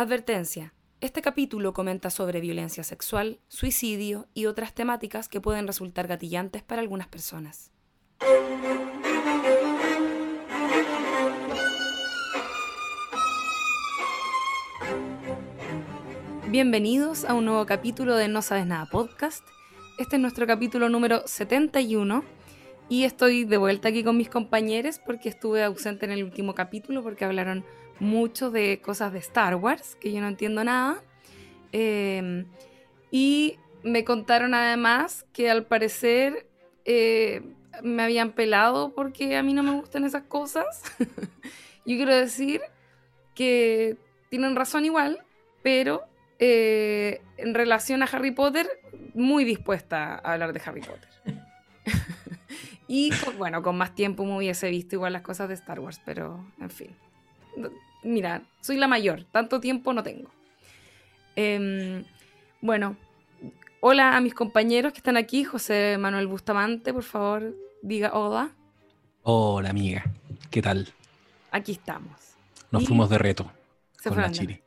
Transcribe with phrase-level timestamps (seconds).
[0.00, 0.74] Advertencia.
[1.00, 6.80] Este capítulo comenta sobre violencia sexual, suicidio y otras temáticas que pueden resultar gatillantes para
[6.82, 7.72] algunas personas.
[16.46, 19.44] Bienvenidos a un nuevo capítulo de No Sabes Nada Podcast.
[19.98, 22.22] Este es nuestro capítulo número 71
[22.88, 27.02] y estoy de vuelta aquí con mis compañeros porque estuve ausente en el último capítulo
[27.02, 27.64] porque hablaron
[28.00, 31.02] mucho de cosas de Star Wars, que yo no entiendo nada.
[31.72, 32.46] Em,
[33.10, 36.46] y me contaron además que al parecer
[36.84, 37.42] eh,
[37.82, 40.82] me habían pelado porque a mí no me gustan esas cosas.
[40.98, 42.60] yo quiero decir
[43.34, 43.96] que
[44.30, 45.24] tienen razón igual,
[45.62, 46.04] pero
[46.38, 48.68] eh, en relación a Harry Potter,
[49.14, 51.08] muy dispuesta a hablar de Harry Potter.
[52.88, 56.44] y bueno, con más tiempo me hubiese visto igual las cosas de Star Wars, pero
[56.60, 56.96] en fin
[58.02, 60.30] mira, soy la mayor, tanto tiempo no tengo.
[61.36, 62.04] Em,
[62.60, 62.96] bueno,
[63.80, 68.50] hola a mis compañeros que están aquí, José Manuel Bustamante, por favor, diga hola.
[69.22, 70.04] Hola amiga,
[70.50, 70.88] ¿qué tal?
[71.50, 72.34] Aquí estamos.
[72.70, 73.50] Nos fuimos de reto
[74.02, 74.62] con la Chile.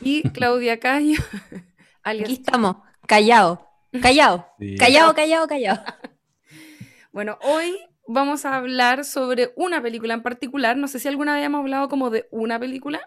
[0.00, 1.18] Y Claudia Cayo.
[2.02, 3.68] Aquí estamos, callado,
[4.00, 4.46] callado,
[4.78, 5.82] callado, callado, callado.
[7.12, 7.76] bueno, hoy
[8.06, 10.76] vamos a hablar sobre una película en particular.
[10.76, 13.00] No sé si alguna vez hemos hablado como de una película,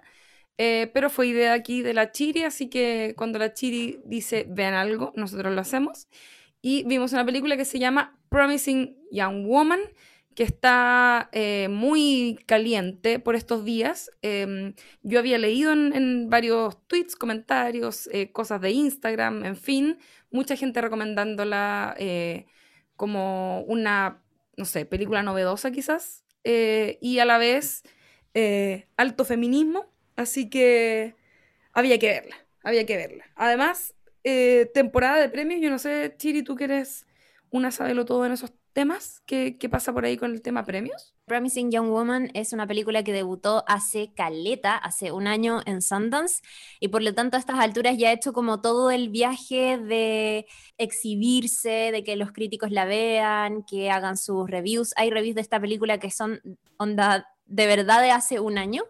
[0.57, 4.73] eh, pero fue idea aquí de la Chiri, así que cuando la Chiri dice vean
[4.73, 6.07] algo, nosotros lo hacemos.
[6.61, 9.79] Y vimos una película que se llama Promising Young Woman,
[10.35, 14.11] que está eh, muy caliente por estos días.
[14.21, 19.97] Em, yo había leído en, varios tweets, comentarios, eh, cosas de Instagram, en fin,
[20.31, 21.95] mucha gente recomendándola
[22.95, 24.21] como una
[24.59, 27.81] no sé, película novedosa quizás, eh, y a la vez
[28.33, 29.85] eh, alto feminismo,
[30.17, 31.15] así que
[31.71, 33.25] había que verla, había que verla.
[33.35, 37.07] Además, eh, temporada de premios, yo no sé, Chiri, tú que eres
[37.49, 39.21] una sabelo todo en esos temas?
[39.25, 41.15] ¿Qué, pasa por ahí con el tema premios?
[41.29, 46.41] Promising Young Woman es una película que debutó hace caleta, hace un año en Sundance,
[46.81, 50.47] y por lo tanto a estas alturas ya ha hecho como todo el viaje de
[50.77, 54.91] exhibirse, de que los críticos la vean, que hagan sus reviews.
[54.97, 56.41] Hay reviews de esta película que son
[56.77, 58.83] onda de verdad de hace un año.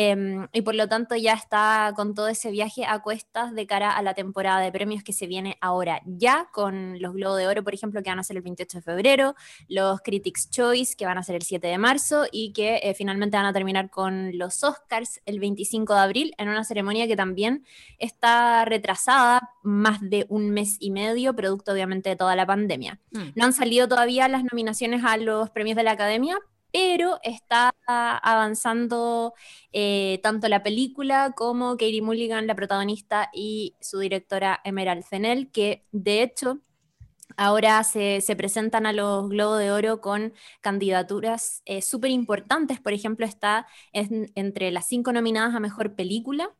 [0.00, 3.90] Em, y por lo tanto ya está con todo ese viaje a cuestas de cara
[3.90, 7.64] a la temporada de premios que se viene ahora ya, con los Globos de Oro,
[7.64, 9.34] por ejemplo, que van a ser el 28 de febrero,
[9.66, 13.38] los Critics' Choice, que van a ser el 7 de marzo, y que eh, finalmente
[13.38, 17.64] van a terminar con los Oscars el 25 de abril, en una ceremonia que también
[17.98, 23.00] está retrasada más de un mes y medio, producto obviamente de toda la pandemia.
[23.10, 23.30] Mm.
[23.34, 26.38] No han salido todavía las nominaciones a los premios de la Academia,
[26.72, 29.34] pero está avanzando
[29.72, 35.84] eh, tanto la película como Katie Mulligan, la protagonista, y su directora Emerald Fennell, que
[35.92, 36.60] de hecho
[37.36, 42.80] ahora se, presentan a los Globos de Oro con candidaturas eh, súper importantes.
[42.80, 46.50] Por ejemplo, está entre las cinco nominadas a Mejor Película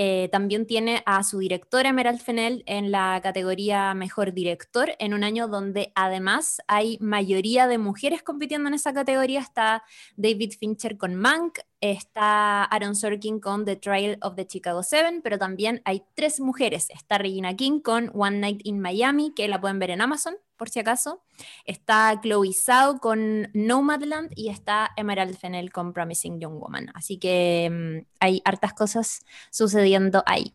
[0.00, 5.24] eh, también tiene a su directora Emerald Fennell en la categoría Mejor Director, en un
[5.24, 9.40] año donde además hay mayoría de mujeres compitiendo en esa categoría.
[9.40, 9.82] Está
[10.16, 15.38] David Fincher con Mank, está Aaron Sorkin con The Trial of the Chicago Seven, pero
[15.38, 16.90] también hay tres mujeres.
[16.90, 20.68] Está Regina King con One Night in Miami, que la pueden ver en Amazon, por
[20.68, 21.22] si acaso.
[21.64, 26.90] Está Chloe Zhao con Nomadland y está Emerald Fennell con Promising Young Woman.
[26.94, 30.54] Así que mm, hay hartas cosas sucediendo ahí.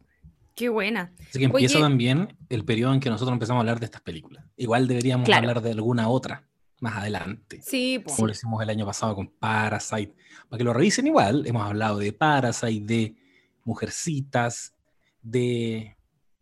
[0.55, 1.13] Qué buena.
[1.29, 4.45] Así que empieza también el periodo en que nosotros empezamos a hablar de estas películas.
[4.55, 6.43] Igual deberíamos hablar de alguna otra
[6.83, 7.61] más adelante.
[7.63, 8.15] Sí, pues.
[8.15, 10.13] Como lo hicimos el año pasado con Parasite.
[10.49, 13.15] Para que lo revisen igual, hemos hablado de Parasite, de
[13.63, 14.75] Mujercitas,
[15.21, 15.95] de...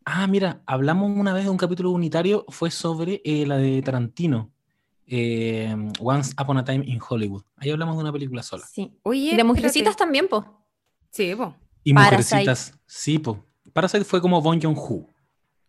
[0.03, 4.51] Ah, mira, hablamos una vez de un capítulo unitario, fue sobre eh, la de Tarantino.
[5.05, 7.43] Eh, Once Upon a Time in Hollywood.
[7.57, 8.65] Ahí hablamos de una película sola.
[8.65, 8.91] Sí.
[9.03, 10.65] Oye, de Mujercitas también, po.
[11.11, 11.55] Sí, po.
[11.83, 13.45] Y Mujercitas, sí, po.
[13.73, 15.07] Parasite fue como Bon Joon-ho.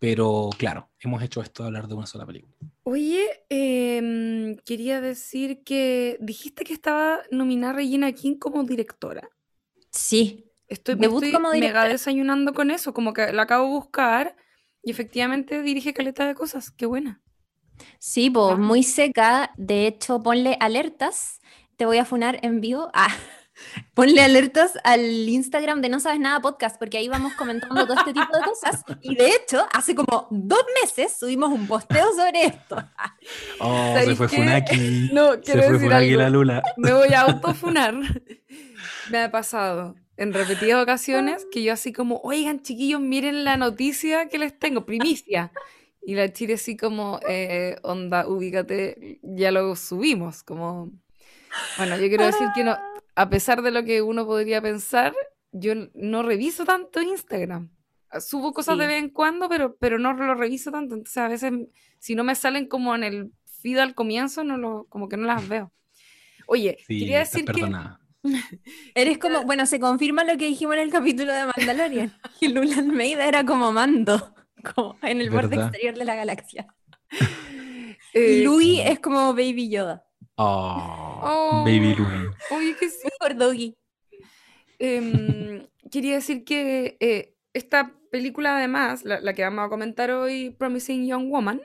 [0.02, 2.52] Pero claro, hemos hecho esto de hablar de una sola película.
[2.82, 9.28] Oye, em, quería decir que dijiste que estaba nominada Regina King como directora.
[9.93, 10.50] Sí.
[10.66, 14.37] Estoy, me estoy como mega desayunando con eso, como que la acabo de buscar
[14.82, 16.72] y efectivamente dirige caleta de cosas.
[16.72, 17.22] Qué buena.
[18.00, 19.52] Sí, pues muy seca.
[19.56, 21.40] De hecho, ponle alertas.
[21.76, 22.90] Te voy a funar en vivo.
[22.93, 23.14] Ah.
[23.94, 28.12] Ponle alertas al Instagram de No Sabes Nada Podcast, porque ahí vamos comentando todo este
[28.12, 28.84] tipo de cosas.
[29.02, 32.76] Y de hecho, hace como dos meses subimos un posteo sobre esto.
[33.60, 35.10] Oh, se fue Funaki.
[35.12, 36.62] No, quiero se fue decir Funaki la Lula.
[36.76, 37.94] Me voy a autofunar.
[39.10, 39.94] Me ha pasado.
[40.16, 44.84] en repetidas ocasiones que yo así como, oigan chiquillos, miren la noticia que les tengo,
[44.84, 45.52] primicia.
[46.05, 50.90] Y la Chile así como, eh, onda, ubícate, ya lo subimos, como...
[51.76, 52.76] Bueno, yo quiero decir que no,
[53.14, 55.14] a pesar de lo que uno podría pensar,
[55.52, 57.70] yo no reviso tanto Instagram.
[58.20, 60.94] Subo cosas de vez en cuando, pero, pero no lo reviso tanto.
[60.94, 61.52] Entonces a veces,
[61.98, 65.26] si no me salen como en el feed al comienzo, no lo, como que no
[65.26, 65.72] las veo.
[66.46, 67.66] Oye, quería decir que...
[68.94, 72.12] Eres como, bueno, se confirma lo que dijimos en el capítulo de Mandalorian.
[72.40, 76.66] Y Lula Almeida era como mando como en el borde exterior de la galaxia.
[78.14, 80.04] Eh, Louis es como Baby Yoda.
[80.37, 82.31] Oh, Baby Louis.
[82.50, 83.08] Oye, que sí.
[83.20, 83.76] Mejor Doggy.
[84.79, 91.06] Em, quería decir que eh, esta película, además, la, que vamos a comentar hoy, Promising
[91.06, 91.61] Young Woman,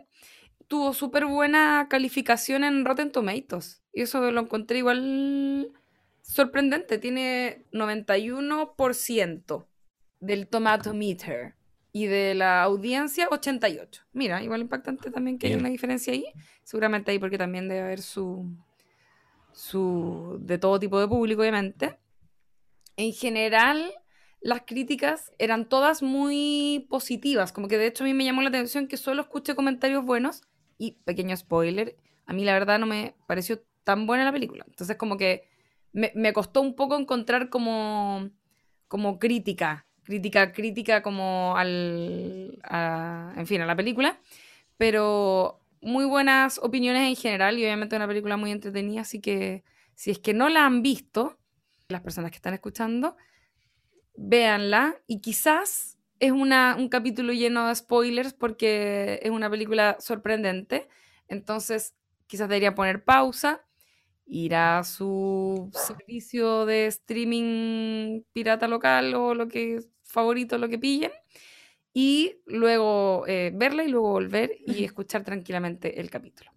[0.68, 3.84] tuvo súper buena calificación en Rotten Tomatoes.
[3.94, 5.72] Y eso lo encontré igual
[6.22, 6.98] sorprendente.
[6.98, 9.68] Tiene 91%
[10.20, 11.57] del Tomato Meter
[11.92, 14.04] y de la audiencia 88.
[14.14, 16.26] Mira, igual impactante también que hay una diferencia ahí.
[16.64, 18.56] Seguramente ahí porque también debe haber su,
[19.54, 21.98] su de todo tipo de público, obviamente.
[22.98, 23.94] En general,
[24.42, 28.50] las críticas eran todas muy positivas, como que de hecho a mí me llamó la
[28.50, 30.44] atención que solo escuché comentarios buenos
[30.78, 31.96] y pequeño spoiler,
[32.26, 34.66] a mí la verdad no me pareció tan buena la película.
[34.68, 35.48] Entonces como que
[35.94, 38.30] me, me costó un poco encontrar como,
[38.88, 42.58] como crítica crítica, crítica como al,
[43.36, 44.18] en fin, a la película,
[44.78, 49.66] pero muy buenas opiniones en general y obviamente una película muy entretenida, así que
[49.96, 51.38] si es que no la han visto,
[51.90, 53.18] las personas que están escuchando,
[54.16, 60.88] véanla y quizás es una, un capítulo lleno de spoilers porque es una película sorprendente,
[61.28, 61.96] entonces
[62.28, 63.66] quizás debería poner pausa,
[64.26, 71.12] ir a su servicio de streaming pirata local o lo que favorito lo que pillen
[71.94, 76.52] y luego eh, verla y luego volver y escuchar tranquilamente el capítulo.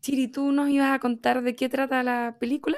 [0.00, 2.76] Chiri, ¿tú nos ibas a contar de qué trata la película?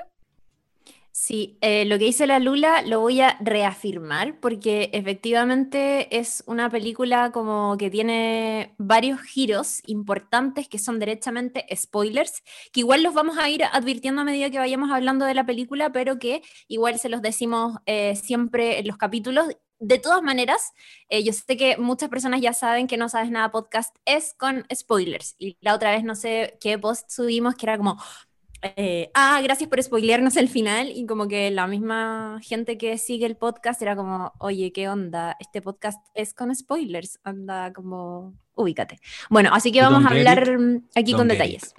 [1.16, 6.69] Sí, eh, lo que dice la Lula lo voy a reafirmar porque efectivamente es una
[6.69, 12.42] película como que tiene varios giros importantes que son derechamente spoilers,
[12.72, 15.92] que igual los vamos a ir advirtiendo a medida que vayamos hablando de la película,
[15.92, 19.46] pero que igual se los decimos eh, siempre en los capítulos
[19.80, 20.72] de todas maneras,
[21.08, 24.66] eh, yo sé que muchas personas ya saben que No Sabes Nada podcast es con
[24.74, 25.34] spoilers.
[25.38, 27.98] Y la otra vez no sé qué post subimos que era como,
[28.62, 30.90] eh, ah, gracias por spoilearnos el final.
[30.90, 35.36] Y como que la misma gente que sigue el podcast era como, oye, ¿qué onda?
[35.38, 37.20] Este podcast es con spoilers.
[37.24, 39.00] Anda como, ubícate.
[39.28, 40.58] Bueno, así que vamos a hablar
[40.94, 41.74] aquí con detalles.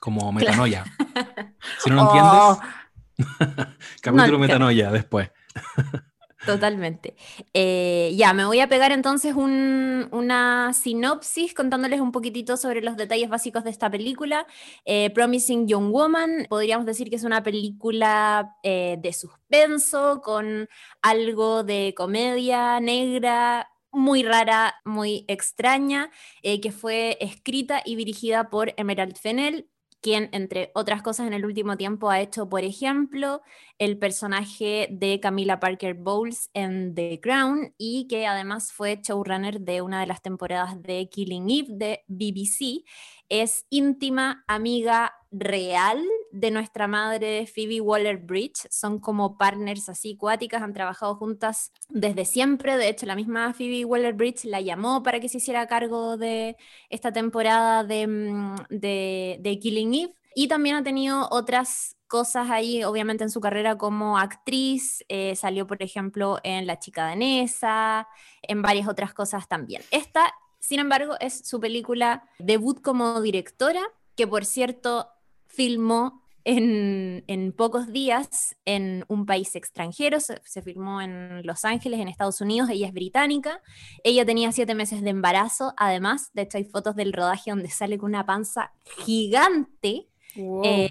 [0.00, 0.84] Como metanoia.
[1.78, 5.30] si no lo entiendes, capítulo metanoia después.
[6.46, 7.14] Totalmente.
[7.52, 13.28] Eh, ya, me voy a pegar entonces una sinopsis contándoles un poquitito sobre los detalles
[13.28, 14.46] básicos de esta película.
[14.84, 20.68] Eh, Promising Young Woman, podríamos decir que es una película eh, de suspenso con
[21.02, 26.10] algo de comedia negra, muy rara, muy extraña,
[26.42, 29.68] que fue escrita y dirigida por Emerald Fennell,
[30.00, 33.42] quien, entre otras cosas, en el último tiempo ha hecho, por ejemplo,
[33.78, 39.82] el personaje de Camila Parker Bowles en The Crown y que además fue showrunner de
[39.82, 42.84] una de las temporadas de Killing Eve de BBC.
[43.28, 46.02] Es íntima amiga real
[46.36, 48.66] de nuestra madre Phoebe Waller Bridge.
[48.70, 52.76] Son como partners así cuáticas, han trabajado juntas desde siempre.
[52.76, 56.56] De hecho, la misma Phoebe Waller Bridge la llamó para que se hiciera cargo de
[56.90, 60.12] esta temporada de, mm, de, Killing Eve.
[60.34, 65.66] Y también ha tenido otras cosas ahí, obviamente en su carrera como actriz, eh, salió
[65.66, 68.06] por ejemplo en La chica danesa,
[68.42, 69.82] en varias otras cosas también.
[69.90, 73.80] Esta, sin embargo, es su película debut como directora,
[74.14, 75.08] que por cierto
[75.46, 82.40] filmó en, pocos días en un país extranjero, se, filmó en Los Ángeles, en Estados
[82.40, 83.60] Unidos, ella es británica,
[84.04, 87.98] ella tenía siete meses de embarazo, además, de hecho hay fotos del rodaje donde sale
[87.98, 88.72] con una panza
[89.04, 90.90] gigante, eh,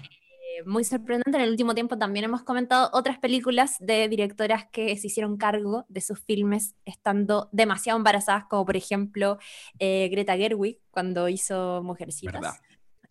[0.66, 5.06] muy sorprendente, en el último tiempo también hemos comentado otras películas de directoras que se
[5.06, 9.38] hicieron cargo de sus filmes estando demasiado embarazadas, como por ejemplo
[9.78, 12.60] eh, Greta Gerwig cuando hizo Mujercitas.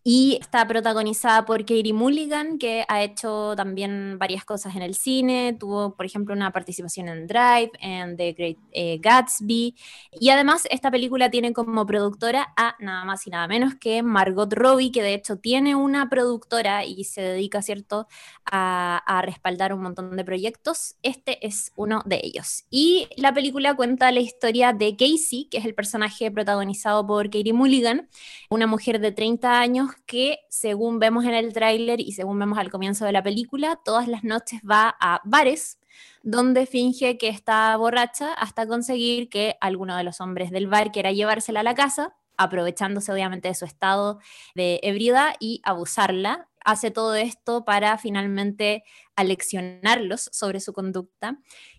[0.08, 5.56] Y está protagonizada por Katie Mulligan, que ha hecho también varias cosas en el cine.
[5.58, 9.74] Tuvo, por ejemplo, una participación en Drive, en The Great eh, Gatsby.
[10.12, 14.52] Y además, esta película tiene como productora a nada más y nada menos que Margot
[14.52, 18.06] Robbie, que de hecho tiene una productora y se dedica, ¿cierto?,
[18.44, 20.94] a, a respaldar un montón de proyectos.
[21.02, 22.64] Este es uno de ellos.
[22.70, 27.52] Y la película cuenta la historia de Casey, que es el personaje protagonizado por Katie
[27.52, 28.08] Mulligan,
[28.50, 32.70] una mujer de 30 años que, según vemos en el tráiler y según vemos al
[32.70, 35.78] comienzo de la película, todas las noches va a bares
[36.22, 41.12] donde finge que está borracha hasta conseguir que alguno de los hombres del bar quiera
[41.12, 44.18] llevársela a la casa, aprovechándose obviamente de su estado
[44.54, 46.48] de ebriedad y abusarla.
[46.64, 48.82] Hace todo esto para finalmente
[49.14, 51.38] aleccionarlos sobre su conducta.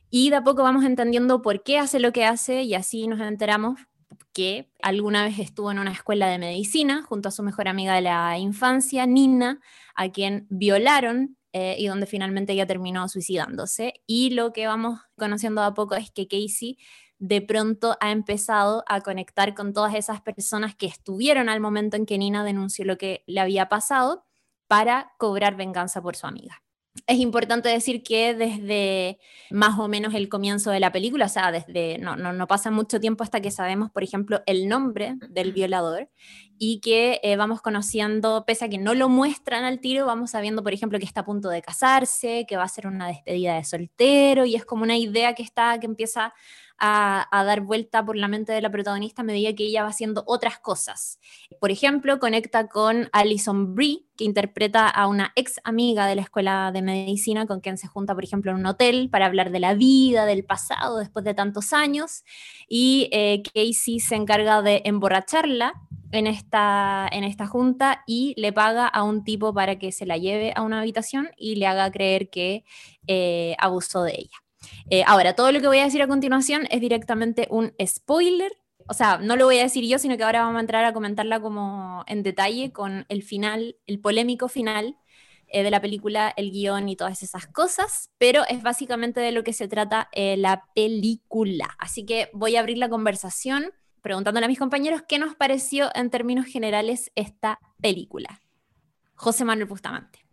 [0.09, 3.19] Y de a poco vamos entendiendo por qué hace lo que hace y así nos
[3.19, 3.81] enteramos
[4.37, 8.01] que alguna vez estuvo en una escuela de medicina junto a su mejor amiga de
[8.01, 9.59] la infancia, Nina,
[9.95, 13.95] a quien violaron eh, y donde finalmente ella terminó suicidándose.
[14.05, 16.77] Y lo que vamos conociendo a poco es que Casey
[17.17, 22.05] de pronto ha empezado a conectar con todas esas personas que estuvieron al momento en
[22.05, 24.27] que Nina denunció lo que le había pasado
[24.67, 26.61] para cobrar venganza por su amiga
[27.05, 29.19] es importante decir que desde
[29.51, 32.71] más o menos el comienzo de la película, o sea, desde no, no, no pasa
[32.71, 36.09] mucho tiempo hasta que sabemos, por ejemplo, el nombre del violador
[36.57, 40.63] y que eh, vamos conociendo, pese a que no lo muestran al tiro, vamos sabiendo,
[40.63, 43.63] por ejemplo, que está a punto de casarse, que va a ser una despedida de
[43.63, 46.33] soltero y es como una idea que está, que empieza
[46.79, 50.23] a, dar vuelta por la mente de la protagonista a medida que ella va haciendo
[50.27, 51.19] otras cosas.
[51.59, 56.71] Por ejemplo, conecta con Alison Brie, que interpreta a una ex amiga de la escuela
[56.73, 59.73] de medicina con quien se junta, por ejemplo, en un hotel para hablar de la
[59.73, 62.23] vida, del pasado, después de tantos años.
[62.67, 65.73] Y eh, Casey se encarga de emborracharla
[66.11, 70.17] en esta, en esta junta y le paga a un tipo para que se la
[70.17, 72.63] lleve a una habitación y le haga creer que
[73.07, 74.46] eh, abusó de ella.
[74.89, 78.51] Eh, ahora, todo lo que voy a decir a continuación es directamente un spoiler.
[78.87, 80.93] O sea, no lo voy a decir yo, sino que ahora vamos a entrar a
[80.93, 84.97] comentarla como en detalle con el final, el polémico final
[85.49, 89.43] eh, de la película, el guion y todas esas cosas, pero es básicamente de lo
[89.43, 91.75] que se trata eh, la película.
[91.79, 93.71] Así que voy a abrir la conversación
[94.01, 98.41] preguntándole a mis compañeros qué nos pareció en términos generales esta película.
[99.15, 100.26] José Manuel Bustamante.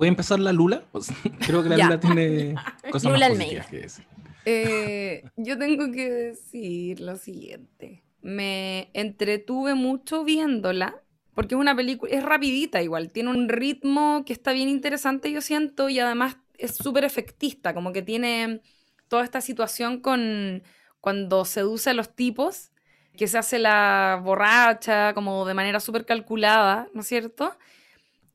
[0.00, 0.82] ¿Puede empezar la Lula?
[0.92, 1.12] Pues,
[1.46, 2.54] creo que la Lula tiene
[2.90, 4.06] cosas Lula más positivas que decir.
[4.46, 8.02] Eh, yo tengo que decir lo siguiente.
[8.22, 11.02] Me entretuve mucho viéndola,
[11.34, 15.42] porque es una película, es rapidita igual, tiene un ritmo que está bien interesante, yo
[15.42, 18.62] siento, y además es súper efectista, como que tiene
[19.06, 20.62] toda esta situación con
[21.02, 22.72] cuando seduce a los tipos,
[23.18, 27.54] que se hace la borracha, como de manera súper calculada, ¿no es cierto?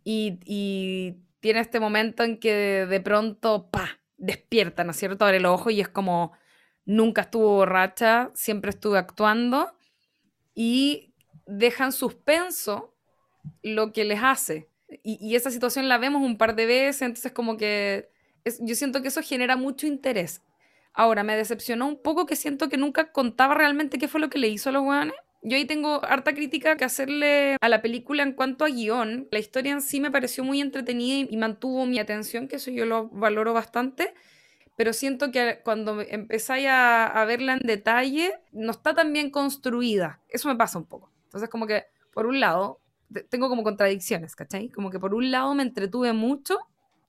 [0.03, 5.25] Y, y tiene este momento en que de, pronto, pa, despierta, ¿no es cierto?
[5.25, 6.31] Abre el ojo y es como,
[6.85, 9.77] nunca estuvo borracha, siempre estuve actuando
[10.55, 11.13] y
[11.45, 12.95] dejan suspenso
[13.61, 14.71] lo que les hace.
[15.03, 18.09] Y, esa situación la vemos un par de veces, entonces como que
[18.61, 20.41] yo siento que eso genera mucho interés.
[20.93, 24.39] Ahora, me decepcionó un poco que siento que nunca contaba realmente qué fue lo que
[24.39, 28.23] le hizo a los weones yo ahí tengo harta crítica que hacerle a la película
[28.23, 29.27] en cuanto a guion.
[29.31, 32.85] La historia en sí me pareció muy entretenida y mantuvo mi atención, que eso yo
[32.85, 34.15] lo valoro bastante.
[34.75, 40.19] Pero siento que cuando empezáis a, a verla en detalle, no está tan bien construida.
[40.29, 41.13] Eso me pasa un poco.
[41.25, 42.81] Entonces, como que, por un lado,
[43.29, 44.69] tengo como contradicciones, ¿cachai?
[44.69, 46.57] Como que por un lado me entretuve mucho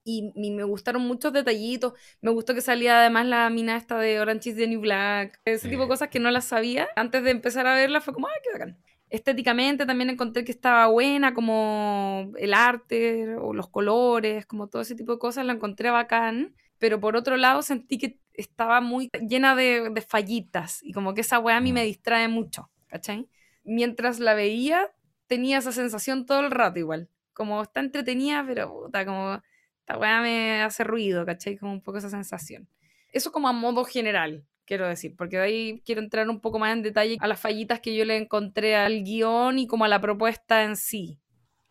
[0.06, 1.94] y, me gustaron muchos detallitos.
[2.20, 5.40] Me gustó que salía además la mina esta de Orange is the New Black.
[5.44, 6.88] Ese tipo de cosas que no las sabía.
[6.94, 8.78] Antes de empezar a verla fue como, ay, qué bacán.
[9.10, 14.94] Estéticamente también encontré que estaba buena, como el arte o los colores, como todo ese
[14.94, 16.54] tipo de cosas, la encontré bacán.
[16.78, 21.22] Pero por otro lado sentí que estaba muy llena de, de fallitas y como que
[21.22, 21.86] esa weá a mí me mm.
[21.86, 23.28] distrae mucho, ¿cachai?
[23.64, 24.92] Mientras la veía,
[25.26, 27.08] tenía esa sensación todo el rato igual.
[27.32, 29.40] Como está entretenida, pero puta, como
[29.86, 31.56] esta weá me hace ruido, ¿cachai?
[31.56, 32.66] Como un poco esa sensación.
[33.12, 36.72] Eso como a modo general, quiero decir, porque de ahí quiero entrar un poco más
[36.72, 40.00] en detalle a las fallitas que yo le encontré al guion y como a la
[40.00, 41.20] propuesta en sí.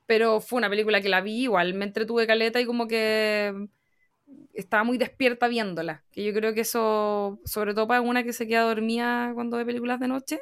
[0.05, 3.67] Pero fue una película que la vi igual, me entretuve caleta y como que
[4.53, 6.05] estaba muy despierta viéndola.
[6.10, 9.65] Que yo creo que eso, sobre todo para una que se queda dormida cuando ve
[9.65, 10.39] películas de noche,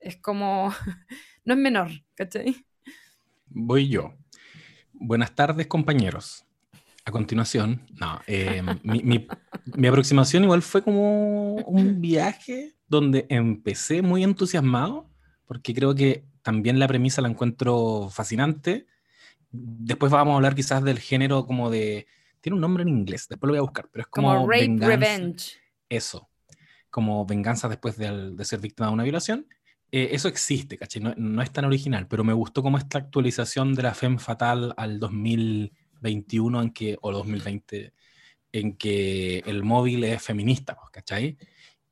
[0.00, 0.72] es como,
[1.44, 2.64] no es menor, ¿cachai?
[3.50, 4.14] Voy yo.
[4.94, 6.46] Buenas tardes, compañeros.
[7.04, 14.22] A continuación, no, eh, mi, mi, aproximación igual fue como un viaje donde empecé muy
[14.22, 15.08] entusiasmado,
[15.46, 18.86] porque creo que también la premisa la encuentro fascinante,
[19.50, 22.06] después vamos a hablar quizás del género como de,
[22.40, 24.28] tiene un nombre en inglés, después lo voy a buscar, pero es como...
[24.28, 25.56] Como rape venganza- revenge.
[25.88, 26.28] Eso,
[26.90, 29.46] como venganza después de, de ser víctima de una violación.
[29.92, 31.02] Eh, eso existe, ¿cachai?
[31.02, 34.72] No, no es tan original, pero me gustó como esta actualización de la femme fatal
[34.76, 35.00] al
[36.00, 37.92] 2021 en que, o 2020,
[38.52, 41.36] en que el móvil es feminista, pues, ¿cachai?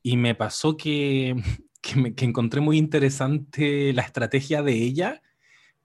[0.03, 1.35] Y me pasó que,
[1.81, 5.21] que, me- que encontré muy interesante la estrategia de ella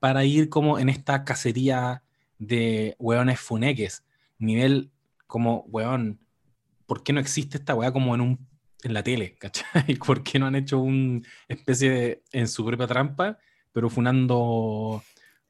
[0.01, 2.03] para ir como en esta cacería
[2.39, 4.05] de hueones funeques,
[4.39, 4.91] nivel
[5.27, 6.21] como, hueón,
[6.87, 8.49] ¿por qué no existe esta weá como en un
[8.83, 9.97] en la tele, ¿cachai?
[9.97, 13.39] ¿Por qué no han hecho una especie de, en su propia trampa,
[13.73, 15.03] pero funando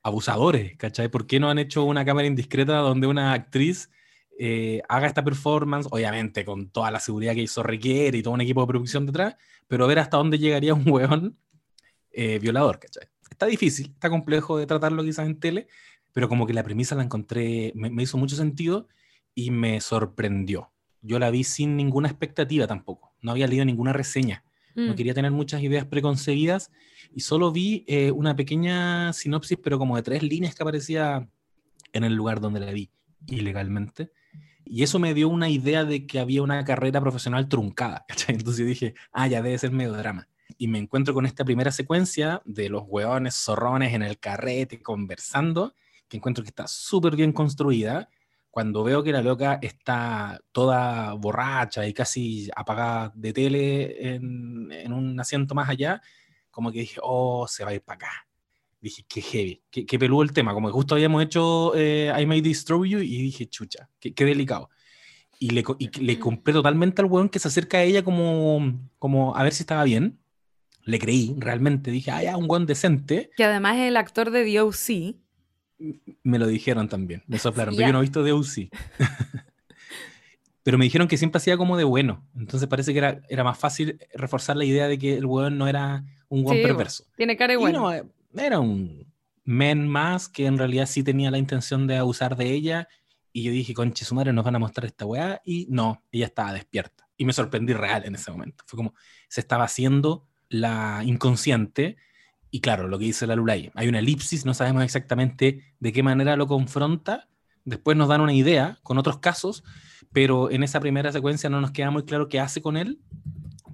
[0.04, 1.08] abusadores, ¿cachai?
[1.08, 3.90] ¿Por qué no han hecho una cámara indiscreta donde una actriz
[4.38, 8.42] eh, haga esta performance, obviamente con toda la seguridad que hizo requiere y todo un
[8.42, 11.38] equipo de producción detrás, pero ver hasta dónde llegaría un weón
[12.12, 13.08] eh, violador, ¿cachai?
[13.30, 15.68] Está difícil, está complejo de tratarlo quizás en tele,
[16.12, 18.86] pero como que la premisa la encontré, me hizo mucho sentido
[19.34, 20.70] y me sorprendió.
[21.00, 24.44] Yo la vi sin ninguna expectativa tampoco, no había leído ninguna reseña,
[24.74, 24.96] no Mm.
[24.96, 26.70] quería tener muchas ideas preconcebidas
[27.14, 31.28] y solo vi eh, una pequeña sinopsis, pero como de tres líneas que aparecía
[31.92, 32.90] en el lugar donde la vi
[33.28, 34.10] ilegalmente.
[34.64, 38.04] Y eso me dio una idea de que había una carrera profesional truncada.
[38.08, 38.34] ¿cachai?
[38.34, 40.26] Entonces dije, ah, ya debe ser medio drama.
[40.58, 45.74] Y me encuentro con esta primera secuencia de los hueones zorrones en el carrete conversando,
[46.08, 48.08] que encuentro que está súper bien construida.
[48.54, 54.92] Cuando veo que la loca está toda borracha y casi apagada de tele en, en
[54.92, 56.00] un asiento más allá,
[56.52, 58.28] como que dije, oh, se va a ir para acá.
[58.80, 60.54] Dije, qué heavy, qué, qué peludo el tema.
[60.54, 64.24] Como que justo habíamos hecho eh, I May Destroy You y dije, chucha, qué, qué
[64.24, 64.70] delicado.
[65.40, 69.34] Y le, y le compré totalmente al weón que se acerca a ella como, como
[69.34, 70.20] a ver si estaba bien.
[70.84, 71.90] Le creí, realmente.
[71.90, 73.30] Dije, ah, ya, un weón decente.
[73.36, 75.16] Que además es el actor de The O.C.
[76.22, 77.88] Me lo dijeron también, me soplaron, Sí, pero ya.
[77.88, 78.70] yo no he visto de UCI.
[80.62, 82.26] pero me dijeron que siempre hacía como de bueno.
[82.36, 85.68] Entonces parece que era, era más fácil reforzar la idea de que el weón no
[85.68, 87.04] era un weón Sí, perverso.
[87.16, 87.90] Tiene cara de Y bueno.
[88.32, 89.12] no, era un
[89.44, 92.88] men más que en realidad sí tenía la intención de abusar de ella.
[93.30, 95.42] Y yo dije, conche, su madre nos van a mostrar esta weá.
[95.44, 97.06] Y no, ella estaba despierta.
[97.16, 98.64] Y me sorprendí real en ese momento.
[98.66, 98.94] Fue como,
[99.28, 101.96] se estaba haciendo la inconsciente.
[102.54, 106.04] Y claro, lo que dice la Lulay, hay una elipsis, no sabemos exactamente de qué
[106.04, 107.28] manera lo confronta.
[107.64, 109.64] Después nos dan una idea con otros casos,
[110.12, 113.00] pero en esa primera secuencia no nos queda muy claro qué hace con él,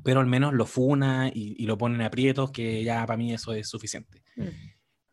[0.02, 3.34] pero al menos lo funa y, y lo pone en aprietos, que ya para mí
[3.34, 4.22] eso es suficiente.
[4.36, 4.44] Mm.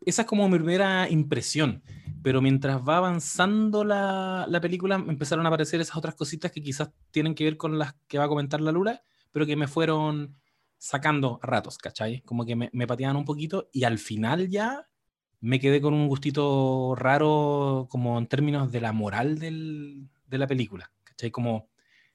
[0.00, 1.82] Esa es como mi primera impresión,
[2.22, 6.88] pero mientras va avanzando la, la película empezaron a aparecer esas otras cositas que quizás
[7.10, 10.38] tienen que ver con las que va a comentar la Lula, pero que me fueron
[10.78, 12.22] sacando a ratos, ¿cachai?
[12.22, 14.88] Como que me, me pateaban un poquito y al final ya
[15.40, 20.46] me quedé con un gustito raro como en términos de la moral del- de la
[20.46, 21.30] película, ¿cachai?
[21.30, 21.68] Como,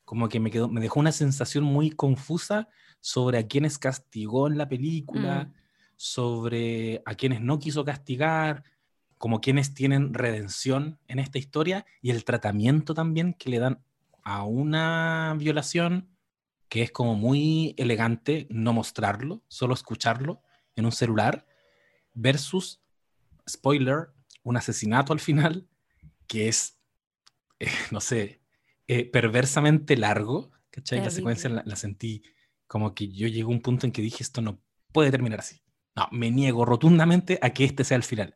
[0.05, 2.67] como que me, quedó, me dejó una sensación muy confusa
[2.99, 5.53] sobre a quienes castigó en la película, Mm.
[5.95, 8.63] sobre a quienes no quiso castigar,
[9.17, 13.83] como quienes tienen redención en esta historia y el tratamiento también que le dan
[14.23, 16.09] a una violación
[16.69, 20.41] que es como muy elegante no mostrarlo, solo escucharlo
[20.75, 21.45] en un celular,
[22.13, 22.81] versus,
[23.49, 24.09] spoiler,
[24.43, 25.67] un asesinato al final
[26.27, 26.79] que es,
[27.59, 28.41] eh, no sé,
[28.87, 30.99] eh, perversamente largo, ¿cachai?
[30.99, 32.23] La secuencia la, la sentí
[32.67, 34.59] como que yo llegué a un punto en que dije, esto no
[34.91, 35.61] puede terminar así.
[35.95, 38.35] No, me niego rotundamente a que este sea el final.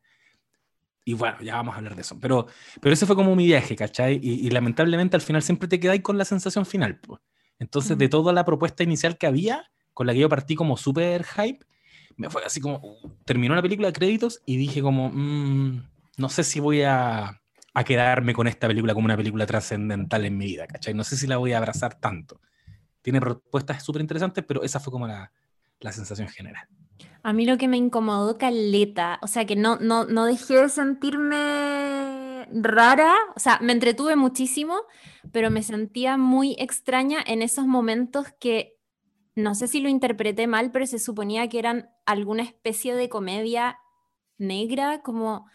[1.04, 2.20] Y bueno, ya vamos a hablar de eso.
[2.20, 2.48] Pero,
[2.82, 4.20] pero ese fue como mi viaje, ¿cachai?
[4.22, 7.00] Y, y lamentablemente al final siempre te quedáis con la sensación final.
[7.00, 7.20] pues.
[7.60, 11.24] Entonces, de toda la propuesta inicial que había, con la que yo partí como súper
[11.24, 11.66] hype,
[12.16, 15.84] me fue así como, uh, terminó la película de créditos y dije como, mm,
[16.18, 17.42] no sé si voy a,
[17.74, 20.94] a quedarme con esta película como una película trascendental en mi vida, ¿cachai?
[20.94, 22.42] No sé si la voy a abrazar tanto.
[23.02, 25.32] Tiene propuestas súper interesantes, pero esa fue como la,
[25.80, 26.68] la sensación general.
[27.24, 30.70] A mí lo que me incomodó caleta, o sea que no, no, no dejé de
[30.70, 34.82] sentirme rara, o sea, me entretuve muchísimo,
[35.32, 38.78] pero me sentía muy extraña en esos momentos que
[39.36, 43.78] no sé si lo interpreté mal, pero se suponía que eran alguna especie de comedia
[44.38, 45.46] negra, como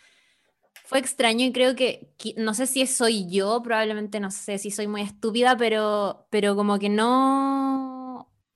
[0.85, 4.87] fue extraño y creo que, no sé si soy yo, probablemente no sé si soy
[4.87, 7.92] muy estúpida, pero, pero como que no,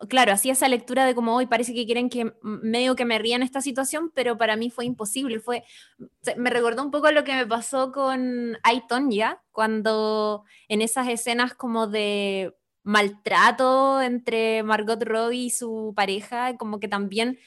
[0.09, 3.37] claro, hacía esa lectura de como hoy parece que quieren que medio que me ría
[3.37, 5.64] en esta situación, pero para mí fue imposible, fue,
[6.37, 11.54] me recordó un poco lo que me pasó con Aiton ya, cuando en esas escenas
[11.54, 17.38] como de maltrato entre Margot Robbie y su pareja, como que también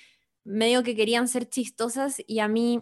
[0.43, 2.81] medio que querían ser chistosas y a mí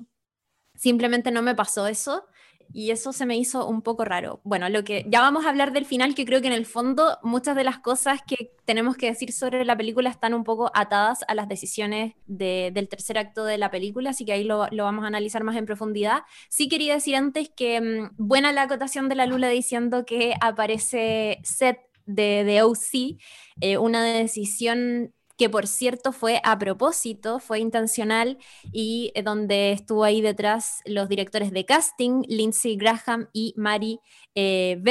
[0.73, 2.25] simplemente no me pasó eso.
[2.73, 4.41] Y eso se me hizo un poco raro.
[4.43, 7.17] Bueno, lo que ya vamos a hablar del final, que creo que en el fondo
[7.23, 11.23] muchas de las cosas que tenemos que decir sobre la película están un poco atadas
[11.27, 15.07] a las decisiones del tercer acto de la película, así que ahí lo, vamos a
[15.07, 16.23] analizar más en profundidad.
[16.49, 21.39] Sí quería decir antes que mm, buena la acotación de la Lula diciendo que aparece
[21.43, 23.19] Seth de, de OC,
[23.61, 28.37] eh, una decisión que por cierto fue a propósito, fue intencional
[28.71, 33.99] y eh, donde estuvo ahí detrás los directores de casting, Lindsay Graham y Mary
[34.39, 34.81] eh,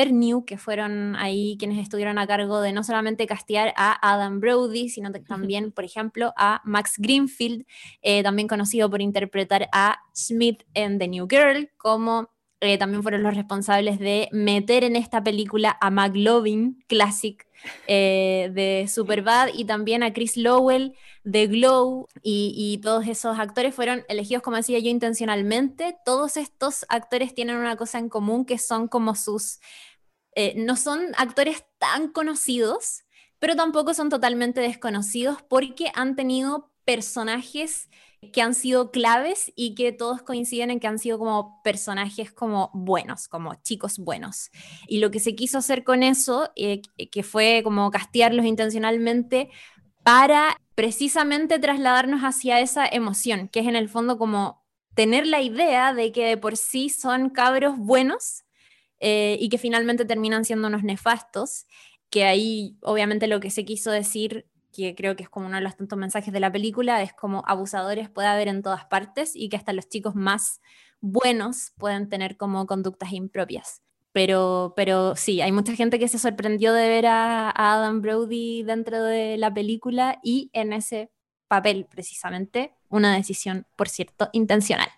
[0.47, 5.13] que fueron ahí quienes estuvieron a cargo de no solamente castear a Adam Brody, sino
[5.13, 7.65] también, por ejemplo, a Max Greenfield,
[8.03, 13.23] eh, también conocido por interpretar a Smith en The New Girl, como eh, también fueron
[13.23, 17.47] los responsables de meter en esta película a McLovin, Classic,
[17.87, 24.05] eh, de Superbad, y también a Chris Lowell de Glow, y, todos esos actores fueron
[24.09, 25.97] elegidos, como decía yo, intencionalmente.
[26.05, 29.61] Todos estos actores tienen una cosa en común, que son como sus...
[30.35, 33.05] Eh, no son actores tan conocidos,
[33.39, 37.89] pero tampoco son totalmente desconocidos porque han tenido personajes
[38.31, 42.71] que han sido claves y que todos coinciden en que han sido como personajes como
[42.75, 44.51] buenos, como chicos buenos.
[44.87, 49.51] Y lo que se quiso hacer con eso, eh, que fue como castearlos intencionalmente
[50.03, 55.93] para precisamente trasladarnos hacia esa emoción, que es en el fondo como tener la idea
[55.93, 58.45] de que de por sí son cabros buenos
[59.01, 61.67] eh, y que finalmente terminan siendo unos nefastos,
[62.09, 65.63] que ahí obviamente lo que se quiso decir que creo que es como uno de
[65.63, 69.49] los tantos mensajes de la película, es como abusadores puede haber en todas partes y
[69.49, 70.61] que hasta los chicos más
[71.01, 73.83] buenos pueden tener como conductas impropias.
[74.13, 79.03] Pero, pero sí, hay mucha gente que se sorprendió de ver a, Adam Brody dentro
[79.03, 81.11] de la película y en ese
[81.49, 84.89] papel precisamente, una decisión, por cierto, intencional.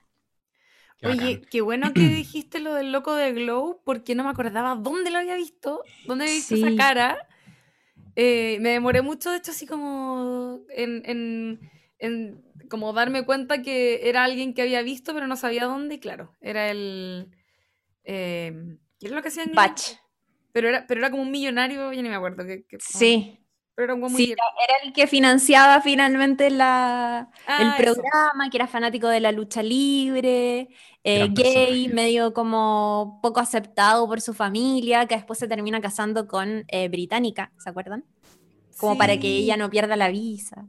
[1.05, 5.11] Oye, qué bueno que dijiste lo del loco de Glow, porque no me acordaba dónde
[5.11, 7.29] lo había visto, dónde había visto esa cara.
[8.21, 11.61] Eh, me demoré mucho, de hecho, así como en,
[12.69, 16.35] como darme cuenta que era alguien que había visto, pero no sabía dónde, y claro,
[16.41, 17.31] era el...
[18.03, 19.53] Eh, ¿Qué era lo que hacían?
[19.55, 19.93] Batch.
[20.51, 22.45] Pero era, pero era como un millonario, ya ni me acuerdo.
[22.45, 23.39] Que, sí.
[23.79, 29.07] Pero era, sí, era el que financiaba finalmente la, el ah, programa, que era fanático
[29.07, 30.69] de la lucha libre,
[31.05, 36.65] eh, gay, medio como poco aceptado por su familia, que después se termina casando con
[36.67, 38.05] eh, Británica, ¿se acuerdan?
[38.79, 40.67] Como para que ella no pierda la visa.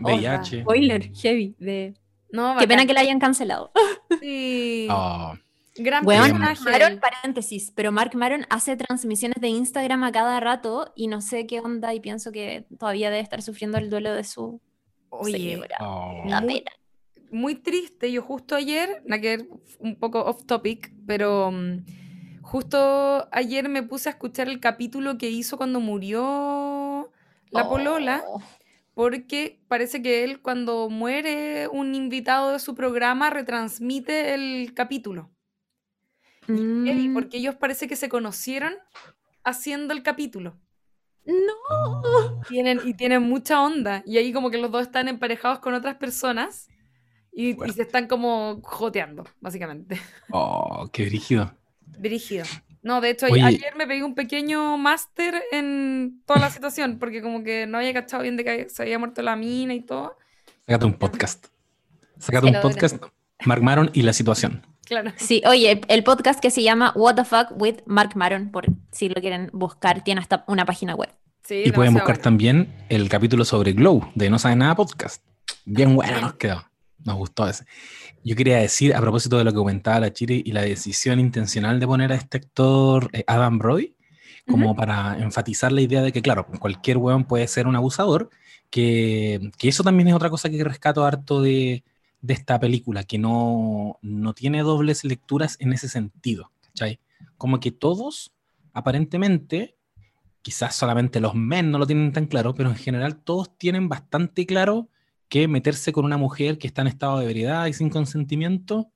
[0.00, 0.60] VIH.
[0.62, 1.56] spoiler, heavy.
[1.58, 1.94] De...
[2.30, 3.72] No, Qué pena que la hayan cancelado.
[4.20, 4.86] Sí.
[4.88, 5.34] Oh.
[5.78, 10.92] Gran bueno, Mark Maron, paréntesis, pero Mark Maron hace transmisiones de Instagram a cada rato
[10.94, 14.24] y no sé qué onda y pienso que todavía debe estar sufriendo el duelo de
[14.24, 14.60] su
[15.10, 16.24] Oye, oh.
[17.30, 19.02] Muy triste, yo justo ayer,
[19.80, 21.84] un poco off topic, pero mm,
[22.42, 27.10] justo ayer me puse a escuchar el capítulo que hizo cuando murió
[27.50, 28.40] la polola, oh.
[28.94, 35.30] porque parece que él cuando muere un invitado de su programa retransmite el capítulo.
[36.48, 37.14] Mm.
[37.14, 38.74] porque ellos parece que se conocieron
[39.44, 40.56] haciendo el capítulo.
[41.24, 42.40] No.
[42.48, 44.02] Tienen, y tienen mucha onda.
[44.06, 46.68] Y ahí como que los dos están emparejados con otras personas
[47.32, 50.00] y, se están como joteando, básicamente.
[50.30, 51.52] Oh, qué brígido.
[51.98, 52.44] Brígido.
[52.82, 57.42] No, de hecho, ayer me pegué un pequeño máster en toda la situación, porque como
[57.42, 60.16] que no había cachado bien de que se había muerto la mina y todo.
[60.66, 61.46] Sácate un podcast.
[62.18, 63.02] Sácate un podcast,
[63.44, 64.62] Mark Maron y la situación.
[64.86, 65.12] Claro.
[65.16, 69.08] Sí, oye, el podcast que se llama What the Fuck with Mark Maron, por si
[69.08, 71.10] lo quieren buscar, tiene hasta una página web.
[71.42, 75.22] Sí, y pueden buscar también el capítulo sobre Glow de No Sabe Nada Podcast.
[75.64, 76.64] Bien bueno nos quedó.
[77.04, 77.64] Nos gustó ese.
[78.22, 81.80] Yo quería decir, a propósito de lo que comentaba la Chiri y la decisión intencional
[81.80, 83.96] de poner a este actor eh, Adam Brody,
[84.48, 88.30] como para enfatizar la idea de que, claro, cualquier weón puede ser un abusador,
[88.70, 91.82] que, que eso también es otra cosa que rescato harto de,
[92.26, 96.98] de esta película, que no, no tiene dobles lecturas en ese sentido, ¿cachai?
[97.38, 98.34] Como que todos,
[98.72, 99.76] aparentemente,
[100.42, 104.44] quizás solamente los men no lo tienen tan claro, pero en general todos tienen bastante
[104.44, 104.88] claro
[105.28, 108.90] que meterse con una mujer que está en estado de ebriedad y sin consentimiento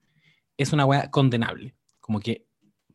[0.56, 1.74] es una weá condenable.
[2.00, 2.46] Como que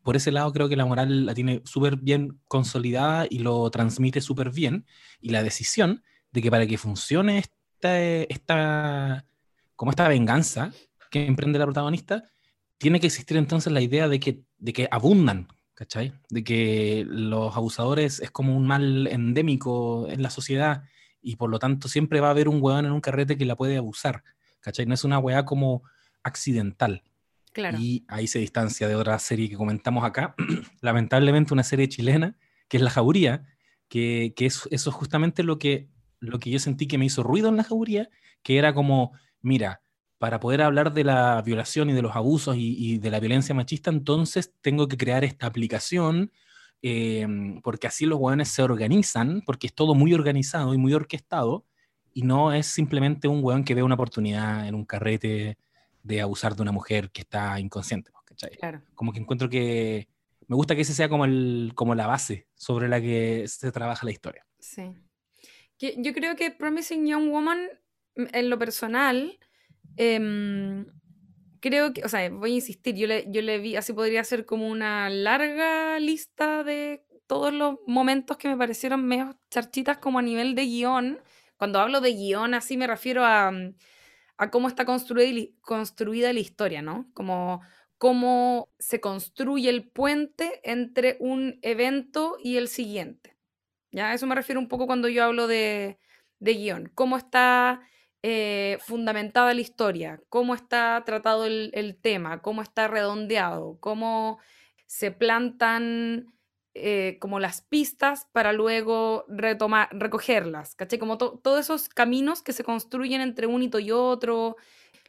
[0.02, 4.20] por ese lado creo que la moral la tiene súper bien consolidada y lo transmite
[4.20, 4.86] súper bien.
[5.20, 9.26] Y la decisión de que para que funcione esta, esta
[9.76, 10.72] como esta venganza
[11.10, 12.24] que emprende la protagonista,
[12.78, 16.12] tiene que existir entonces la idea de que, de que abundan, ¿cachai?
[16.28, 20.84] De que los abusadores es como un mal endémico en la sociedad
[21.22, 23.56] y por lo tanto siempre va a haber un hueón en un carrete que la
[23.56, 24.24] puede abusar,
[24.60, 24.86] ¿cachai?
[24.86, 25.82] No es una hueá como
[26.22, 27.02] accidental.
[27.78, 30.34] Y ahí se distancia de otra serie que comentamos acá,
[30.82, 32.36] lamentablemente una serie chilena,
[32.68, 33.46] que es La Jauría,
[33.88, 35.88] que, que es, eso es justamente lo que,
[36.20, 38.10] lo que yo sentí que me hizo ruido en La Jauría,
[38.42, 39.12] que era como,
[39.46, 39.80] mira,
[40.18, 43.90] para poder hablar de la violación y de los abusos y, de la violencia machista,
[43.90, 46.32] entonces tengo que crear esta aplicación,
[46.82, 51.64] em, porque así los hueones se organizan, porque es todo muy organizado y muy orquestado,
[52.12, 55.58] y no es simplemente un hueón que ve una oportunidad en un carrete
[56.02, 58.58] de abusar de una mujer que está inconsciente, ¿cachai?
[58.94, 60.08] Como que encuentro que
[60.48, 64.04] me gusta que ese sea como, el, como la base sobre la que se trabaja
[64.04, 64.44] la historia.
[64.58, 64.92] Sí.
[65.78, 67.68] yo creo que Promising Young Woman,
[68.16, 69.38] en lo personal,
[69.96, 70.86] em,
[71.60, 74.46] creo que, o sea, voy a insistir, yo le, yo le vi, así podría ser
[74.46, 80.22] como una larga lista de todos los momentos que me parecieron medio charchitas como a
[80.22, 81.20] nivel de guion.
[81.56, 83.52] Cuando hablo de guion, así me refiero a
[84.38, 87.10] a cómo está construida, construida la historia, ¿no?
[87.14, 87.60] Como
[87.98, 93.34] cómo se construye el puente entre un evento y el siguiente.
[93.92, 94.12] ¿Ya?
[94.12, 95.98] eso me refiero un poco cuando yo hablo de,
[96.38, 96.90] de guion.
[96.94, 97.80] Cómo está
[98.22, 104.38] eh, fundamentada la historia, cómo está tratado el, tema, cómo está redondeado, cómo
[104.86, 106.26] se plantan
[106.74, 110.98] eh, como las pistas para luego recogerlas, ¿caché?
[110.98, 114.56] Como todos esos caminos que se construyen entre un hito y otro,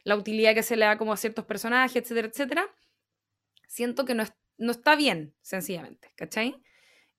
[0.04, 2.74] la utilidad que se le da como a ciertos personajes, etcétera, etcétera,
[3.66, 4.24] siento que no,
[4.58, 6.62] no está bien, sencillamente, ¿cachai?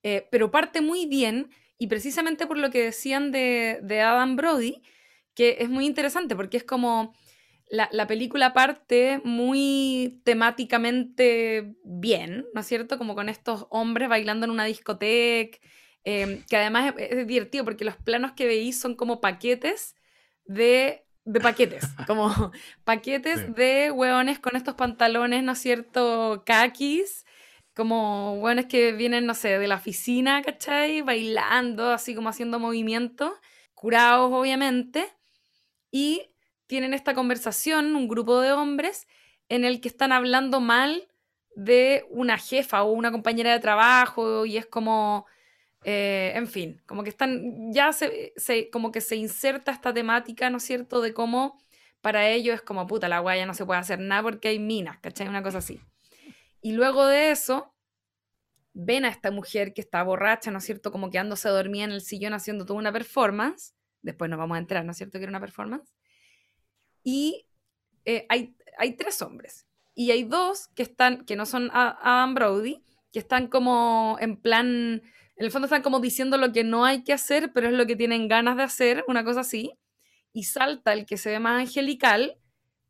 [0.04, 4.82] Eh, pero parte muy bien y precisamente por lo que decían de, de Adam Brody,
[5.34, 7.14] que es muy interesante porque es como
[7.70, 12.98] la, película parte muy temáticamente bien, ¿no es cierto?
[12.98, 15.60] Como con estos hombres bailando en una discoteca,
[16.04, 19.96] em, que además es, divertido porque los planos que veis son como paquetes
[20.46, 22.52] de, de paquetes, como
[22.84, 26.44] paquetes de hueones con estos pantalones, ¿no es cierto?
[26.46, 27.26] Kakis,
[27.76, 31.02] como hueones que vienen, no sé, de la oficina, ¿cachai?
[31.02, 33.32] Bailando, así como haciendo movimientos,
[33.76, 35.08] curados obviamente,
[35.92, 36.32] y
[36.68, 39.08] tienen esta conversación, un grupo de hombres,
[39.50, 41.08] en el que están hablando mal
[41.56, 45.26] de una jefa o una compañera de trabajo y es como,
[45.84, 48.34] eh, en fin, como que están, ya se,
[48.72, 51.60] como que se inserta esta temática, ¿no es cierto?, de cómo
[52.02, 55.00] para ellos es como, puta, la guaya no se puede hacer nada porque hay minas,
[55.00, 55.28] ¿cachai?
[55.28, 55.82] Una cosa así.
[56.62, 57.74] Y luego de eso,
[58.74, 62.02] ven a esta mujer que está borracha, ¿no es cierto?, como quedándose dormida en el
[62.02, 65.32] sillón haciendo toda una performance, después nos vamos a entrar, ¿no es cierto?, que era
[65.32, 65.96] una performance,
[67.04, 67.46] y
[68.06, 69.66] eh, hay, hay tres hombres.
[69.96, 74.68] Y hay dos que están, que no son Adam Brody, que están como en plan,
[75.36, 77.86] en el fondo están como diciendo lo que no hay que hacer, pero es lo
[77.86, 79.74] que tienen ganas de hacer, una cosa así.
[80.32, 82.38] Y salta el que se ve más angelical,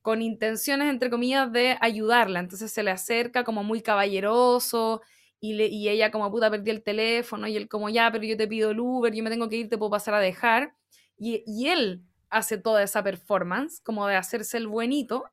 [0.02, 2.39] con intenciones, entre comillas, de ayudarla.
[2.39, 5.02] Entonces se le acerca como muy caballeroso
[5.39, 8.38] y, le, y ella como puta perdió el teléfono y él como ya, pero yo
[8.38, 10.74] te pido el Uber, yo me tengo que ir, te puedo pasar a dejar.
[11.19, 15.25] Y, él hace toda esa performance, como de hacerse el buenito,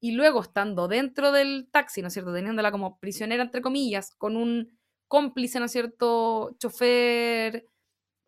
[0.00, 4.36] y luego estando dentro del taxi, ¿no es cierto?, teniéndola como prisionera, entre comillas, con
[4.36, 4.70] un
[5.08, 7.66] cómplice, ¿no es cierto?, chofer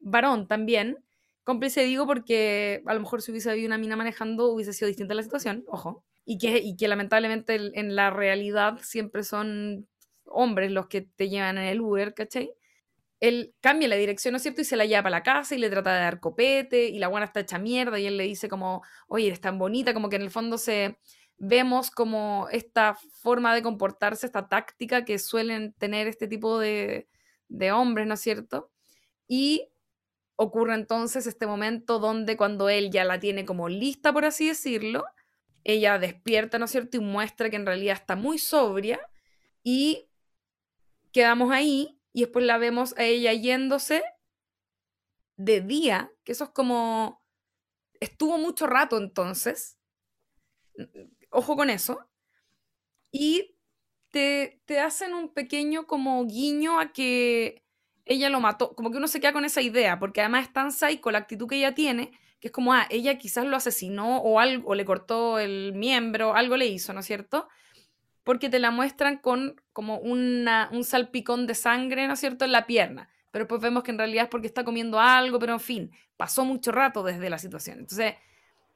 [0.01, 1.05] varón también.
[1.45, 5.15] Cómplice digo porque a lo mejor si hubiese habido una mina manejando hubiese sido distinta
[5.15, 6.05] la situación, ojo.
[6.25, 9.89] Y que, y que lamentablemente en la realidad siempre son
[10.25, 12.53] hombres los que te llevan en el Uber, ¿cachai?
[13.23, 14.63] Él cambia la dirección, ¿no es cierto?
[14.63, 17.07] Y se la lleva para la casa y le trata de dar copete y la
[17.07, 20.17] buena está hecha mierda y él le dice como, oye, eres tan bonita, como que
[20.17, 20.99] en el fondo se
[21.39, 27.09] vemos como esta forma de comportarse, esta táctica que suelen tener este tipo de,
[27.47, 28.73] de hombres, ¿no es cierto?
[29.29, 29.69] Y
[30.35, 35.05] ocurre entonces este momento donde cuando él ya la tiene como lista, por así decirlo,
[35.63, 36.97] ella despierta, ¿no es cierto?
[36.97, 38.99] Y muestra que en realidad está muy sobria
[39.63, 40.09] y
[41.13, 44.03] quedamos ahí y después la vemos a ella yéndose
[45.37, 47.23] de día, que eso es como,
[48.01, 49.79] estuvo mucho rato entonces,
[51.31, 52.09] ojo con eso,
[53.11, 53.57] y
[54.11, 57.65] te, te hacen un pequeño como guiño a que
[58.05, 60.73] ella lo mató, como que uno se queda con esa idea, porque además es tan
[60.73, 64.41] psycho la actitud que ella tiene, que es como, ah, ella quizás lo asesinó o
[64.41, 67.49] algo, o le cortó el miembro, algo le hizo, ¿no es cierto?
[68.25, 72.53] Porque te la muestran con como una, un salpicón de sangre, ¿no es cierto?, en
[72.53, 73.09] la pierna.
[73.31, 76.45] Pero después vemos que en realidad es porque está comiendo algo, pero en fin, pasó
[76.45, 77.81] mucho rato desde la situación.
[77.81, 78.15] Entonces,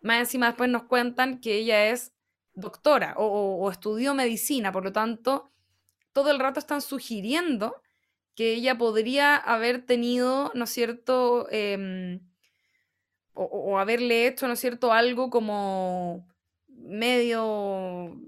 [0.01, 2.13] más encima después nos cuentan que ella es
[2.55, 5.51] doctora o, estudió medicina, por lo tanto,
[6.13, 7.83] todo el rato están sugiriendo
[8.35, 12.21] que ella podría haber tenido, ¿no es cierto?, em,
[13.35, 16.27] o, o, haberle hecho, ¿no es cierto?, algo como
[16.69, 18.19] medio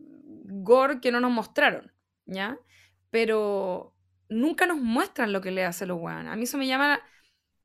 [0.69, 1.93] gore que no nos mostraron,
[2.27, 2.61] ¿ya?
[3.11, 3.95] Pero
[4.31, 6.33] nunca nos muestran lo que le hace los weones.
[6.33, 7.01] A mí eso me llama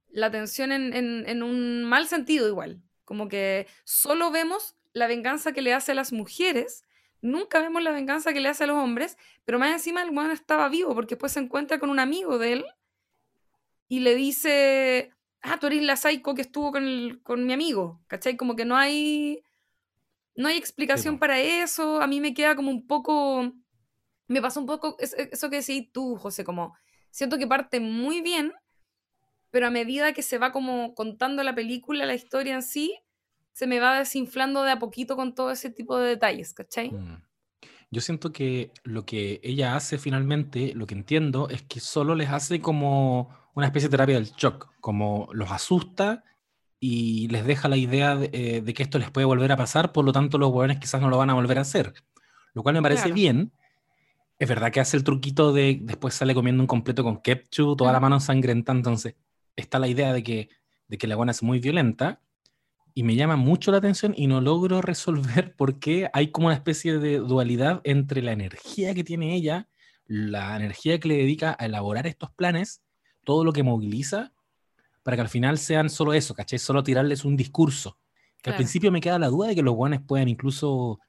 [0.10, 2.82] la atención en, en, en un mal sentido igual.
[3.06, 6.84] Como que solo vemos la venganza que le hace a las mujeres,
[7.22, 10.32] nunca vemos la venganza que le hace a los hombres, pero más encima el weón
[10.32, 12.66] estaba vivo porque después se encuentra con un amigo de él
[13.88, 15.12] y le dice,
[15.42, 18.38] ah, tú eres la psycho que estuvo con, el- con mi amigo, ¿cachai?
[18.38, 19.44] Como que no hay,
[20.36, 23.54] no hay explicación para eso, a mí me queda como un poco,
[24.28, 26.76] me pasa un poco es- eso que decís tú, José, como
[27.12, 28.52] siento que parte muy bien,
[29.52, 32.98] pero a medida que se va como contando la película, la historia en sí,
[33.52, 36.89] se me va desinflando de a poquito con todo ese tipo de detalles, ¿cachai?
[36.91, 37.24] Mm.
[37.91, 42.30] Yo siento que lo que ella hace finalmente, lo que entiendo, es que solo les
[42.30, 46.24] hace como una especie de terapia del shock, como los asusta
[46.86, 49.93] y les deja la idea de, eh, de que esto les puede volver a pasar,
[49.93, 51.93] por lo tanto los hueones quizás no lo van a volver a hacer.
[52.54, 53.15] Lo cual me parece Claro.
[53.15, 53.54] bien.
[54.38, 57.93] Es verdad que hace el truquito de después sale comiendo un completo con ketchup, toda
[57.93, 59.15] la mano sangrienta, entonces
[59.56, 60.50] está la idea de que,
[60.89, 62.19] de que la buena es muy violenta
[62.93, 66.56] y me llama mucho la atención y no logro resolver por qué hay como una
[66.56, 69.69] especie de dualidad entre la energía que tiene ella,
[70.06, 72.84] la energía que le dedica a elaborar estos planes,
[73.24, 74.33] todo lo que moviliza,
[75.04, 76.60] para que al final sean solo eso, ¿cachai?
[76.60, 78.00] Solo tirarles un discurso.
[78.42, 81.00] Que al principio me queda la duda de que los guanes puedan incluso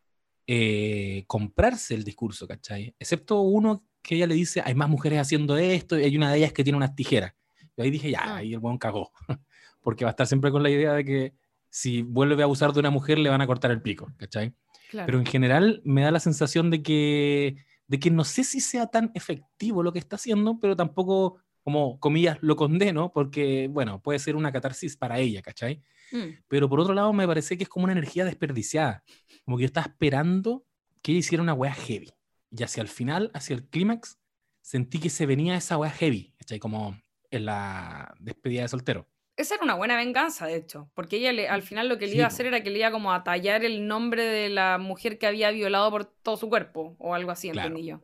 [0.46, 2.94] eh, comprarse el discurso, ¿cachai?
[2.98, 6.38] Excepto uno que ella le dice, hay más mujeres haciendo esto, y hay una de
[6.38, 7.32] ellas que tiene unas tijeras.
[7.76, 8.36] Y ahí dije, ya, Ah.
[8.36, 9.10] ahí el buen cagó.
[9.80, 11.34] Porque va a estar siempre con la idea de que
[11.70, 14.54] si vuelve a abusar de una mujer le van a cortar el pico, ¿cachai?
[14.90, 15.06] Claro.
[15.06, 17.56] Pero en general me da la sensación de que,
[17.88, 21.98] de que no sé si sea tan efectivo lo que está haciendo, pero tampoco, como
[22.00, 25.82] comillas, lo condeno, porque, bueno, puede ser una catarsis para ella, ¿cachai?
[26.12, 29.02] Mm, Pero por otro lado me parece que es como una energía desperdiciada.
[29.44, 30.64] Como que yo estaba esperando
[31.02, 32.12] que ella hiciera una wea heavy.
[32.50, 34.18] Y hacia el final, hacia el clímax,
[34.62, 36.58] sentí que se venía esa wea heavy, ¿cachai?
[36.58, 36.96] Como
[37.30, 39.08] en la despedida de soltero.
[39.36, 42.12] Esa era una buena venganza, de hecho, porque ella le- al final lo que le
[42.12, 44.78] Sí, iba a hacer era que le iba como a tallar el nombre de la
[44.78, 47.70] mujer que había violado por todo su cuerpo, o algo así, Claro.
[47.70, 48.00] entendí yo.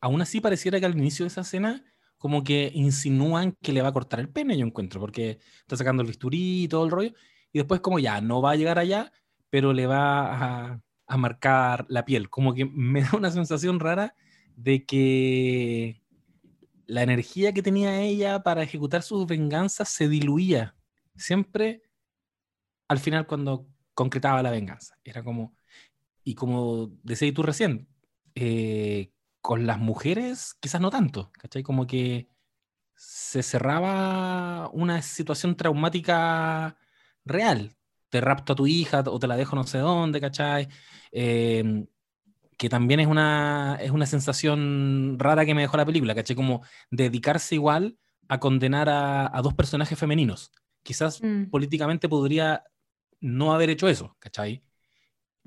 [0.00, 1.82] Aún así pareciera que al inicio de esa escena
[2.24, 6.00] como que insinúan que le va a cortar el pene, yo encuentro, porque está sacando
[6.00, 7.12] el bisturí y todo el rollo,
[7.52, 9.12] y después como ya, no va a llegar allá,
[9.50, 12.30] pero le va a, marcar la piel.
[12.30, 14.14] Como que me da una sensación rara
[14.56, 16.00] de que
[16.86, 20.74] la energía que tenía ella para ejecutar sus venganzas se diluía
[21.16, 21.82] siempre
[22.88, 24.96] al final cuando concretaba la venganza.
[25.04, 25.54] Era como,
[26.24, 27.86] y como decías tú recién,
[28.34, 29.12] eh,
[29.44, 31.62] con las mujeres quizás no tanto, ¿cachai?
[31.62, 32.30] Como que
[32.94, 36.78] se cerraba una situación traumática
[37.26, 37.76] real.
[38.08, 40.68] Te rapto a tu hija o te la dejo no sé dónde, ¿cachai?
[41.12, 41.84] Eh,
[42.56, 46.34] que también es una, es una sensación rara que me dejó la película, ¿cachai?
[46.34, 50.52] Como dedicarse igual a condenar a, a dos personajes femeninos.
[50.82, 51.50] Quizás Mm.
[51.50, 52.64] políticamente podría
[53.20, 54.64] no haber hecho eso, ¿cachai?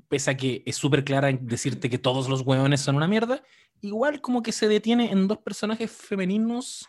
[0.08, 3.42] Pese a que es súper clara en decirte que todos los hueones son una mierda,
[3.80, 6.88] igual como que se detiene en dos personajes femeninos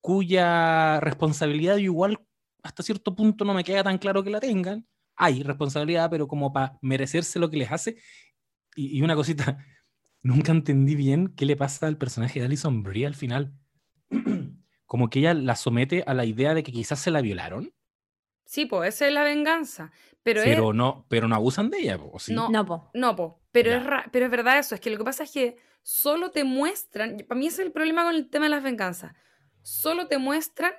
[0.00, 2.20] cuya responsabilidad igual
[2.62, 4.86] hasta cierto punto no me queda tan claro que la tengan.
[5.16, 7.96] Hay responsabilidad, pero como para merecerse lo que les hace.
[8.76, 9.58] Y, y una cosita,
[10.22, 13.54] nunca entendí bien qué le pasa al personaje de Alison Brie al final.
[14.86, 17.72] como que ella la somete a la idea de que quizás se la violaron,
[18.44, 19.90] Sí, pues esa es la venganza.
[20.22, 22.34] Pero, es- pero, no, pero no abusan de ella, po, ¿o sí?
[22.34, 22.48] No.
[22.50, 22.90] No, po.
[22.94, 23.76] No, po, pero, Ya.
[23.78, 26.44] es ra- pero es verdad eso, es que lo que pasa es que solo te
[26.44, 29.12] muestran, para mí ese es el problema con el tema de las venganzas,
[29.62, 30.72] solo te muestran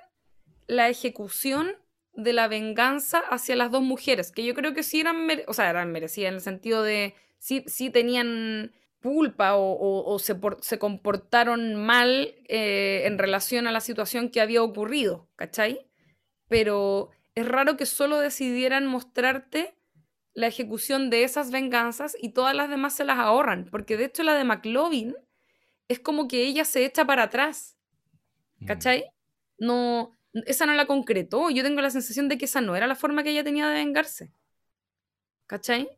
[0.66, 1.76] la ejecución
[2.12, 5.52] de la venganza hacia las dos mujeres, que yo creo que sí eran, mere- o
[5.54, 10.34] sea, eran merecidas en el sentido de, sí, sí tenían culpa o, o- o se,
[10.34, 15.86] por- se comportaron mal eh, en relación a la situación que había ocurrido, ¿cachai?
[16.48, 19.76] Pero es raro que solo decidieran mostrarte
[20.34, 24.24] la ejecución de esas venganzas y todas las demás se las ahorran, porque de hecho
[24.24, 25.14] la de McLovin
[25.88, 27.76] es como que ella se echa para atrás,
[28.58, 28.66] Mm.
[28.66, 29.04] ¿cachai?
[29.58, 32.94] No, esa no la concretó, yo tengo la sensación de que esa no era la
[32.96, 34.32] forma que ella tenía de vengarse,
[35.46, 35.88] ¿cachai?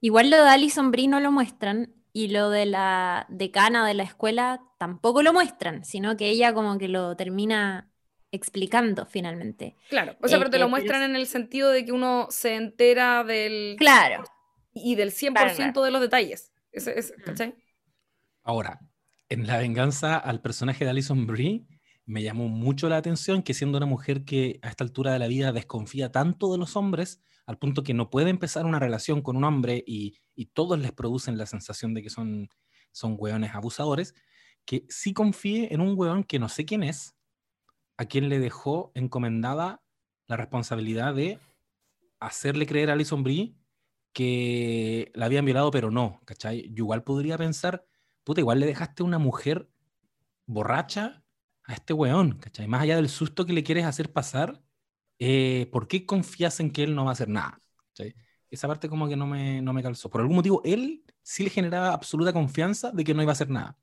[0.00, 4.04] Igual lo de Alison Brie no lo muestran y lo de la decana de la
[4.04, 7.87] escuela tampoco lo muestran, sino que ella como que lo termina
[8.30, 9.74] explicando finalmente.
[9.88, 11.84] Claro, o sea, Eh, pero te eh, lo pero muestran es- en el sentido de
[11.84, 13.76] que uno se entera del...
[13.78, 14.24] Claro.
[14.74, 15.82] Y del 100% Claro, claro.
[15.84, 17.22] de los detalles, Mm.
[17.24, 17.54] ¿cachai?
[18.42, 18.80] Ahora,
[19.28, 21.66] en la venganza al personaje de Alison Brie,
[22.06, 25.26] me llamó mucho la atención que siendo una mujer que a esta altura de la
[25.26, 29.36] vida desconfía tanto de los hombres, al punto que no puede empezar una relación con
[29.36, 32.48] un hombre y, y todos les producen la sensación de que son
[32.90, 34.14] son hueones abusadores,
[34.64, 37.14] que sí confíe en un hueón que no sé quién es,
[37.98, 39.82] a quien le dejó encomendada
[40.26, 41.38] la responsabilidad de
[42.20, 43.54] hacerle creer a Alison Brie
[44.12, 46.70] que la habían violado, pero no, ¿cachai?
[46.72, 47.84] Yo igual podría pensar,
[48.24, 49.68] puta, igual le dejaste una mujer
[50.46, 51.24] borracha
[51.64, 52.68] a este weón, ¿cachai?
[52.68, 54.62] Más allá del susto que le quieres hacer pasar,
[55.18, 57.60] eh, ¿por qué confías en que él no va a hacer nada?
[57.88, 58.14] ¿cachai?
[58.50, 60.10] Esa parte como que no me, no me calzó.
[60.10, 63.50] Por algún motivo, él sí le generaba absoluta confianza de que no iba a hacer
[63.50, 63.78] nada.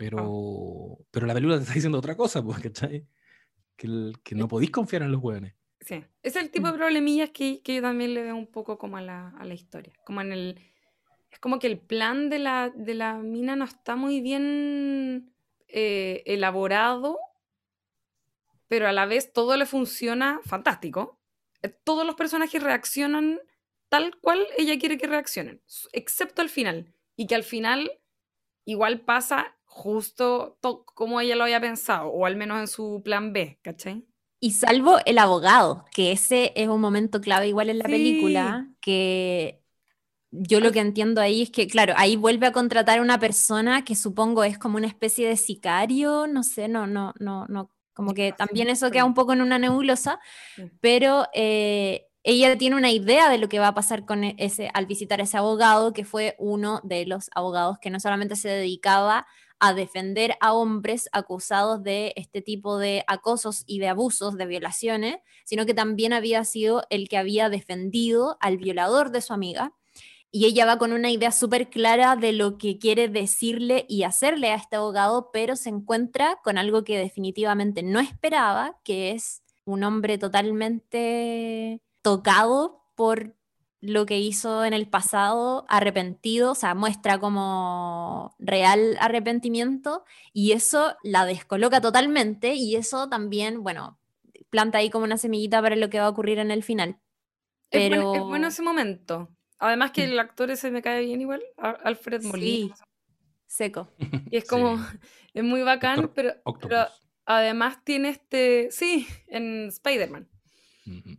[0.00, 3.06] Pero, pero la película te está diciendo otra cosa, pues, ¿cachai?
[3.76, 5.52] Que, que no podéis confiar en los weones.
[5.78, 8.96] Sí, es el tipo de problemillas que, que yo también le veo un poco como
[8.96, 9.92] a la, a la historia.
[10.06, 10.60] Como en el.
[11.30, 15.34] Es como que el plan de la, de la mina no está muy bien
[15.68, 17.18] eh, elaborado,
[18.66, 21.18] pero a la vez todo le funciona fantástico.
[21.60, 23.38] Eh, Todos los personajes reaccionan
[23.90, 25.60] tal cual ella quiere que reaccionen,
[25.92, 26.94] excepto al final.
[27.16, 27.90] Y que al final
[28.64, 33.32] igual pasa justo to- como ella lo había pensado, o al menos en su plan
[33.32, 34.04] B, ¿cachai?
[34.42, 37.90] Y salvo el abogado, que ese es un momento clave igual en la Sí.
[37.92, 39.62] película, que
[40.30, 43.84] yo lo que entiendo ahí es que, claro, ahí vuelve a contratar a una persona
[43.84, 48.14] que supongo es como una especie de sicario, no sé, no, no, no, no, como
[48.14, 50.20] que también eso queda un poco en una nebulosa,
[50.80, 54.70] pero eh, ella tiene una idea de lo que va a pasar con e- ese,
[54.74, 58.48] al visitar a ese abogado, que fue uno de los abogados que no solamente se
[58.48, 59.26] dedicaba
[59.60, 65.16] a defender a hombres acusados de este tipo de acosos y de abusos, de violaciones,
[65.44, 69.74] sino que también había sido el que había defendido al violador de su amiga.
[70.32, 74.50] Y ella va con una idea súper clara de lo que quiere decirle y hacerle
[74.50, 79.82] a este abogado, pero se encuentra con algo que definitivamente no esperaba, que es un
[79.84, 83.36] hombre totalmente tocado por
[83.82, 90.94] lo que hizo en el pasado, arrepentido, o sea, muestra como real arrepentimiento y eso
[91.02, 93.98] la descoloca totalmente y eso también, bueno,
[94.50, 96.98] planta ahí como una semillita para lo que va a ocurrir en el final.
[97.70, 99.28] Es, buen- Pero es bueno ese momento.
[99.58, 102.74] Además que el actor ese me cae bien igual, a- Alfred Molina.
[102.74, 102.82] sí,
[103.46, 103.88] seco.
[104.30, 104.98] Y es como, Sí.
[105.34, 106.86] es muy bacán, pero, pero
[107.24, 110.28] además tiene este, sí, en Spider-Man.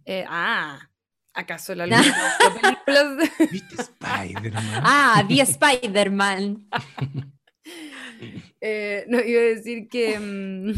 [0.05, 0.89] Eh, ah,
[1.33, 1.97] ¿acaso la luz
[3.51, 4.81] ¿Viste Spider-Man?
[4.83, 6.67] Ah, The Spider-Man.
[8.59, 10.71] Eh, no, iba a decir que mm,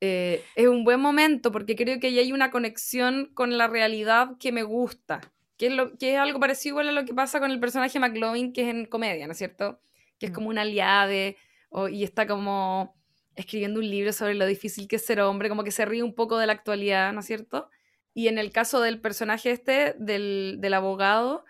[0.00, 4.30] eh, es un buen momento porque creo que ahí hay una conexión con la realidad
[4.40, 5.20] que me gusta,
[5.58, 7.98] que es, lo, que es algo parecido igual a lo que pasa con el personaje
[7.98, 9.80] McLovin, que es en comedia, ¿no es cierto?
[10.18, 10.34] Que es Mm.
[10.34, 11.36] como un aliade
[11.68, 12.96] o- y está como
[13.36, 16.14] escribiendo un libro sobre lo difícil que es ser hombre, como que se ríe un
[16.14, 17.68] poco de la actualidad, ¿no es cierto?
[18.14, 21.44] Y en el caso del personaje este, del, del abogado,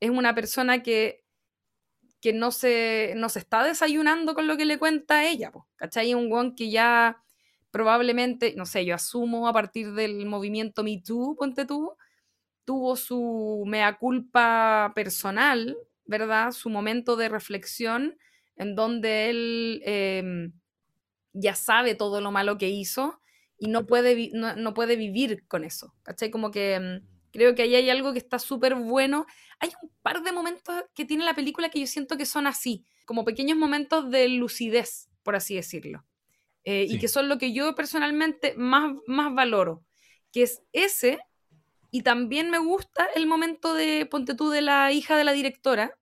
[0.00, 1.24] es una persona que
[2.20, 6.14] que no se, no se está desayunando con lo que le cuenta ella, po, ¿cachai?
[6.14, 7.22] Un guan que ya
[7.70, 11.96] probablemente, no sé, yo asumo a partir del movimiento Me Too, ponte tú,
[12.64, 16.52] tuvo su mea culpa personal, ¿verdad?
[16.52, 18.18] Su momento de reflexión
[18.56, 20.52] en donde él em,
[21.32, 23.20] ya sabe todo lo malo que hizo
[23.58, 26.30] y no puede, no, no puede vivir con eso, ¿cachai?
[26.30, 27.02] Como que em,
[27.32, 29.26] creo que ahí hay algo que está súper bueno.
[29.60, 32.84] Hay un par de momentos que tiene la película que yo siento que son así,
[33.04, 36.04] como pequeños momentos de lucidez, por así decirlo.
[36.64, 39.84] Eh, Y que son lo que yo personalmente más, más valoro,
[40.32, 41.18] que es ese,
[41.90, 45.98] y también me gusta el momento de, ponte tú, de la hija de la directora,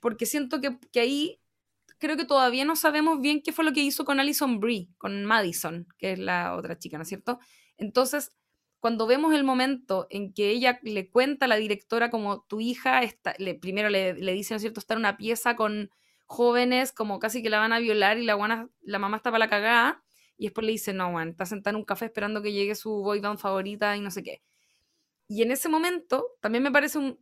[0.00, 1.40] porque siento que, que ahí
[1.98, 5.24] creo que todavía no sabemos bien qué fue lo que hizo con Alison Brie, con
[5.24, 7.38] Madison, que es la otra chica, ¿no es cierto?
[7.76, 8.36] Entonces,
[8.80, 13.02] cuando vemos el momento en que ella le cuenta a la directora como tu hija,
[13.02, 15.90] está, primero le, dice, ¿no es cierto?, está en una pieza con
[16.26, 19.48] jóvenes como casi que la van a violar y la, la mamá está para la
[19.50, 20.04] cagada,
[20.38, 22.90] y después le dice, no, Juan, está sentada en un café esperando que llegue su
[23.02, 24.42] boy favorita y no sé qué.
[25.28, 27.18] Y en ese momento, también me parece un-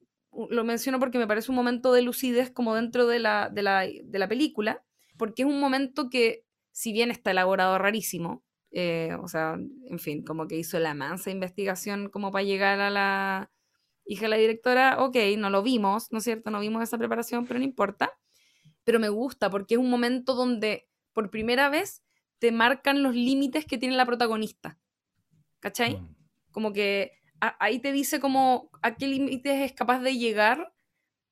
[0.50, 3.80] lo menciono porque me parece un momento de lucidez como dentro de la, de la,
[3.80, 4.84] de la película,
[5.16, 10.24] porque es un momento que, si bien está elaborado rarísimo, eh, o sea, en fin,
[10.24, 13.50] como que hizo la mansa investigación como para llegar a la
[14.04, 16.50] hija de la directora, ok, no lo vimos, ¿no es cierto?
[16.50, 18.12] No vimos esa preparación, pero no importa.
[18.82, 22.02] Pero me gusta porque es un momento donde por primera vez
[22.38, 24.78] te marcan los límites que tiene la protagonista.
[25.60, 25.96] ¿Cachai?
[25.96, 26.16] Mm.
[26.50, 30.72] Como que a- ahí te dice como a qué límites es capaz de llegar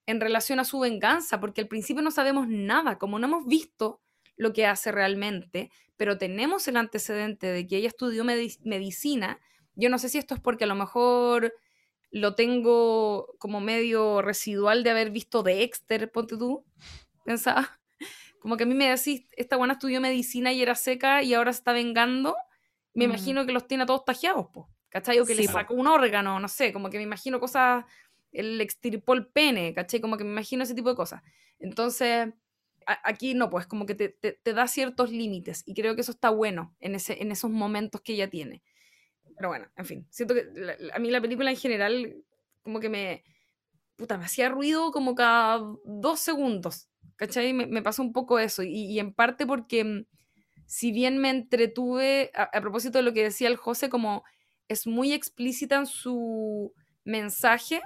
[0.07, 4.01] en relación a su venganza, porque al principio no sabemos nada, como no hemos visto
[4.37, 9.39] lo que hace realmente, pero tenemos el antecedente de que ella estudió medi- medicina.
[9.75, 11.55] Yo no sé si esto es porque a lo mejor
[12.11, 16.65] lo tengo como medio residual de haber visto Dexter, ponte tú,
[17.25, 17.79] pensaba,
[18.41, 21.53] como que a mí me decís, esta buena estudió medicina y era seca y ahora
[21.53, 22.35] se está vengando,
[22.93, 23.11] me Mm.
[23.11, 25.19] imagino que los tiene a todos tajeados, po, ¿cachai?
[25.21, 25.55] O que le Sí, po.
[25.55, 27.85] sacó un órgano, no sé, como que me imagino cosas,
[28.33, 30.01] el extirpó el pene, ¿cachai?
[30.01, 31.23] Como que me imagino ese tipo de cosas.
[31.59, 32.29] Entonces,
[32.87, 36.01] a- aquí no, pues como que te, te- te da ciertos límites y creo que
[36.03, 38.63] eso está bueno en, ese, en esos momentos que ella tiene.
[39.37, 42.17] Pero bueno, en fin, siento que la- la- a mí la película en general
[42.63, 43.25] como que me,
[43.97, 47.53] puta, me hacía ruido como cada dos segundos, ¿cachai?
[47.53, 50.07] Me, me pasó un poco eso y, y en parte porque mm,
[50.67, 54.25] si bien me entretuve, a, a propósito de lo que decía el José, como
[54.73, 56.73] es muy explícita en su
[57.05, 57.81] mensaje,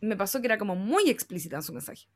[0.00, 2.06] me pasó que era como muy explícita en su mensaje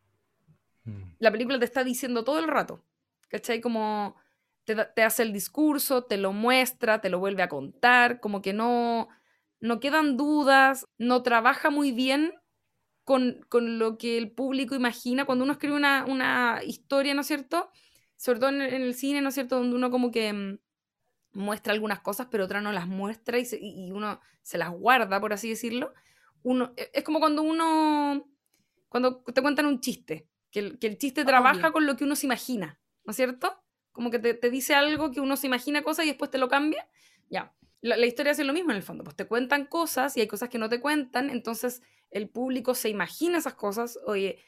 [0.84, 1.02] Mm.
[1.18, 2.84] la película te está diciendo todo el rato,
[3.28, 3.60] ¿cachai?
[3.60, 4.16] Como
[4.64, 9.08] te, hace el discurso, te lo muestra, te lo vuelve a contar, como que no,
[9.60, 12.32] no quedan dudas, no trabaja muy bien
[13.04, 17.26] con, con lo que el público imagina cuando uno escribe una, una historia, ¿no es
[17.26, 17.70] cierto?
[18.16, 19.56] Sobre todo en, el- en el cine, ¿no es cierto?
[19.56, 20.58] Donde uno como que mm,
[21.32, 25.20] muestra algunas cosas, pero otras no las muestra y, se- y- uno se las guarda,
[25.20, 25.94] por así decirlo.
[26.42, 28.26] Uno, e- es como cuando uno,
[28.88, 32.16] cuando te cuentan un chiste, que el, que el chiste trabaja con lo que uno
[32.16, 33.62] se imagina, ¿no es cierto?
[33.92, 36.48] Como que te, te dice algo que uno se imagina cosas y después te lo
[36.48, 36.88] cambia.
[37.28, 37.54] Ya.
[37.82, 40.26] La, la historia hace lo mismo en el fondo, pues te cuentan cosas y hay
[40.26, 44.38] cosas que no te cuentan, entonces el público se imagina esas cosas, oye,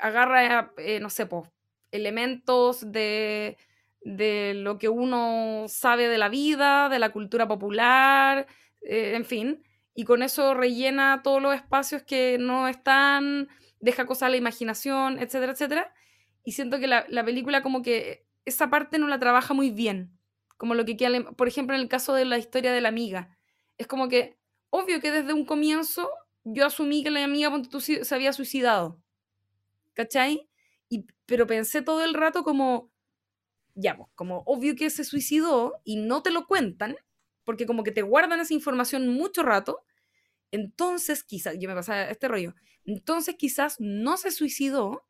[0.00, 1.48] agarra, eh, no sé, pues,
[1.92, 3.56] elementos de,
[4.02, 8.46] de lo que uno sabe de la vida, de la cultura popular,
[8.82, 9.62] eh, en fin,
[9.94, 13.48] y con eso rellena todos los espacios que no están,
[13.80, 15.94] deja cosas a la imaginación, etcétera, etcétera.
[16.44, 20.18] Y siento que la, la película como que esa parte no la trabaja muy bien,
[20.56, 23.36] como lo que queda, por ejemplo, en el caso de la historia de la amiga.
[23.76, 24.38] Es como que,
[24.70, 26.10] obvio que desde un comienzo
[26.44, 29.02] yo asumí que la amiga se había suicidado,
[29.94, 30.48] ¿cachai?
[30.88, 32.90] Y, pero pensé todo el rato como,
[33.78, 36.96] ya, pues, como obvio que se suicidó y no te lo cuentan,
[37.44, 39.84] porque como que te guardan esa información mucho rato,
[40.50, 42.54] entonces quizás, yo me pasaba este rollo,
[42.84, 45.06] entonces quizás no se suicidó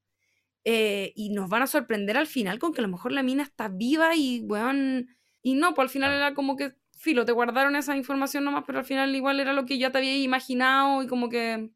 [0.65, 3.43] eh, y nos van a sorprender al final con que a lo mejor la mina
[3.43, 5.09] está viva y, weón,
[5.43, 8.81] y no, pues al final era como que, filo, te guardaron esa información nomás, pero
[8.81, 11.71] al final igual era lo que ya te había imaginado y como que,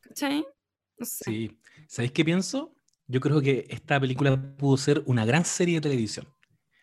[0.00, 0.44] ¿cachai?
[0.98, 1.24] No sé.
[1.24, 1.58] Sí.
[1.88, 2.74] ¿Sabéis qué pienso?
[3.10, 6.28] Yo creo que esta película pudo ser una gran serie de televisión,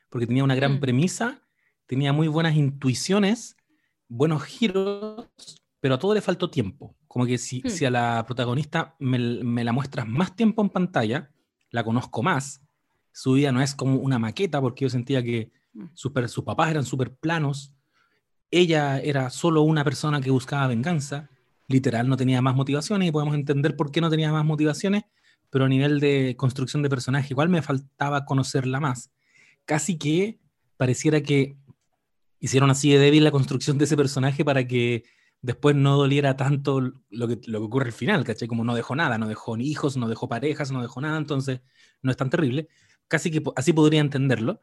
[0.10, 0.80] porque tenía una gran Mm.
[0.82, 1.42] premisa,
[1.86, 3.56] tenía muy buenas intuiciones,
[4.10, 5.30] buenos giros,
[5.80, 6.98] pero a todo le faltó tiempo.
[7.08, 11.32] Como que si, si a la protagonista me, me la muestras más tiempo en pantalla,
[11.72, 12.62] la conozco más,
[13.14, 15.86] su vida no es como una maqueta, porque yo sentía que Mm.
[15.94, 17.74] super- sus papás eran súper planos,
[18.52, 21.30] ella era solo una persona que buscaba venganza,
[21.70, 25.04] literal no tenía más motivaciones y podemos entender por qué no tenía más motivaciones,
[25.50, 29.12] pero a nivel de construcción de personaje igual me faltaba conocerla más.
[29.66, 30.39] Casi que
[30.78, 31.58] pareciera que
[32.39, 35.04] hicieron así de débil la construcción de ese personaje para que
[35.41, 38.48] después no doliera tanto lo que, lo que ocurre al final, ¿cachai?
[38.48, 41.62] Como no dejó nada, no dejó hijos, no dejó parejas, no dejó nada, entonces
[42.02, 42.68] no es tan terrible.
[43.08, 44.62] Casi que así podría entenderlo.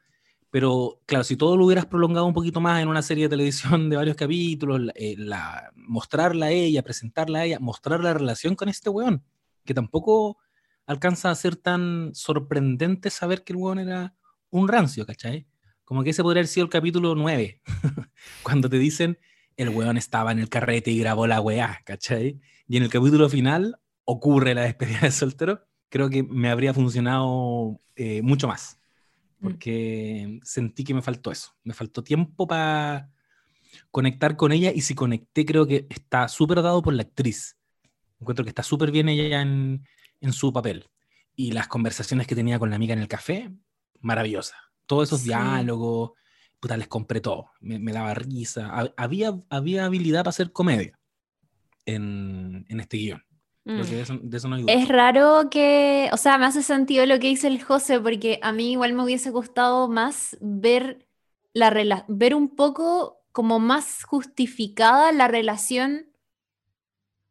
[0.51, 3.91] Pero claro, si todo lo hubieras prolongado un poquito más en una serie de televisión
[3.91, 8.69] de varios capítulos, eh, la- mostrarla a ella, presentarla a ella, mostrar la relación con
[8.69, 9.25] este weón,
[9.65, 10.39] que tampoco
[10.87, 14.15] alcanza a ser tan sorprendente saber que el weón era
[14.51, 15.47] un rancio, ¿cachai?
[15.85, 17.61] Como que ese podría haber sido el capítulo 9,
[18.43, 19.19] cuando te dicen
[19.57, 22.41] el weón estaba en el carrete y grabó la weá, ¿cachai?
[22.67, 27.81] Y en el capítulo final ocurre la despedida de soltero, creo que me habría funcionado
[27.97, 28.79] eh, mucho más
[29.45, 29.45] Mm.
[29.45, 31.53] porque sentí que me faltó eso.
[31.63, 33.11] Me faltó tiempo para
[33.91, 37.59] conectar con ella y si conecté creo que está súper dado por la actriz.
[38.21, 39.85] Encuentro que está súper bien ella en,
[40.25, 40.89] en su papel.
[41.37, 43.51] Y las conversaciones que tenía con la amiga en el café,
[44.01, 44.57] maravillosa.
[44.87, 45.29] Todos esos Sí.
[45.29, 46.13] diálogos,
[46.61, 47.51] puta, les compré todo.
[47.61, 48.69] Me, me daba risa.
[48.73, 50.99] Ha- Había, había habilidad para hacer comedia
[51.87, 53.23] en, en este guion.
[53.67, 53.77] Mm.
[53.81, 54.73] que de eso, de eso no hay duda.
[54.75, 58.53] Es raro que, o sea, me hace sentido lo que dice el José, porque a
[58.53, 61.07] mí igual me hubiese gustado más ver
[61.55, 66.07] la ver un poco como más justificada la relación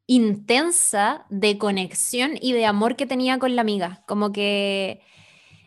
[0.07, 4.03] intensa de conexión y de amor que tenía con la amiga.
[4.07, 5.01] Como que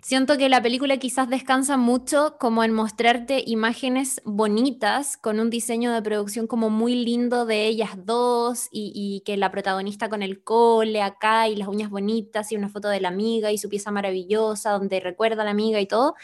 [0.03, 5.93] siento que la película quizás descansa mucho como en mostrarte imágenes bonitas con un diseño
[5.93, 11.03] de producción como muy lindo de ellas dos y, que la protagonista con el cole
[11.03, 14.71] acá y las uñas bonitas y una foto de la amiga y su pieza maravillosa
[14.73, 16.15] donde recuerda a la amiga y todo.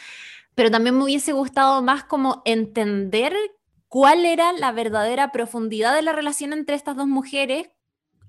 [0.55, 3.35] Pero también me hubiese gustado más como entender
[3.87, 7.69] cuál era la verdadera profundidad de la relación entre estas dos mujeres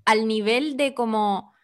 [0.04, 1.54] al nivel de como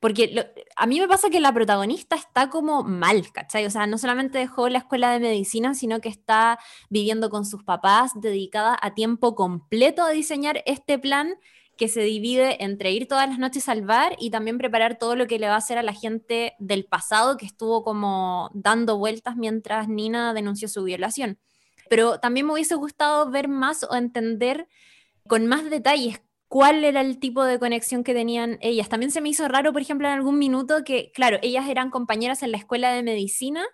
[0.00, 3.66] porque a mí me pasa que la protagonista está como mal, ¿cachai?
[3.66, 6.58] O sea, no solamente dejó la escuela de medicina, sino que está
[6.88, 11.34] viviendo con sus papás, dedicada a tiempo completo a diseñar este plan
[11.76, 15.26] que se divide entre ir todas las noches al bar y también preparar todo lo
[15.26, 19.36] que le va a hacer a la gente del pasado que estuvo como dando vueltas
[19.36, 21.38] mientras Nina denunció su violación.
[21.90, 24.66] Pero también me hubiese gustado ver más o entender
[25.26, 28.88] con más detalles cuál era el tipo de conexión que tenían ellas.
[28.88, 32.42] También se me hizo raro, por ejemplo, en algún minuto que, claro, ellas eran compañeras
[32.42, 33.64] en la escuela de medicina,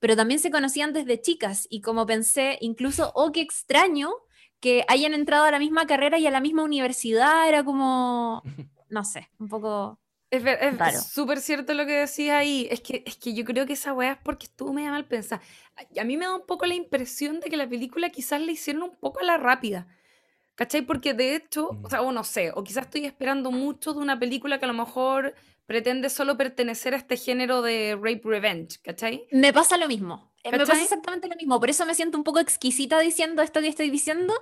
[0.00, 4.10] pero también se conocían desde chicas y como pensé, incluso, oh, qué extraño
[4.58, 8.42] que hayan entrado a la misma carrera y a la misma universidad, era como,
[8.88, 10.00] no sé, un poco...
[10.28, 12.66] Es, es súper cierto lo que decías ahí.
[12.68, 15.40] Es que, es que yo creo que esa weá es porque estuvo medio mal pensada.
[15.96, 18.82] A mí me da un poco la impresión de que la película quizás la hicieron
[18.82, 19.86] un poco a la rápida.
[20.54, 20.82] ¿Cachai?
[20.82, 21.90] Porque de hecho, o mm.
[21.90, 24.74] sea, o no sé, o quizás estoy esperando mucho de una película que a lo
[24.74, 25.34] mejor
[25.66, 29.26] pretende solo pertenecer a este género de rape revenge, ¿cachai?
[29.32, 30.32] Me pasa lo mismo.
[30.44, 31.58] Eh, me pasa exactamente lo mismo.
[31.58, 34.34] Por eso me siento un poco exquisita diciendo esto que estoy diciendo,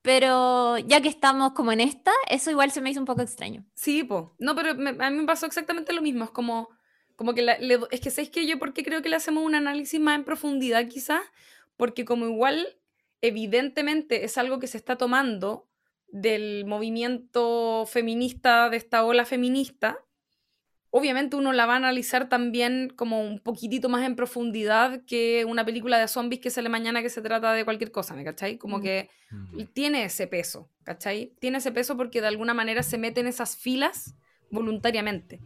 [0.00, 3.66] pero ya que estamos como en esta, eso igual se me hizo un poco extraño.
[3.74, 4.24] Sí, pues.
[4.38, 6.24] No, pero a mí me pasó exactamente lo mismo.
[6.24, 6.70] Es como,
[7.14, 7.46] como que
[7.90, 10.24] es que sabéis que yo, ¿por qué creo que le hacemos un análisis más en
[10.24, 11.20] profundidad quizás?
[11.76, 12.66] Porque como igual
[13.22, 15.68] evidentemente es algo que se está tomando
[16.08, 19.98] del movimiento feminista, de esta ola feminista,
[20.90, 25.64] obviamente uno la va a analizar también como un poquitito más en profundidad que una
[25.64, 28.58] película de zombies que sale mañana que se trata de cualquier cosa, ¿me cachai?
[28.58, 28.82] Como mm.
[28.82, 29.08] que
[29.72, 31.32] tiene ese peso, ¿cachai?
[31.40, 34.16] Tiene ese peso porque de alguna manera se mete en esas filas
[34.50, 35.40] voluntariamente.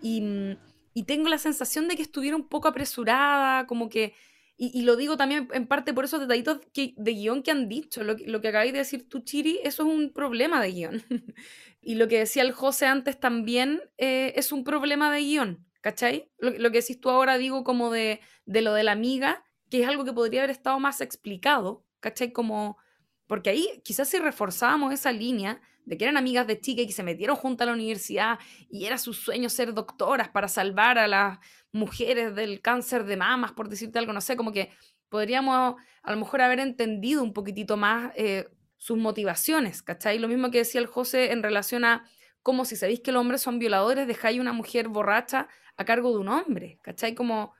[0.00, 0.56] Y,
[0.94, 4.14] y tengo la sensación de que estuviera un poco apresurada, como que
[4.58, 8.02] y, lo digo también en parte por esos detallitos que, de guion que han dicho.
[8.02, 11.02] Lo, que acabáis de decir tú, Chiri, eso es un problema de guion.
[11.82, 16.30] y lo que decía el José antes también eh, es un problema de guion, ¿cachai?
[16.38, 19.82] Lo, lo, que decís tú ahora digo como de, de lo de la amiga, que
[19.82, 22.32] es algo que podría haber estado más explicado, ¿cachai?
[22.32, 22.78] Como,
[23.26, 26.92] porque ahí quizás si reforzábamos esa línea de que eran amigas de chica y que
[26.92, 31.06] se metieron juntas a la universidad y era su sueño ser doctoras para salvar a
[31.06, 31.38] las
[31.72, 34.70] mujeres del cáncer de mamas, por decirte algo, no sé, como que
[35.08, 40.18] podríamos a lo mejor haber entendido un poquitito más eh, sus motivaciones, ¿cachai?
[40.18, 42.04] Lo mismo que decía el José en relación a
[42.42, 46.18] cómo si sabéis que los hombres son violadores, dejáis una mujer borracha a cargo de
[46.18, 47.14] un hombre, ¿cachai?
[47.14, 47.54] Como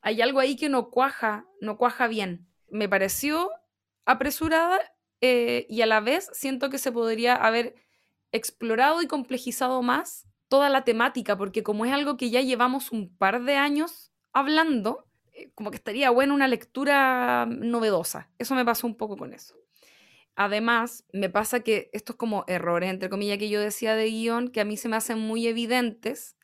[0.00, 2.46] hay algo ahí que no cuaja, no cuaja bien.
[2.70, 3.50] Me pareció
[4.04, 4.80] apresurada
[5.20, 7.74] eh, y a la vez siento que se podría haber
[8.32, 13.16] explorado y complejizado más toda la temática, porque como es algo que ya llevamos un
[13.16, 18.30] par de años hablando, eh, como que estaría buena una lectura novedosa.
[18.38, 19.56] Eso me pasó un poco con eso.
[20.36, 24.60] Además, me pasa que estos como errores, entre comillas, que yo decía de guion, que
[24.60, 26.36] a mí se me hacen muy evidentes.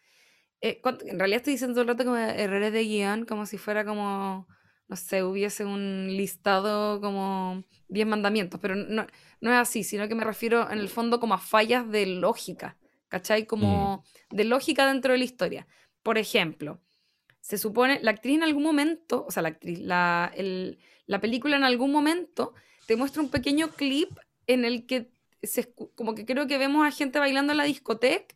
[0.61, 3.85] Eh, en realidad estoy diciendo todo el rato como errores de guion, como si fuera
[3.85, 4.47] como,
[4.91, 9.07] no sé, hubiese un listado como 10 mandamientos, pero no,
[9.41, 12.77] no es así, sino que me refiero en el fondo como a fallas de lógica
[13.11, 13.45] ¿cachai?
[13.45, 14.37] Como mm.
[14.37, 15.67] de lógica dentro de la historia.
[16.03, 16.81] Por ejemplo,
[17.41, 20.33] se supone, la actriz en algún momento, o sea, la actriz, la,
[21.07, 22.55] la película en algún momento
[22.87, 24.09] te muestra un pequeño clip
[24.47, 25.11] en el que
[25.43, 28.35] se, como que creo que vemos a gente bailando en la discoteca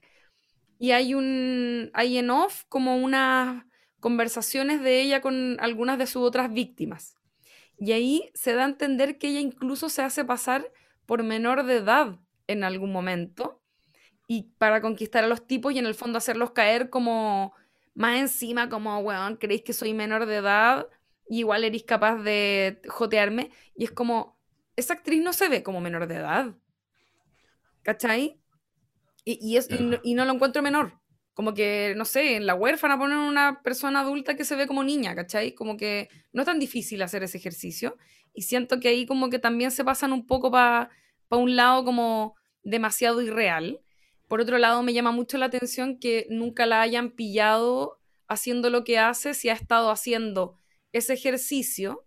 [0.79, 3.65] y hay un, hay en off como unas
[4.05, 7.17] conversaciones de ella con algunas de sus otras víctimas.
[7.79, 10.71] Y ahí se da a entender que ella incluso se hace pasar
[11.07, 13.63] por menor de edad en algún momento
[14.29, 17.55] y para conquistar a los tipos y en el fondo hacerlos caer como
[17.95, 20.87] más encima, como, weón, creéis que soy menor de edad
[21.27, 23.53] y igual eres capaz de jotearme.
[23.75, 24.39] Y es como,
[24.77, 26.55] esa actriz no se ve como menor de edad.
[27.81, 28.39] ¿Cachai?
[29.25, 31.01] Y, y, es, y, no, lo encuentro menor.
[31.35, 34.85] Como que, no sé, en la huérfana ponen una persona adulta que se ve como
[34.85, 35.53] niña, ¿cachai?
[35.53, 37.97] Como que no es tan difícil hacer ese ejercicio.
[38.33, 40.91] Y siento que ahí como que también se pasan un poco para
[41.29, 43.81] pa un lado como demasiado irreal.
[44.29, 48.85] Por otro lado, me llama mucho la atención que nunca la hayan pillado haciendo lo
[48.85, 50.59] que hace si ha estado haciendo
[50.93, 52.05] ese ejercicio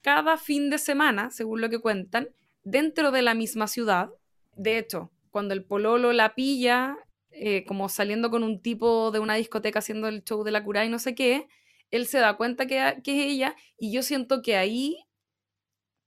[0.00, 2.28] cada fin de semana, según lo que cuentan,
[2.62, 4.10] dentro de la misma ciudad.
[4.56, 6.96] De hecho, cuando el pololo la pilla,
[7.36, 10.84] eh, como saliendo con un tipo de una discoteca haciendo el show de la cura
[10.84, 11.48] y no sé qué,
[11.90, 14.96] él se da cuenta que, que es ella y yo siento que ahí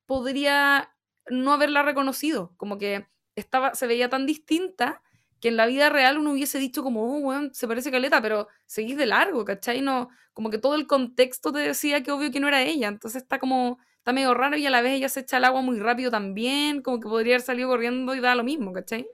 [0.06, 0.94] podría
[1.30, 3.06] no haberla reconocido, como que
[3.36, 5.02] estaba, se veía tan distinta
[5.40, 8.98] que en la vida real uno hubiese dicho como, oh, se parece Caleta, pero seguís
[8.98, 9.82] de largo, ¿cachai?
[9.82, 13.22] No, como que todo el contexto te decía que obvio que no era ella, entonces
[13.22, 15.80] está como, está medio raro y a la vez ella se echa el agua muy
[15.80, 19.08] rápido también, como que podría haber salido corriendo y da lo mismo, ¿cachai?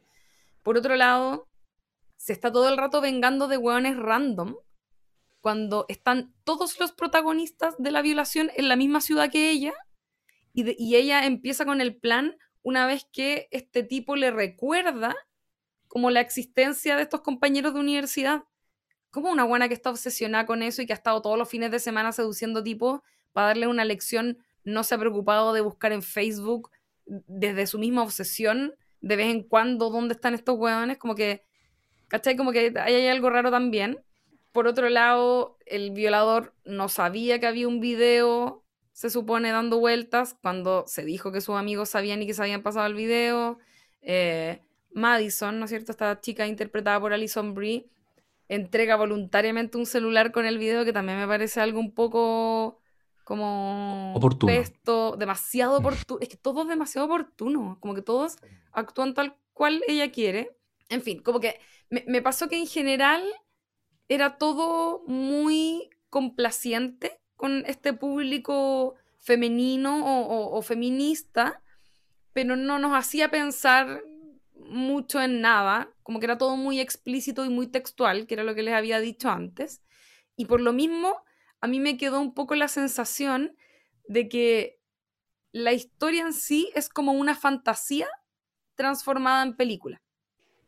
[0.61, 1.47] Por otro lado,
[2.23, 4.55] se está todo el rato vengando de hueones random
[5.41, 9.73] cuando están todos los protagonistas de la violación en la misma ciudad que ella
[10.53, 15.13] y, ella empieza con el plan una vez que este tipo le recuerda
[15.89, 18.43] como la existencia de estos compañeros de universidad.
[19.11, 21.71] Como una buena que está obsesionada con eso y que ha estado todos los fines
[21.71, 23.01] de semana seduciendo tipos
[23.33, 26.71] para darle una lección, no se ha preocupado de buscar en Facebook
[27.05, 31.43] desde su misma obsesión de vez en cuando dónde están estos hueones, como que,
[32.07, 32.35] ¿cachai?
[32.35, 33.99] Como que hay algo raro también.
[34.51, 40.35] Por otro lado, el violador no sabía que había un video, se supone, dando vueltas,
[40.41, 43.57] cuando se dijo que sus amigos sabían y que se habían pasado el video.
[44.01, 45.91] Eh, Madison, ¿no es cierto?
[45.91, 47.89] Esta chica interpretada por Alison Brie,
[48.47, 52.79] entrega voluntariamente un celular con el video, que también me parece algo un poco
[53.23, 54.51] como oportuno.
[54.51, 56.19] Esto, demasiado oportuno.
[56.21, 57.77] Es que todo es demasiado oportuno.
[57.79, 58.37] Como que todos
[58.71, 60.55] actúan tal cual ella quiere.
[60.93, 63.23] En fin, como que me, pasó que en general
[64.07, 70.03] era todo muy complaciente con este público femenino
[70.51, 71.63] o, feminista,
[72.31, 74.03] pero no nos hacía pensar
[74.53, 78.53] mucho en nada, como que era todo muy explícito y muy textual, que era lo
[78.53, 79.81] que les había dicho antes.
[80.35, 81.23] Y por lo mismo,
[81.59, 83.55] a mí me quedó un poco la sensación
[84.07, 84.79] de que
[85.51, 88.07] la historia en sí es como una fantasía
[88.75, 90.02] transformada en película,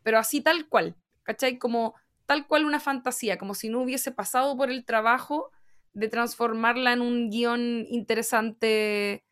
[0.05, 1.57] pero así tal cual, ¿cachai?
[1.57, 1.95] Como
[2.27, 5.49] tal cual una fantasía, como si no hubiese pasado por el trabajo
[5.93, 9.25] de transformarla en un guion interesante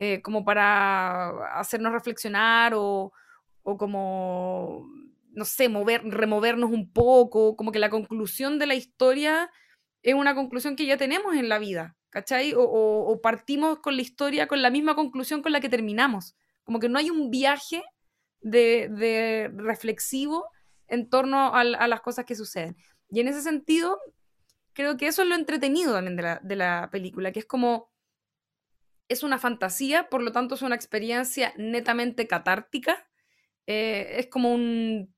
[0.00, 3.12] eh, como para hacernos reflexionar o,
[3.62, 4.88] o, como,
[5.30, 9.52] no sé, mover, removernos un poco, como que la conclusión de la historia
[10.02, 12.54] es una conclusión que ya tenemos en la vida, ¿cachai?
[12.54, 16.80] O, o partimos con la historia con la misma conclusión con la que terminamos, como
[16.80, 17.84] que no hay un viaje
[18.40, 20.50] de, reflexivo
[20.86, 22.76] en torno a, las cosas que suceden.
[23.10, 23.98] Y en ese sentido,
[24.72, 27.90] creo que eso es lo entretenido también de la, película, que es como,
[29.08, 33.06] es una fantasía, por lo tanto es una experiencia netamente catártica,
[33.66, 35.14] eh, es como un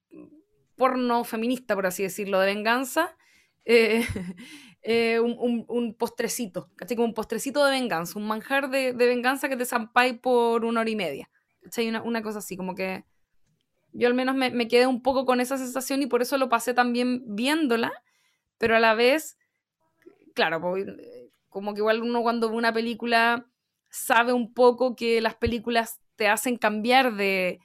[0.76, 3.16] porno feminista, por así decirlo, de venganza,
[3.64, 4.04] eh,
[4.82, 6.96] eh, un, postrecito, ¿cachai?
[6.96, 10.90] Como un postrecito de venganza, un manjar de, venganza que te zampáis por una hora
[10.90, 11.30] y media,
[11.62, 11.88] ¿cachai?
[11.90, 13.04] Una cosa así, como que
[13.92, 16.74] yo al menos me, quedé un poco con esa sensación y por eso lo pasé
[16.74, 17.92] también viéndola,
[18.58, 19.38] pero a la vez,
[20.34, 20.60] claro,
[21.48, 23.46] como que igual uno cuando ve una película
[23.88, 27.58] sabe un poco que las películas te hacen cambiar de,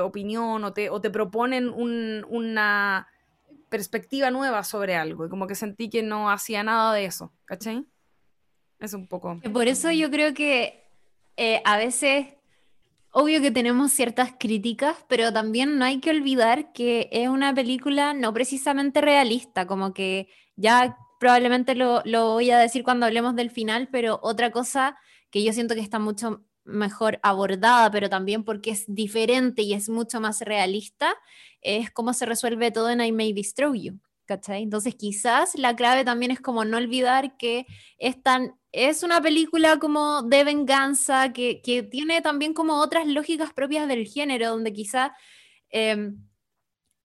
[0.00, 3.08] opinión o te, o te proponen una
[3.70, 7.86] perspectiva nueva sobre algo y como que sentí que no hacía nada de eso, ¿cachai?
[8.78, 9.40] Es un poco...
[9.52, 10.84] Por eso yo creo que
[11.36, 12.34] eh, a veces
[13.16, 18.12] Obvio que tenemos ciertas críticas, pero también no hay que olvidar que es una película
[18.12, 23.88] no precisamente realista, como que ya probablemente lo, voy a decir cuando hablemos del final,
[23.92, 24.98] pero otra cosa
[25.30, 29.88] que yo siento que está mucho mejor abordada, pero también porque es diferente y es
[29.88, 31.14] mucho más realista,
[31.60, 34.00] es cómo se resuelve todo en I May Destroy You.
[34.24, 34.64] ¿Cachai?
[34.64, 37.66] Entonces quizás la clave también es como no olvidar que
[37.98, 41.60] es tan es una película como de venganza que,
[41.90, 45.14] tiene también como otras lógicas propias del género, donde quizá
[45.70, 46.18] em,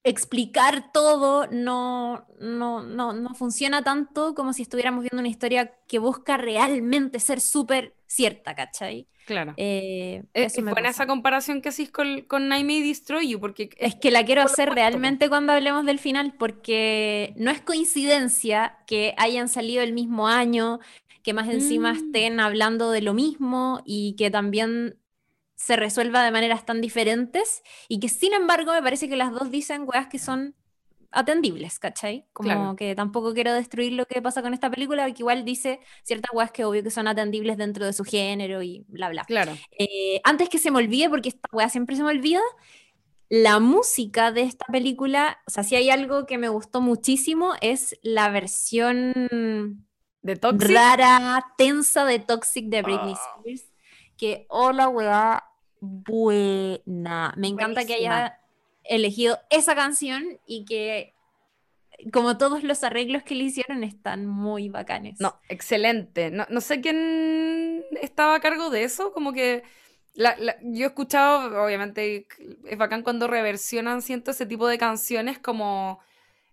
[0.03, 6.38] explicar todo no, no, no, funciona tanto como si estuviéramos viendo una historia que busca
[6.38, 9.07] realmente ser súper cierta, ¿cachai?
[9.28, 9.53] Claro.
[9.57, 13.70] Eh, es buena esa comparación que hacís con, con Nightmare Destroy You, porque...
[13.78, 19.13] Es que la quiero hacer realmente cuando hablemos del final, porque no es coincidencia que
[19.17, 20.80] hayan salido el mismo año,
[21.24, 21.97] que más encima mm.
[21.97, 24.97] estén hablando de lo mismo y que también
[25.55, 29.51] se resuelva de maneras tan diferentes y que sin embargo me parece que las dos
[29.51, 30.55] dicen weas que son
[31.11, 32.28] atendibles, ¿cachai?
[32.34, 36.32] Como que tampoco quiero destruir lo que pasa con esta película, que igual dice ciertas
[36.34, 39.26] weas que obvio que son atendibles dentro de su género y bla, bla.
[39.26, 39.57] Claro.
[39.78, 42.41] Eh, antes que se me olvide, porque esta wea siempre se me olvida,
[43.28, 47.97] la música de esta película, o sea, si hay algo que me gustó muchísimo, es
[48.01, 49.86] la versión
[50.22, 50.70] ¿De Toxic?
[50.70, 53.36] Rara, tensa de Toxic de Britney ah.
[53.38, 53.65] Spears.
[54.17, 55.43] Que, hola, weá,
[55.80, 57.34] buena.
[57.38, 58.39] Me encanta que haya
[58.84, 61.13] elegido esa canción y que,
[62.11, 65.20] como todos los arreglos que le hicieron, están muy bacanes.
[65.22, 66.32] No, excelente.
[66.32, 69.63] No, no sé quién estaba a cargo de eso, como que.
[70.15, 72.28] yo he escuchado, obviamente,
[72.65, 75.99] es bacán cuando reversionan, siento, ese tipo de canciones como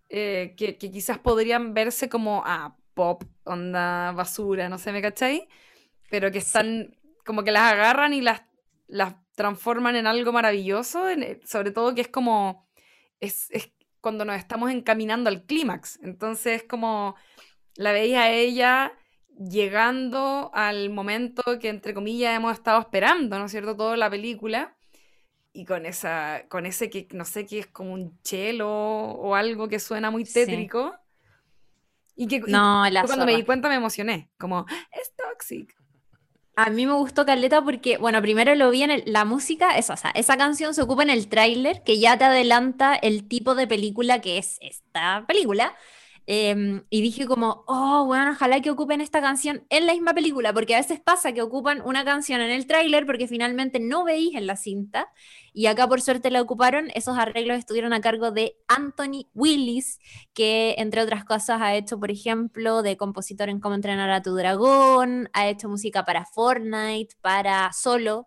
[0.09, 5.43] eh, que, que, quizás podrían verse como, ah, pop, onda basura, no sé, ¿me cacháis?
[6.11, 8.43] Pero que están, como que las agarran y las,
[8.89, 11.05] las transforman en algo maravilloso,
[11.45, 12.67] sobre todo que es como,
[13.21, 13.51] es,
[14.01, 16.01] cuando nos estamos encaminando al clímax.
[16.03, 17.15] Entonces, como
[17.77, 18.93] la veía a ella
[19.39, 24.75] llegando al momento que, entre comillas, hemos estado esperando, ¿no es cierto?, toda la película.
[25.53, 29.69] Y con, esa, con ese que no sé qué es como un chelo o algo
[29.69, 30.95] que suena muy tétrico.
[32.17, 35.77] Y que no, cuando me di cuenta me emocioné, como, es toxic.
[36.59, 39.97] A mí me gustó Caleta porque, bueno, primero lo vi en la música, es, o
[39.97, 43.67] sea, esa canción se ocupa en el tráiler, que ya te adelanta el tipo de
[43.67, 45.77] película que es esta película.
[46.29, 50.53] Em, y dije como, oh, bueno, ojalá que ocupen esta canción en la misma película,
[50.53, 54.35] porque a veces pasa que ocupan una canción en el tráiler porque finalmente no veis
[54.35, 55.09] en la cinta,
[55.53, 60.01] y acá por suerte la ocuparon, esos arreglos estuvieron a cargo de Anthony Willis,
[60.35, 64.35] que entre otras cosas ha hecho, por ejemplo, de compositor en Cómo entrenar a tu
[64.35, 68.27] dragón, ha hecho música para Fortnite, para Solo,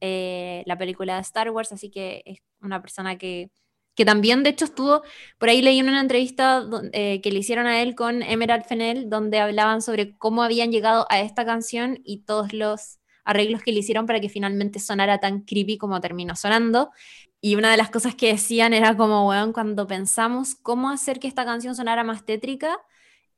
[0.00, 3.50] eh, la película de Star Wars, así que es una persona que
[3.94, 5.02] que también de hecho estuvo,
[5.38, 9.10] por ahí leí en una entrevista eh, que le hicieron a él con Emerald Fennell,
[9.10, 13.80] donde hablaban sobre cómo habían llegado a esta canción y todos los arreglos que le
[13.80, 16.90] hicieron para que finalmente sonara tan creepy como terminó sonando.
[17.40, 21.28] Y una de las cosas que decían era como, weón, cuando pensamos cómo hacer que
[21.28, 22.78] esta canción sonara más tétrica,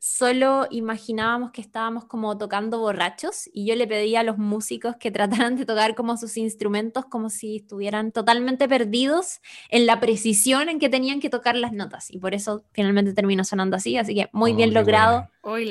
[0.04, 5.12] solo imaginábamos que estábamos como tocando borrachos y yo le pedía a los músicos que
[5.12, 10.80] trataran de tocar como sus instrumentos como si estuvieran totalmente perdidos en la precisión en
[10.80, 12.10] que tenían que tocar las notas.
[12.10, 15.28] Y por eso finalmente terminó sonando así, así que muy oh, bien logrado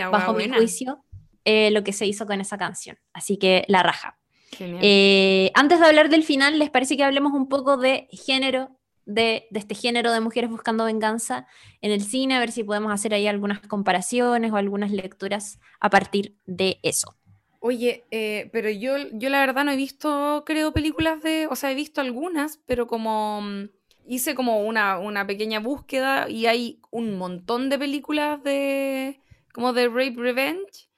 [0.09, 1.03] bajo mi juicio
[1.43, 4.17] eh, lo que se hizo con esa canción, así que la raja.
[4.59, 9.47] Eh, antes de hablar del final, ¿les parece que hablemos un poco de género de,
[9.51, 11.47] este género de mujeres buscando venganza
[11.81, 15.89] en el cine, a ver si podemos hacer ahí algunas comparaciones o algunas lecturas a
[15.89, 17.15] partir de eso.
[17.59, 21.71] Oye, eh, pero yo, yo la verdad no he visto, creo, películas de, o sea,
[21.71, 23.69] he visto algunas, pero como mm,
[24.07, 29.21] hice como una, una pequeña búsqueda y hay un montón de películas de,
[29.53, 30.89] como de Rape Revenge.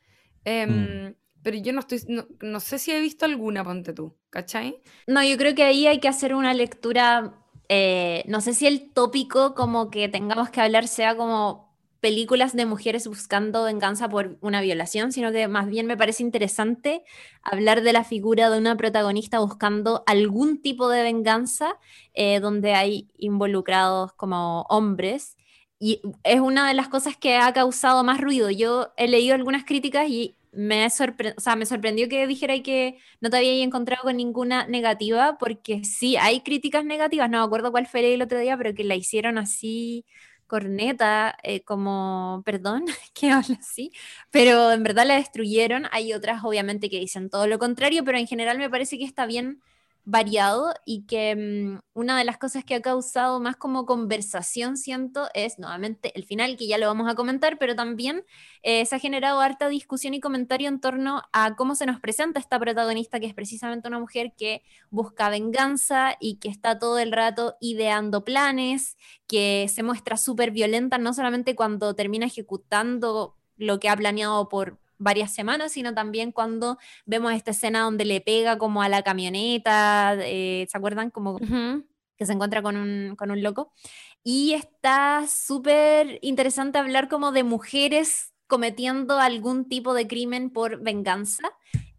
[0.46, 1.16] Em, mm.
[1.44, 4.82] Pero yo no estoy, no, no, sé si he visto alguna, ponte tú, ¿cachai?
[5.08, 8.92] No, yo creo que ahí hay que hacer una lectura eh, no sé si el
[8.92, 14.60] tópico como que tengamos que hablar sea como películas de mujeres buscando venganza por una
[14.60, 17.06] violación, sino que más bien me parece interesante
[17.42, 21.78] hablar de la figura de una protagonista buscando algún tipo de venganza
[22.14, 25.38] eh, donde hay involucrados como hombres.
[25.80, 28.50] Y es una de las cosas que ha causado más ruido.
[28.50, 30.90] Yo he leído algunas críticas y me, o
[31.42, 36.16] sea, me sorprendió que dijera que no te había encontrado con ninguna negativa, porque sí,
[36.18, 39.38] hay críticas negativas, no me acuerdo cuál fue el otro día, pero que la hicieron
[39.38, 40.06] así
[40.48, 43.92] corneta, eh, como, perdón, que habla así,
[44.32, 45.86] pero en verdad la destruyeron.
[45.92, 49.26] Hay otras, obviamente, que dicen todo lo contrario, pero en general me parece que está
[49.26, 49.62] bien
[50.06, 55.30] variado y que mm, una de las cosas que ha causado más como conversación, siento,
[55.34, 58.26] es nuevamente el final, que ya lo vamos a comentar, pero también
[58.64, 62.40] eh, se ha generado harta discusión y comentario en torno a cómo se nos presenta
[62.40, 67.12] esta protagonista, que es precisamente una mujer que busca venganza y que está todo el
[67.12, 68.98] rato ideando planes,
[69.28, 74.80] que se muestra súper violenta, no solamente cuando termina ejecutando lo que ha planeado por
[75.04, 80.16] varias semanas, sino también cuando vemos esta escena donde le pega como a la camioneta,
[80.20, 81.12] eh, ¿se acuerdan?
[81.12, 81.40] Como
[82.18, 83.74] que se encuentra con un, con un loco.
[84.24, 91.52] Y está súper interesante hablar como de mujeres cometiendo algún tipo de crimen por venganza.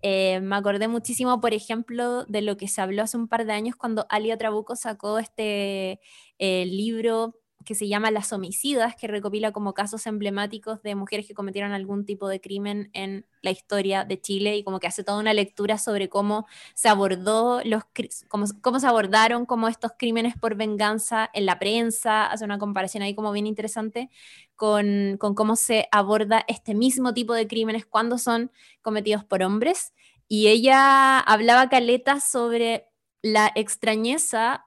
[0.03, 3.53] Eh, me acordé muchísimo, por ejemplo, de lo que se habló hace un par de
[3.53, 6.01] años cuando Alia Trabuco sacó este
[6.39, 11.35] eh, libro que se llama Las homicidas, que recopila como casos emblemáticos de mujeres que
[11.35, 15.19] cometieron algún tipo de crimen en la historia de Chile y como que hace toda
[15.19, 17.83] una lectura sobre cómo se abordó los
[18.29, 23.03] cómo, cómo se abordaron como estos crímenes por venganza en la prensa, hace una comparación
[23.03, 24.11] ahí como bien interesante
[24.57, 28.51] con, con cómo se aborda este mismo tipo de crímenes cuando son
[28.83, 29.93] cometidos por hombres.
[30.29, 32.89] Y ella hablaba caleta sobre
[33.23, 34.65] la extrañeza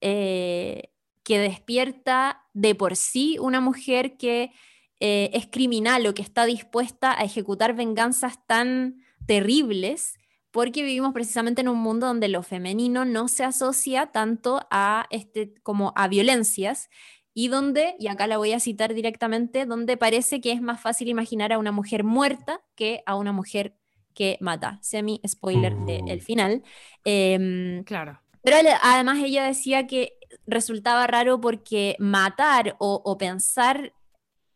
[0.00, 0.90] eh,
[1.26, 4.52] que despierta de por sí una mujer que
[5.00, 10.20] eh, es criminal o que está dispuesta a ejecutar venganzas tan terribles,
[10.52, 15.52] porque vivimos precisamente en un mundo donde lo femenino no se asocia tanto a este
[15.64, 16.90] como a violencias
[17.34, 21.08] y donde, y acá la voy a citar directamente, donde parece que es más fácil
[21.08, 23.76] imaginar a una mujer muerta que a una mujer
[24.14, 24.78] que mata.
[24.80, 26.62] Semi spoiler del final.
[27.04, 28.20] Em, claro.
[28.46, 30.12] Pero además ella decía que
[30.46, 33.92] resultaba raro porque matar o, pensar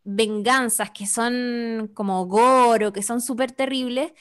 [0.05, 4.13] venganzas que son como gore o que son súper terribles,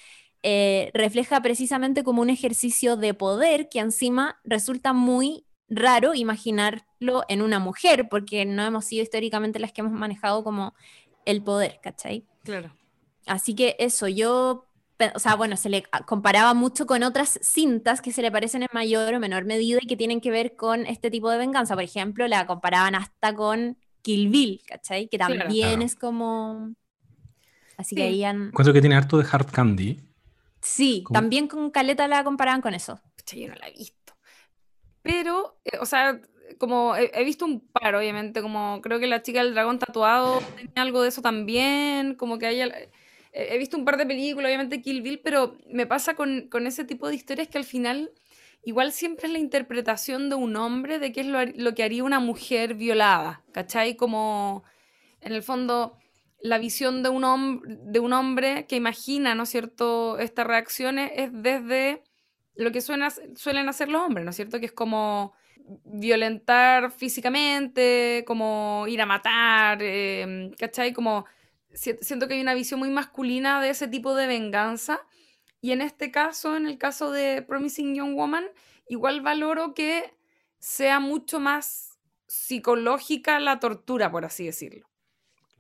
[0.43, 6.85] eh, refleja precisamente como un ejercicio de poder que encima resulta muy raro imaginar
[7.27, 10.73] en una mujer, porque no hemos sido históricamente las que hemos manejado como
[11.25, 12.25] el poder, ¿cachai?
[12.43, 12.75] Claro.
[13.25, 14.68] Así que eso, yo,
[15.15, 18.69] o sea, bueno, se le comparaba mucho con otras cintas que se le parecen en
[18.73, 21.75] mayor o menor medida y que tienen que ver con este tipo de venganza.
[21.75, 25.07] Por ejemplo, la comparaban hasta con Kill Bill, ¿cachai?
[25.07, 26.73] Que también es como...
[27.77, 28.47] Así que ahí han...
[28.47, 29.99] Encuentro que tiene harto de hard candy.
[30.61, 32.99] Sí, también con Caleta la comparaban con eso.
[33.33, 34.13] Yo no la he visto.
[35.01, 36.19] Pero, eh, o sea,
[36.57, 40.73] como he, visto un par, obviamente, como creo que la chica del dragón tatuado tenía
[40.75, 42.69] algo de eso también, como que haya...
[43.31, 46.83] He visto un par de películas, obviamente Kill Bill, pero me pasa con, con ese
[46.83, 48.11] tipo de historias que al final
[48.63, 52.03] igual siempre es la interpretación de un hombre de qué es lo, lo, que haría
[52.03, 53.95] una mujer violada, ¿cachai?
[53.95, 54.63] Como,
[55.21, 55.97] en el fondo,
[56.41, 57.61] la visión de un,
[57.91, 62.03] de un hombre que imagina, ¿no es cierto?, estas reacciones es desde
[62.55, 64.59] lo que suelen hacer los hombres, ¿no es cierto?
[64.59, 65.33] Que es como
[65.85, 70.91] violentar físicamente, como ir a matar, eh, ¿cachai?
[70.91, 71.25] Como
[71.73, 74.99] siento que hay una visión muy masculina de ese tipo de venganza.
[75.61, 78.45] Y en este caso, en el caso de Promising Young Woman,
[78.87, 80.13] igual valoro que
[80.59, 81.97] sea mucho más
[82.27, 84.87] psicológica la tortura, por así decirlo.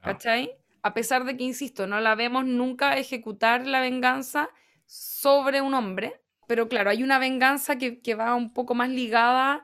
[0.01, 0.51] ¿Cachai?
[0.81, 4.49] A pesar de que, insisto, no la vemos nunca ejecutar la venganza
[4.85, 9.63] sobre un hombre, pero claro, hay una venganza que, que va un poco más ligada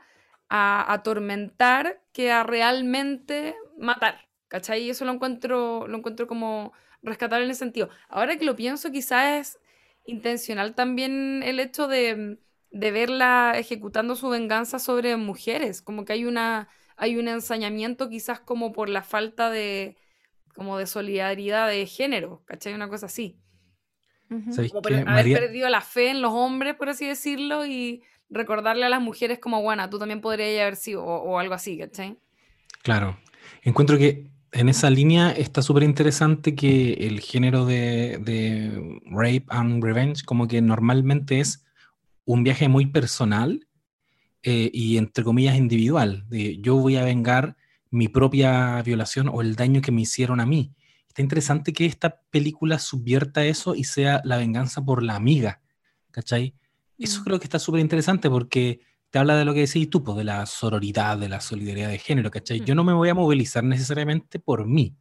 [0.50, 4.28] a atormentar que a realmente matar.
[4.48, 4.84] ¿Cachai?
[4.84, 7.90] Y eso lo encuentro, lo encuentro como rescatable en ese sentido.
[8.10, 9.60] Ahora que lo pienso, quizás es
[10.06, 12.38] intencional también el hecho de,
[12.72, 15.82] de verla ejecutando su venganza sobre mujeres.
[15.82, 19.98] Como que hay una hay un ensañamiento quizás como por la falta de
[20.56, 22.74] como de solidaridad de género, ¿cachai?
[22.74, 23.38] Una cosa así.
[24.30, 28.90] Como por haber perdido la fe en los hombres, por así decirlo, y recordarle a
[28.90, 32.18] las mujeres como, bueno, tú también podrías haber sido, o, algo así, ¿cachai?
[32.82, 33.20] Claro.
[33.64, 40.24] Encuentro que en esa línea está súper interesante que el género de, rape and revenge
[40.24, 41.66] como que normalmente es
[42.24, 43.68] un viaje muy personal
[44.44, 47.58] eh, y entre comillas individual, de yo voy a vengar
[47.92, 50.74] mi propia violación o el daño que me hicieron a mí.
[51.10, 55.62] Está interesante que esta película subvierta eso y sea la venganza por la amiga,
[56.12, 56.56] ¿cachai?
[56.98, 57.24] Eso mm.
[57.26, 58.80] creo que está súper interesante porque
[59.16, 62.00] te habla de lo que decís tú, pues, de la sororidad, de la solidaridad de
[62.00, 62.60] género, ¿cachai?
[62.60, 62.76] Yo mm.
[62.76, 64.94] no me voy a movilizar necesariamente por mí.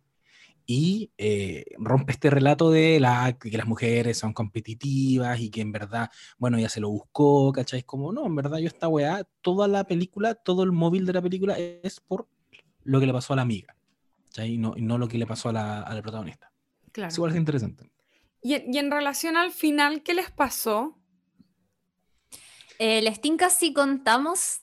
[0.66, 5.72] Y eh, rompe este relato de la, que las mujeres son competitivas y que en
[5.72, 7.80] verdad, bueno, ya se lo buscó, ¿cachai?
[7.80, 11.12] Es como, no, en verdad yo esta weá, toda la película, todo el móvil de
[11.12, 12.28] la película es por
[12.84, 13.74] lo que le pasó a la amiga,
[14.26, 14.52] ¿cachai?
[14.52, 16.52] Y no, no lo que le pasó a la, a la protagonista.
[16.92, 17.08] Claro.
[17.08, 17.90] Eso es interesante.
[18.40, 21.00] Y, y en relación al final, ¿qué les pasó?
[22.78, 24.60] Eh, les tinca si contamos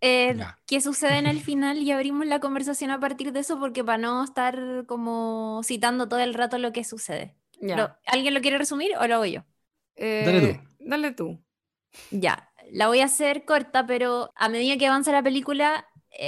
[0.00, 0.36] eh,
[0.66, 3.98] qué sucede en el final y abrimos la conversación a partir de eso, porque para
[3.98, 7.36] no estar como citando todo el rato lo que sucede.
[8.06, 9.44] ¿Alguien lo quiere resumir o lo hago yo?
[9.96, 10.46] dale tú.
[10.46, 11.44] Eh, dale tú.
[12.10, 15.86] Ya, la voy a hacer corta, pero a medida que avanza la película,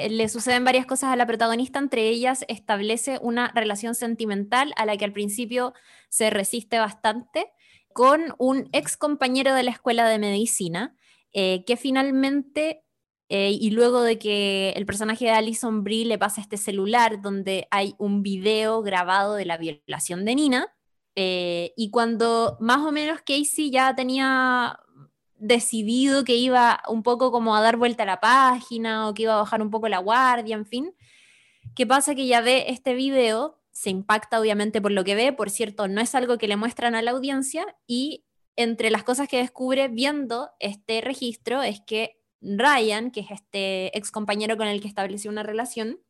[0.08, 4.96] le suceden varias cosas a la protagonista, entre ellas establece una relación sentimental a la
[4.96, 5.74] que al principio
[6.08, 7.50] se resiste bastante
[7.94, 10.94] con un ex compañero de la escuela de medicina,
[11.34, 12.84] eh, que finalmente,
[13.28, 17.66] eh, y luego de que el personaje de Alison Brie le pasa este celular donde
[17.72, 20.74] hay un video grabado de la violación de Nina,
[21.16, 24.78] eh, y cuando más o menos Casey ya tenía
[25.36, 29.34] decidido que iba un poco como a dar vuelta a la página o que iba
[29.34, 30.94] a bajar un poco la guardia, en fin,
[31.74, 32.14] ¿qué pasa?
[32.14, 36.00] Que ya ve este video, se impacta obviamente por lo que ve, por cierto, no
[36.00, 38.24] es algo que le muestran a la audiencia y
[38.56, 44.10] entre las cosas que descubre viendo este registro es que Ryan, que es este ex
[44.10, 46.00] compañero con el que estableció una relación,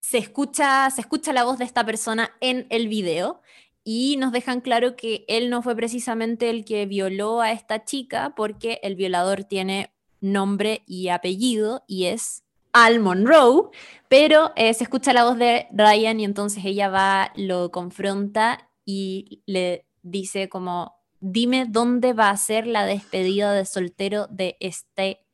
[0.00, 3.40] se escucha, se escucha la voz de esta persona en el video
[3.84, 8.34] y nos dejan claro que él no fue precisamente el que violó a esta chica
[8.36, 13.70] porque el violador tiene nombre y apellido y es Al Monroe,
[14.08, 19.42] pero eh, se escucha la voz de Ryan y entonces ella va, lo confronta y
[19.46, 25.24] le dice como dime dónde va a ser la despedida de soltero de este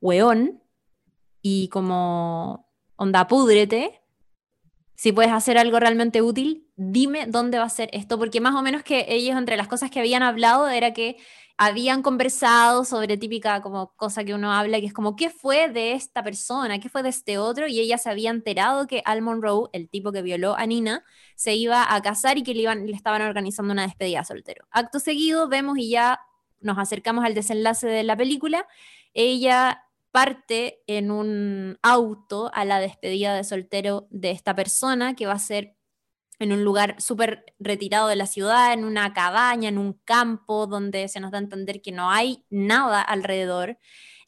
[0.00, 0.62] weón
[1.42, 4.00] y como onda púdrete.
[4.96, 8.62] Si puedes hacer algo realmente útil, dime dónde va a ser esto, porque más o
[8.62, 11.16] menos que ellos entre las cosas que habían hablado era que
[11.56, 15.92] habían conversado sobre típica como cosa que uno habla, que es como, ¿qué fue de
[15.92, 16.80] esta persona?
[16.80, 17.68] ¿Qué fue de este otro?
[17.68, 21.04] Y ella se había enterado que Al Monroe, el tipo que violó a Nina,
[21.36, 24.66] se iba a casar y que le, iban, le estaban organizando una despedida soltero.
[24.70, 26.20] Acto seguido vemos y ya
[26.60, 28.66] nos acercamos al desenlace de la película.
[29.12, 35.32] Ella parte en un auto a la despedida de soltero de esta persona que va
[35.34, 35.73] a ser
[36.38, 41.08] en un lugar súper retirado de la ciudad, en una cabaña, en un campo donde
[41.08, 43.78] se nos da a entender que no hay nada alrededor,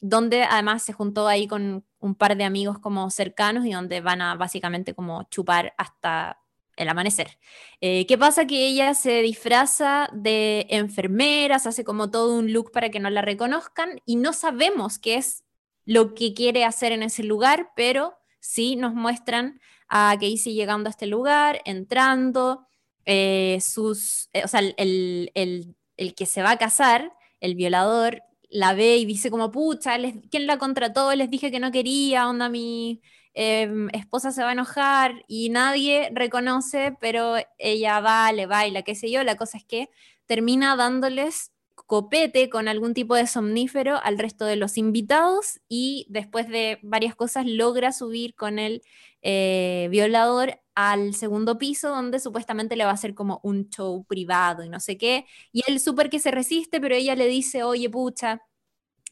[0.00, 4.20] donde además se juntó ahí con un par de amigos como cercanos y donde van
[4.22, 6.40] a básicamente como chupar hasta
[6.76, 7.38] el amanecer.
[7.80, 8.46] Eh, ¿Qué pasa?
[8.46, 13.10] Que ella se disfraza de enfermera, se hace como todo un look para que no
[13.10, 15.44] la reconozcan y no sabemos qué es
[15.84, 20.90] lo que quiere hacer en ese lugar, pero sí nos muestran a Casey llegando a
[20.90, 22.66] este lugar, entrando,
[23.04, 28.74] eh, sus, eh, o sea, el, el, que se va a casar, el violador, la
[28.74, 29.96] ve y dice como, pucha,
[30.30, 31.14] ¿quién la contrató?
[31.14, 33.00] Les dije que no quería, onda mi
[33.34, 38.94] em, esposa se va a enojar y nadie reconoce, pero ella va, le baila, qué
[38.94, 39.90] sé yo, la cosa es que
[40.26, 41.52] termina dándoles
[41.86, 47.14] copete con algún tipo de somnífero al resto de los invitados y después de varias
[47.14, 48.82] cosas logra subir con el
[49.22, 54.64] eh, violador al segundo piso donde supuestamente le va a hacer como un show privado
[54.64, 55.26] y no sé qué.
[55.52, 58.42] Y él súper que se resiste, pero ella le dice, oye, pucha,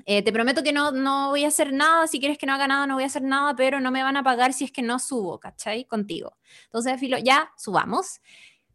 [0.07, 2.67] eh, te prometo que no, no voy a hacer nada, si quieres que no haga
[2.67, 4.83] nada, no voy a hacer nada, pero no me van a pagar si es que
[4.83, 5.85] no subo, ¿cachai?
[5.87, 6.37] Contigo.
[6.67, 8.21] Entonces, Filo, ya, subamos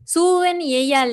[0.06, 1.08] suben y ella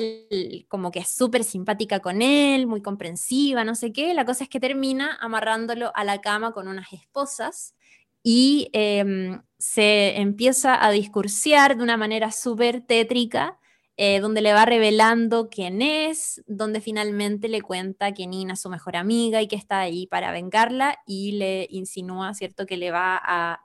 [0.67, 4.13] como que es súper simpática con él, muy comprensiva, no sé qué.
[4.13, 7.75] La cosa es que termina amarrándolo a la cama con unas esposas
[8.23, 13.57] y em, se empieza a discursiar de una manera súper tétrica,
[13.95, 18.69] eh, donde le va revelando quién es, donde finalmente le cuenta que Nina es su
[18.69, 23.19] mejor amiga y que está ahí para vengarla y le insinúa, ¿cierto?, que le va
[23.23, 23.61] a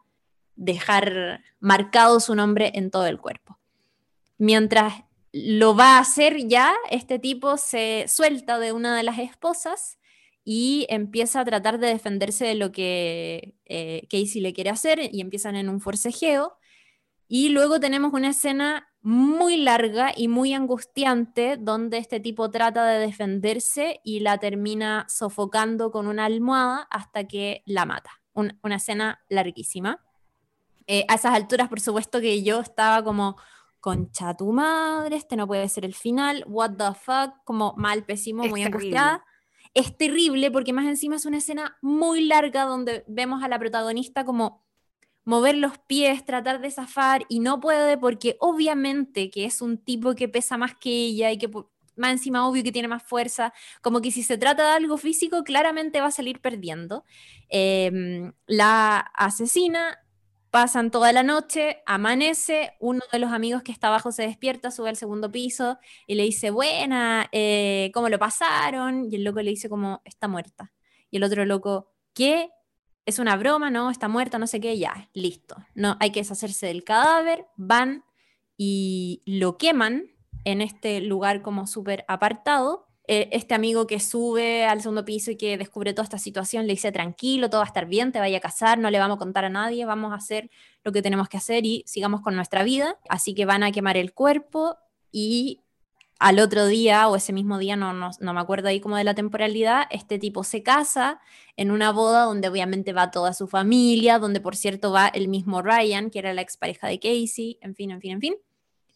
[0.57, 3.59] dejar marcado su nombre en todo el cuerpo.
[4.39, 9.99] Mientras lo va a hacer ya, este tipo se suelta de una de las esposas
[10.45, 15.21] y empieza a tratar de defenderse de lo que eh, Casey le quiere hacer y
[15.21, 16.59] empiezan en un forcejeo.
[17.29, 22.99] Y luego tenemos una escena muy larga y muy angustiante donde este tipo trata de
[22.99, 28.11] defenderse y la termina sofocando con una almohada hasta que la mata.
[28.35, 30.05] una escena larguísima.
[30.87, 33.37] Eh, a esas alturas, por supuesto que yo estaba como,
[33.83, 38.45] concha tu madre, este no puede ser el final, what the fuck, como mal, pésimo,
[38.45, 39.25] muy angustiada.
[39.75, 44.25] Es terrible porque más encima es una escena muy larga donde vemos a la protagonista
[44.25, 44.65] como
[45.25, 50.15] mover los pies, tratar de zafar y no puede porque obviamente que es un tipo
[50.15, 51.51] que pesa más que ella y que
[51.97, 55.43] más encima obvio que tiene más fuerza, como que si se trata de algo físico
[55.43, 57.05] claramente va a salir perdiendo.
[57.49, 59.99] Em, la asesina
[60.53, 64.91] Pasan toda la noche, amanece, uno de los amigos que está abajo se despierta, sube
[64.91, 69.09] al segundo piso y le dice, buena, eh, ¿cómo lo pasaron?
[69.11, 70.71] Y el loco le dice como, está muerta.
[71.11, 72.51] Y el otro loco, ¿qué?
[73.07, 73.71] ¿Es una broma?
[73.71, 75.57] No, está muerta, no sé qué, ya, listo.
[75.75, 78.05] No, hay que deshacerse del cadáver, van
[78.59, 80.11] y lo queman
[80.45, 85.37] en este lugar como súper apartado eh, este amigo que sube al segundo piso y
[85.37, 88.39] que descubre toda esta situación le dice, tranquilo, todo va a estar bien, te vaya
[88.39, 90.51] a casar, no le vamos a contar a nadie, vamos a hacer
[90.85, 92.99] lo que tenemos que hacer y sigamos con nuestra vida.
[93.09, 94.77] Así que van a quemar el cuerpo
[95.11, 95.61] y
[96.21, 99.15] al otro día o ese mismo día, no, no, me acuerdo ahí como de la
[99.15, 101.21] temporalidad, este tipo se casa
[101.57, 105.63] en una boda donde obviamente va toda su familia, donde por cierto va el mismo
[105.63, 108.35] Ryan, que era la expareja de Casey, en fin, en fin, en fin.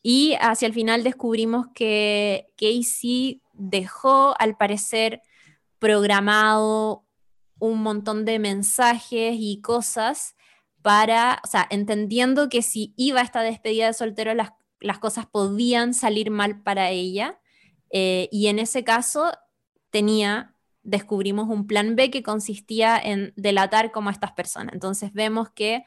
[0.05, 5.23] Y hacia el final descubrimos que Casey dejó, al parecer,
[5.79, 7.05] programado
[7.59, 10.35] un montón de mensajes y cosas
[10.83, 14.51] para, o sea, entendiendo que si iba a esta despedida de soltero, las,
[14.81, 17.41] las cosas podían salir mal para ella.
[17.91, 19.33] Eh, y en ese caso
[19.91, 24.75] tenía, descubrimos un plan B que consistía en delatar como a estas personas.
[24.75, 25.85] Entonces vemos que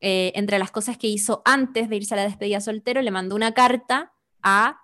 [0.00, 3.34] eh, entre las cosas que hizo antes de irse a la despedida soltero, le mandó
[3.34, 4.12] una carta
[4.42, 4.80] a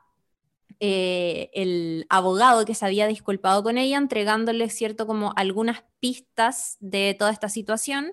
[0.86, 7.16] eh, el abogado que se había disculpado con ella, entregándole cierto como algunas pistas de
[7.18, 8.12] toda esta situación,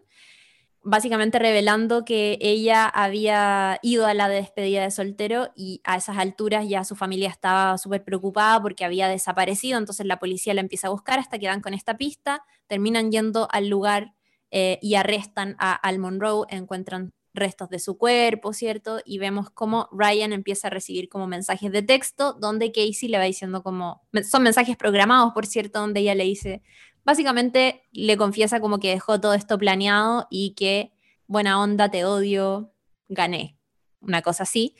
[0.81, 6.65] básicamente revelando que ella había ido a la despedida de soltero y a esas alturas
[6.69, 10.91] ya su familia estaba súper preocupada porque había desaparecido, entonces la policía la empieza a
[10.91, 14.13] buscar hasta que dan con esta pista, terminan yendo al lugar
[14.49, 18.99] eh, y arrestan a Al Monroe, encuentran restos de su cuerpo, ¿cierto?
[19.05, 23.23] Y vemos cómo Ryan empieza a recibir como mensajes de texto donde Casey le va
[23.23, 26.61] diciendo como, son mensajes programados, por cierto, donde ella le dice,
[27.03, 30.93] básicamente le confiesa como que dejó todo esto planeado y que
[31.27, 32.73] buena onda, te odio,
[33.07, 33.57] gané,
[34.01, 34.75] una cosa así.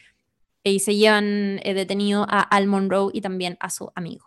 [0.64, 4.26] Y se llevan eh, detenido a Al Monroe y también a su amigo.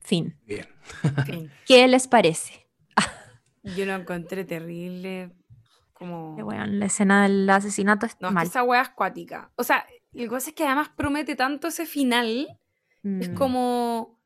[0.00, 0.36] Fin.
[0.46, 0.66] Bien.
[1.66, 2.66] ¿Qué les parece?
[3.62, 5.30] Yo lo encontré terrible.
[6.00, 6.34] Como...
[6.50, 8.46] la escena del asesinato es no, mal.
[8.46, 9.52] esa wea es cuática.
[9.56, 12.48] O sea, que pasa es que además promete tanto ese final.
[13.02, 13.34] Es Mm.
[13.34, 14.18] como.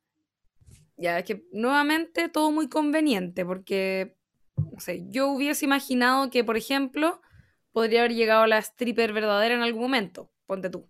[0.96, 4.16] Ya, es que nuevamente todo muy conveniente, porque.
[4.56, 7.20] No sé, yo hubiese imaginado que, por ejemplo,
[7.72, 10.30] podría haber llegado la stripper verdadera en algún momento.
[10.46, 10.88] Ponte tú.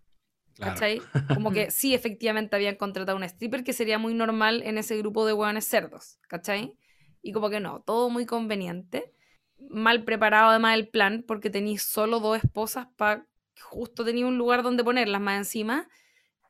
[0.55, 0.75] Claro.
[0.75, 1.01] ¿Cachai?
[1.35, 5.25] Como que sí, efectivamente habían contratado una stripper que sería muy normal en ese grupo
[5.27, 6.77] de hueones cerdos, ¿cachai?
[7.23, 9.15] Y como que no, todo muy conveniente.
[9.59, 13.27] Mal preparado además el plan, porque tenéis solo dos esposas para
[13.61, 15.89] justo tenía un lugar donde ponerlas más encima.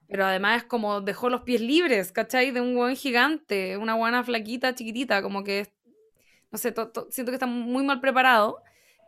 [0.08, 2.50] Pero además es como dejó los pies libres, ¿cachai?
[2.50, 5.72] De un hueón gigante, una guana flaquita, chiquitita, como que,
[6.50, 8.58] no sé, to- to- siento que está muy mal preparado.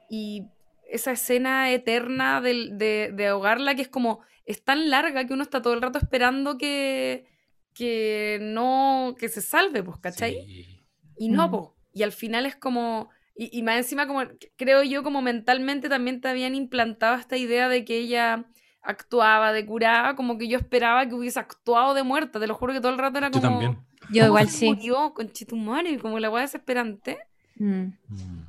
[0.08, 0.44] Y
[0.90, 5.42] esa escena eterna del- de, de ahogarla, que es como, es tan larga que uno
[5.42, 7.26] está todo el rato esperando que,
[7.74, 10.32] que no, que se salve, pues, ¿cachai?
[10.46, 10.80] Sí.
[11.18, 11.50] Y no, Mm.
[11.50, 11.76] po.
[11.92, 13.10] Y al final es como.
[13.36, 14.22] Y, y más encima, como
[14.56, 18.46] creo yo, como mentalmente también te habían implantado esta idea de que ella
[18.86, 22.40] actuaba de curada, como que yo esperaba que hubiese actuado de muerta.
[22.40, 23.58] Te lo juro que todo el rato era Yo como.
[23.58, 23.78] también.
[24.10, 24.66] Yo ¿cómo igual sí.
[24.66, 25.98] murió con Chitumare?
[25.98, 27.18] Como la weá desesperante.
[27.56, 27.88] Mm.
[28.08, 28.48] Mm.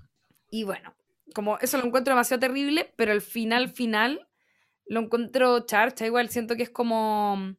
[0.51, 0.93] Y bueno,
[1.34, 4.27] como eso lo encuentro demasiado terrible, pero el final, final,
[4.85, 6.05] lo encuentro charcha.
[6.05, 7.55] Igual siento que es como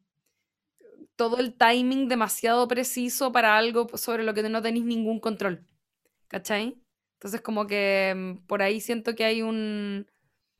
[1.15, 5.65] todo el timing demasiado preciso para algo sobre lo que no tenéis ningún control.
[6.29, 6.77] ¿Cachai?
[7.19, 10.07] Entonces como que mm, por ahí siento que hay un...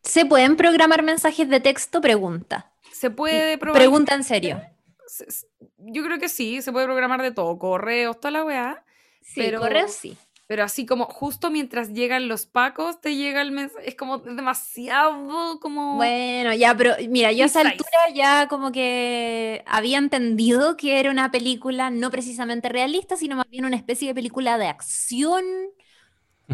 [0.04, 2.02] ¿Se pueden programar mensajes de texto?
[2.02, 2.72] Pregunta.
[2.92, 3.80] Se puede probar...
[3.80, 4.62] Pregunta en serio.
[5.08, 8.84] se- se- Yo creo que sí, se puede programar de todo, correos, toda la weá.
[9.22, 10.18] Sí, Pero- correo sí.
[10.48, 13.88] Pero así como justo mientras llegan los pacos, te llega el mensaje.
[13.88, 15.96] Es como demasiado como...
[15.98, 21.12] Bueno, ya, pero mira, yo a esa altura ya como que había entendido que era
[21.12, 25.44] una película no precisamente realista, sino más bien una especie de película de acción.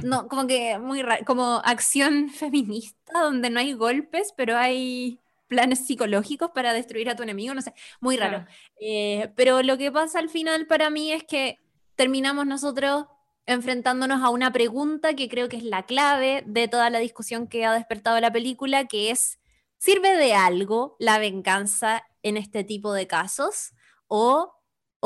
[0.03, 5.85] No, como que muy raro, como acción feminista, donde no hay golpes, pero hay planes
[5.85, 8.39] psicológicos para destruir a tu enemigo, no sé, muy raro.
[8.39, 8.51] Claro.
[8.79, 11.59] Eh, pero lo que pasa al final para mí es que
[11.95, 13.05] terminamos nosotros
[13.45, 17.65] enfrentándonos a una pregunta que creo que es la clave de toda la discusión que
[17.65, 19.39] ha despertado la película, que es,
[19.77, 23.73] ¿sirve de algo la venganza en este tipo de casos?
[24.07, 24.54] ¿O,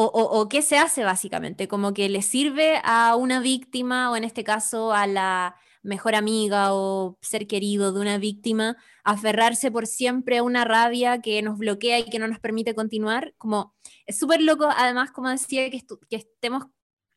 [0.07, 1.67] o, qué se hace básicamente?
[1.67, 6.73] Como que le sirve a una víctima, o en este caso a la mejor amiga
[6.73, 11.99] o ser querido de una víctima, aferrarse por siempre a una rabia que nos bloquea
[11.99, 13.33] y que no nos permite continuar.
[13.37, 13.73] Como
[14.05, 16.65] es súper loco, además, como decía, que, que estemos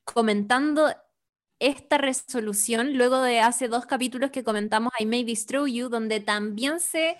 [0.04, 0.92] comentando
[1.58, 6.80] esta resolución luego de hace dos capítulos que comentamos I May Destroy You, donde también
[6.80, 7.16] se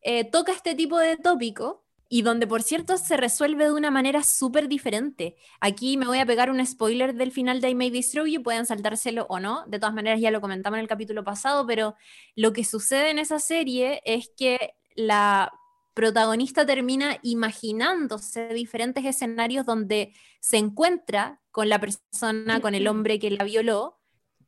[0.00, 1.83] eh, toca este tipo de tópico
[2.14, 5.34] y donde, por cierto, se resuelve de una manera súper diferente.
[5.60, 8.66] Aquí me voy a pegar un spoiler del final de I May Destroy You, pueden
[8.66, 11.96] saltárselo o no, de todas maneras ya lo comentamos en el capítulo pasado, pero
[12.36, 15.52] lo que sucede en esa serie es que la
[15.92, 23.32] protagonista termina imaginándose diferentes escenarios donde se encuentra con la persona, con el hombre que
[23.32, 23.98] la violó,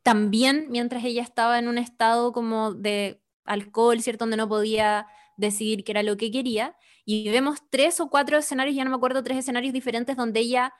[0.03, 4.23] también mientras ella estaba en un estado como de alcohol, ¿cierto?
[4.23, 5.05] Donde no podía
[5.37, 6.75] decidir qué era lo que quería.
[7.05, 10.73] Y vemos tres o cuatro escenarios, ya no me acuerdo, tres escenarios diferentes donde ella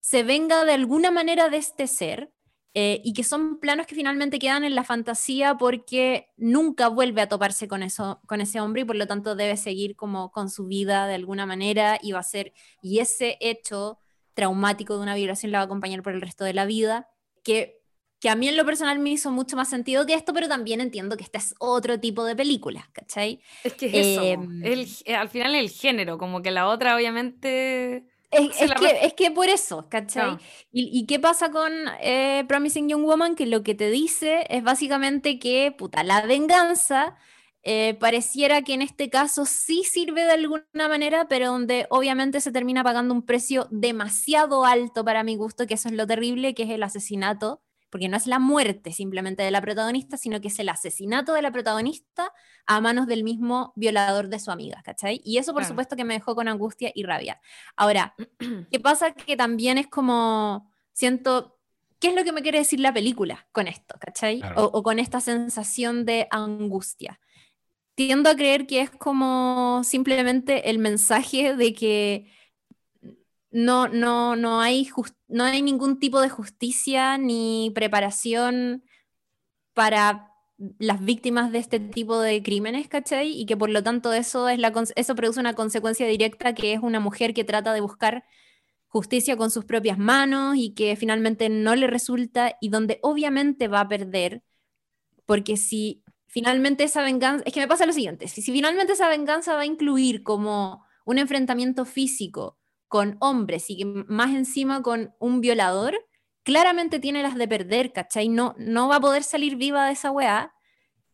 [0.00, 2.32] se venga de alguna manera de este ser
[2.74, 7.28] eh, y que son planos que finalmente quedan en la fantasía porque nunca vuelve a
[7.28, 10.66] toparse con, eso, con ese hombre y por lo tanto debe seguir como con su
[10.66, 12.52] vida de alguna manera y va a ser,
[12.82, 13.98] y ese hecho
[14.34, 17.08] traumático de una violación la va a acompañar por el resto de la vida,
[17.44, 17.83] que,
[18.24, 20.80] que a mí en lo personal me hizo mucho más sentido que esto, pero también
[20.80, 23.42] entiendo que este es otro tipo de película, ¿cachai?
[23.62, 24.22] Es que es eso.
[24.22, 28.06] Em, el- eh, al final el género, como que la otra obviamente...
[28.30, 30.30] Es, es que, es que por eso, ¿cachai?
[30.30, 30.38] No.
[30.72, 31.70] ¿Y, y qué pasa con
[32.00, 33.34] eh, Promising Young Woman?
[33.34, 37.16] Que lo que te dice es básicamente que, puta, la venganza
[37.62, 42.52] eh, pareciera que en este caso sí sirve de alguna manera, pero donde obviamente se
[42.52, 46.62] termina pagando un precio demasiado alto para mi gusto, que eso es lo terrible, que
[46.62, 47.60] es el asesinato,
[47.94, 51.42] porque no es la muerte simplemente de la protagonista, sino que es el asesinato de
[51.42, 52.32] la protagonista
[52.66, 55.20] a manos del mismo violador de su amiga, ¿cachai?
[55.24, 55.68] Y eso por Claro.
[55.68, 57.40] supuesto que me dejó con angustia y rabia.
[57.76, 58.16] Ahora,
[58.72, 59.12] ¿Qué pasa?
[59.12, 61.56] Que también es como, siento,
[62.00, 64.40] ¿qué es lo que me quiere decir la película con esto, ¿cachai?
[64.40, 64.64] Claro.
[64.64, 67.20] O, o con esta sensación de angustia.
[67.94, 72.26] Tiendo a creer que es como simplemente el mensaje de que
[73.54, 74.90] no, no, no, hay
[75.28, 78.82] no hay ningún tipo de justicia ni preparación
[79.74, 80.32] para
[80.80, 83.30] las víctimas de este tipo de crímenes, ¿cachai?
[83.30, 86.80] Y que por lo tanto eso, es la, eso produce una consecuencia directa que es
[86.82, 88.24] una mujer que trata de buscar
[88.88, 93.80] justicia con sus propias manos y que finalmente no le resulta y donde obviamente va
[93.82, 94.42] a perder,
[95.26, 99.08] porque si finalmente esa venganza, es que me pasa lo siguiente, si, si finalmente esa
[99.08, 102.58] venganza va a incluir como un enfrentamiento físico
[102.94, 105.98] con hombres y más encima con un violador,
[106.44, 108.28] claramente tiene las de perder, ¿cachai?
[108.28, 110.54] No, no va a poder salir viva de esa weá.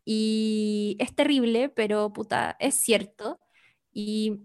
[0.04, 3.40] Y es terrible, pero puta, es cierto.
[3.94, 4.42] Y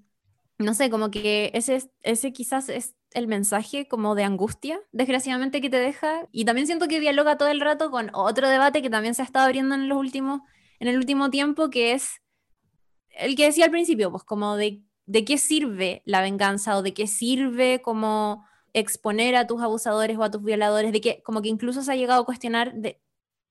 [0.60, 5.70] no sé, como que ese, ese quizás es el mensaje como de angustia, desgraciadamente, que
[5.70, 6.30] te deja.
[6.32, 9.26] Y también siento que dialoga todo el rato con otro debate que también se ha
[9.26, 10.40] estado abriendo en, los últimos,
[10.80, 12.22] en el último tiempo, que es
[13.10, 16.94] el que decía al principio, pues como de, de qué sirve la venganza o de
[16.94, 21.50] qué sirve como exponer a tus abusadores o a tus violadores, de que como que
[21.50, 23.00] incluso se ha llegado a cuestionar de,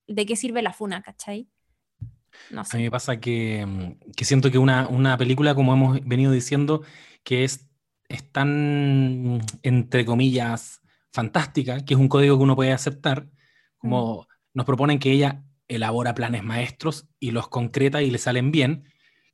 [0.07, 1.49] de qué sirve la funa, ¿cachai?
[2.51, 2.75] No sé.
[2.75, 6.31] A mí me pasa que, mm, que siento que una, una, película, como hemos venido
[6.31, 6.83] diciendo,
[7.23, 7.67] que es,
[8.09, 13.27] es tan, entre comillas, fantástica, que es un código que uno puede aceptar,
[13.77, 14.25] como mm.
[14.53, 18.83] nos proponen que ella elabora planes maestros y los concreta y le salen bien,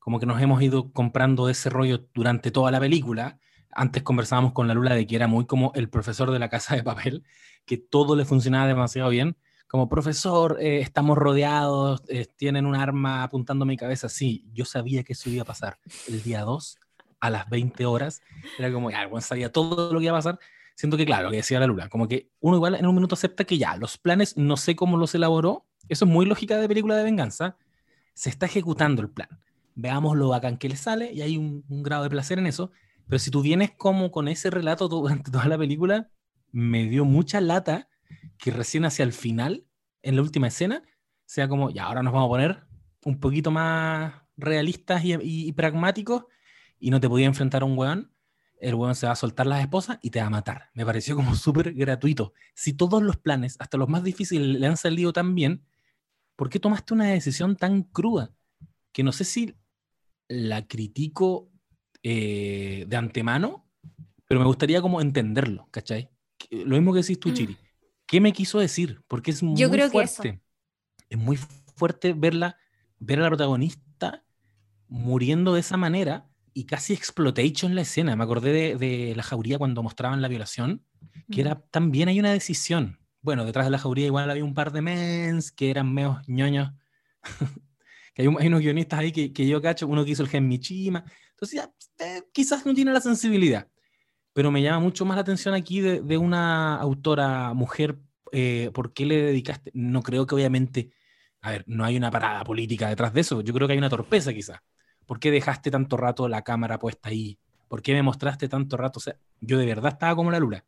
[0.02, 3.38] como que nos hemos ido comprando ese rollo durante toda la película.
[3.72, 6.76] Antes conversábamos con la Lula de que era muy como el profesor de la casa
[6.76, 7.24] de papel,
[7.68, 9.38] que todo le funcionaba demasiado bien.
[9.68, 14.10] Como profesor, eh, estamos rodeados, eh, tienen un arma apuntando a mi cabeza.
[14.10, 15.78] Sí, yo sabía que eso iba a pasar.
[16.08, 16.80] El día 2,
[17.20, 18.24] a las 20 horas,
[18.58, 20.40] era como, ya, bueno, sabía todo lo que iba a pasar.
[20.74, 23.14] Siento que, claro, lo que decía la Lula, como que uno igual en un minuto
[23.14, 26.68] acepta que ya, los planes, no sé cómo los elaboró, eso es muy lógica de
[26.68, 27.56] película de venganza,
[28.16, 29.30] se está ejecutando el plan
[29.76, 32.72] veamos lo bacán que le sale y hay un, grado de placer en eso.
[33.08, 36.10] Pero si tú vienes como con ese relato durante toda la película,
[36.52, 37.90] me dio mucha lata
[38.38, 39.66] que recién hacia el final,
[40.02, 40.84] en la última escena,
[41.26, 42.64] sea como, ya, ahora nos vamos a poner
[43.06, 46.26] un poquito más realistas y, pragmáticos
[46.80, 48.12] y no te podía enfrentar a un weón,
[48.60, 50.70] el weón se va a soltar las esposas y te va a matar.
[50.74, 52.34] Me pareció como súper gratuito.
[52.54, 55.66] Si todos los planes, hasta los más difíciles, le han salido tan bien,
[56.36, 58.34] ¿por qué tomaste una decisión tan cruda?
[58.92, 59.56] Que no sé si
[60.32, 61.52] la critico
[62.04, 63.68] eh, de antemano,
[64.28, 66.10] pero me gustaría como entenderlo, ¿cachai?
[66.50, 67.34] Lo mismo que decís tú, mm.
[67.34, 67.58] Chiri.
[68.08, 69.02] ¿Qué me quiso decir?
[69.08, 70.42] Porque es muy Yo creo fuerte.
[71.10, 71.38] Que Es muy
[71.76, 72.58] fuerte verla,
[73.00, 74.24] ver a la protagonista
[74.88, 78.16] muriendo de esa manera y casi explotation la escena.
[78.16, 80.86] Me acordé de, la jauría cuando mostraban la violación,
[81.30, 83.00] que era también hay una decisión.
[83.22, 86.72] Bueno, detrás de la jauría igual había un par de mens que eran menos ñoños
[88.14, 91.04] que hay, unos guionistas ahí que, que, yo cacho, uno que hizo el Gen Michima,
[91.32, 91.72] entonces ya,
[92.06, 93.68] eh, quizás no tiene la sensibilidad,
[94.34, 98.00] pero me llama mucho más la atención aquí de, de una autora mujer,
[98.32, 99.72] eh, ¿por qué le dedicaste?
[99.74, 100.92] No creo que obviamente,
[101.42, 103.90] a ver, no hay una parada política detrás de eso, yo creo que hay una
[103.90, 104.60] torpeza quizás.
[105.06, 107.38] ¿Por qué dejaste tanto rato la cámara puesta ahí?
[107.68, 109.00] ¿Por qué me mostraste tanto rato?
[109.00, 110.64] O sea, yo de verdad estaba como la lula.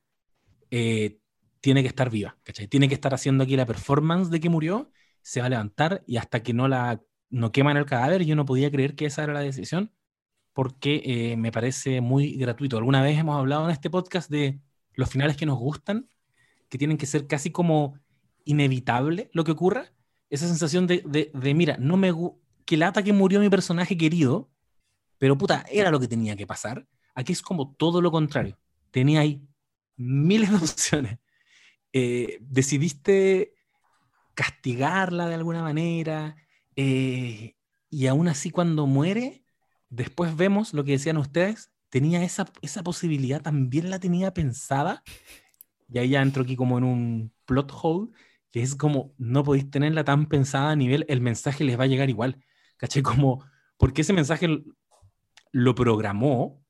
[0.70, 1.20] Eh,
[1.62, 2.68] tiene que estar viva, ¿cachai?
[2.68, 4.92] Tiene que estar haciendo aquí la performance de que murió,
[5.22, 7.02] se va a levantar y hasta que no la
[7.34, 9.92] no queman el cadáver, yo no podía creer que esa era la decisión,
[10.54, 12.78] porque eh, me parece muy gratuito.
[12.78, 14.62] Alguna vez hemos hablado en este podcast de
[14.94, 16.08] los finales que nos gustan,
[16.70, 18.00] que tienen que ser casi como
[18.46, 19.92] inevitable lo que ocurra.
[20.30, 22.14] Esa sensación de, de, mira, no me
[22.66, 24.52] que lata que murió mi personaje querido,
[25.18, 26.88] pero puta, era lo que tenía que pasar.
[27.16, 28.60] Aquí es como todo lo contrario.
[28.92, 29.42] Tenía ahí
[29.96, 31.18] miles de opciones.
[31.94, 33.56] Eh, decidiste
[34.36, 36.36] castigarla de alguna manera,
[36.76, 37.56] eh,
[37.90, 39.44] y aún así cuando muere,
[39.90, 45.04] después vemos lo que decían ustedes, tenía esa, esa posibilidad, también la tenía pensada.
[45.88, 48.12] Y ahí ya entro aquí como en un plot hole,
[48.52, 51.88] que es como, no podéis tenerla tan pensada a nivel, el mensaje les va a
[51.88, 52.44] llegar igual.
[52.78, 53.04] ¿Caché?
[53.04, 53.46] Como,
[53.78, 54.48] porque ese mensaje
[55.52, 56.64] lo programó,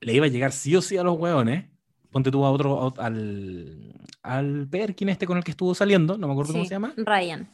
[0.00, 1.70] le iba a llegar sí o sí a los hueones.
[2.10, 6.32] Ponte tú a otro, al, al Perkin este con el que estuvo saliendo, no me
[6.32, 6.94] acuerdo cómo se llama.
[6.96, 7.48] Ryan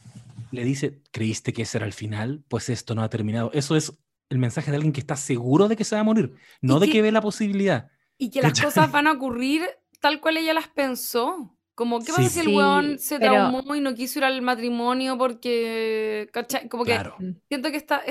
[0.51, 2.43] le dice, ¿creíste que ese era el final?
[2.47, 3.51] Pues esto no ha terminado.
[3.53, 3.93] Eso es
[4.29, 6.89] el mensaje de alguien que está seguro de que se va a morir, no de
[6.89, 7.89] que, ve la posibilidad.
[8.17, 9.67] Y que las cosas van a ocurrir
[9.99, 11.55] tal cual ella las pensó.
[11.75, 16.29] Como, ¿qué pasa si el weón se traumó y no quiso ir al matrimonio porque,
[16.69, 16.99] Como que
[17.47, 18.03] siento que está...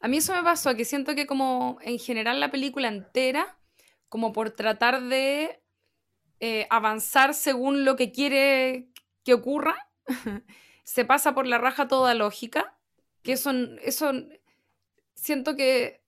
[0.00, 3.58] a mí eso me pasó, que siento que como en general la película entera,
[4.10, 5.62] como por tratar de
[6.40, 8.90] eh, avanzar según lo que quiere
[9.24, 9.76] que ocurra,
[10.90, 12.76] se pasa por la raja toda lógica,
[13.22, 14.10] que eso, eso
[15.14, 16.02] siento que,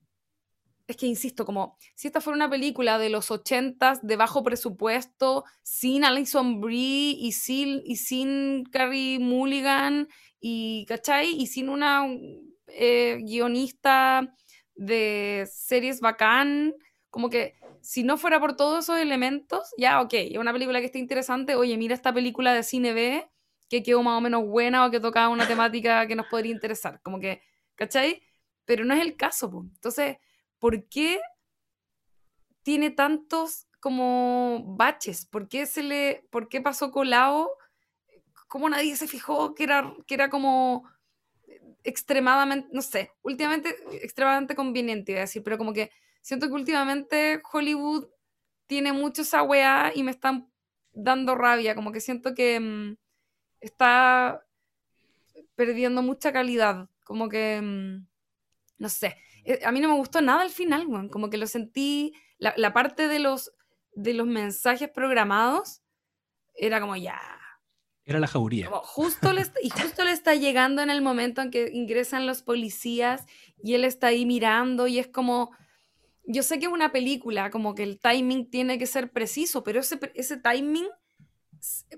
[0.88, 5.44] es que insisto, como si esta fuera una película de los ochentas, de bajo presupuesto,
[5.62, 10.08] sin Alison Brie y sin, y sin Carrie Mulligan,
[10.40, 11.28] y, ¿cachai?
[11.28, 12.04] Y sin una
[12.66, 14.34] eh, guionista
[14.74, 16.74] de series bacán,
[17.08, 20.86] como que si no fuera por todos esos elementos, ya, ok, es una película que
[20.86, 23.31] está interesante, oye, mira esta película de cine B
[23.72, 27.00] que quedó más o menos buena o que tocaba una temática que nos podría interesar,
[27.00, 27.40] como que,
[27.74, 28.22] ¿cachai?
[28.66, 29.64] Pero no es el caso, pues.
[29.64, 30.18] Entonces,
[30.58, 31.22] ¿por qué
[32.62, 35.24] tiene tantos como baches?
[35.24, 37.50] ¿Por qué, se le, por qué pasó colado?
[38.46, 40.86] ¿Cómo nadie se fijó que era, que era como
[41.82, 45.90] extremadamente, no sé, últimamente extremadamente conveniente, iba a decir, pero como que
[46.20, 48.06] siento que últimamente Hollywood
[48.66, 50.52] tiene mucho esa weá y me están
[50.92, 53.01] dando rabia, como que siento que mm,
[53.62, 54.44] está
[55.54, 58.06] perdiendo mucha calidad, como que, mm,
[58.78, 62.14] no sé, eh, a mí no me gustó nada al final, como que lo sentí,
[62.38, 63.52] la, la parte de los,
[63.94, 65.82] de los mensajes programados
[66.54, 67.20] era como ya,
[68.04, 68.68] era la jauría.
[68.82, 73.26] justo le y justo le está llegando en el momento en que ingresan los policías
[73.62, 75.52] y él está ahí mirando y es como,
[76.24, 79.80] yo sé que es una película, como que el timing tiene que ser preciso, pero
[79.80, 80.88] ese, ese timing,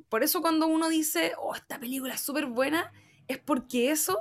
[0.08, 2.92] por eso cuando uno dice, oh, esta película es súper buena,
[3.28, 4.18] es porque eso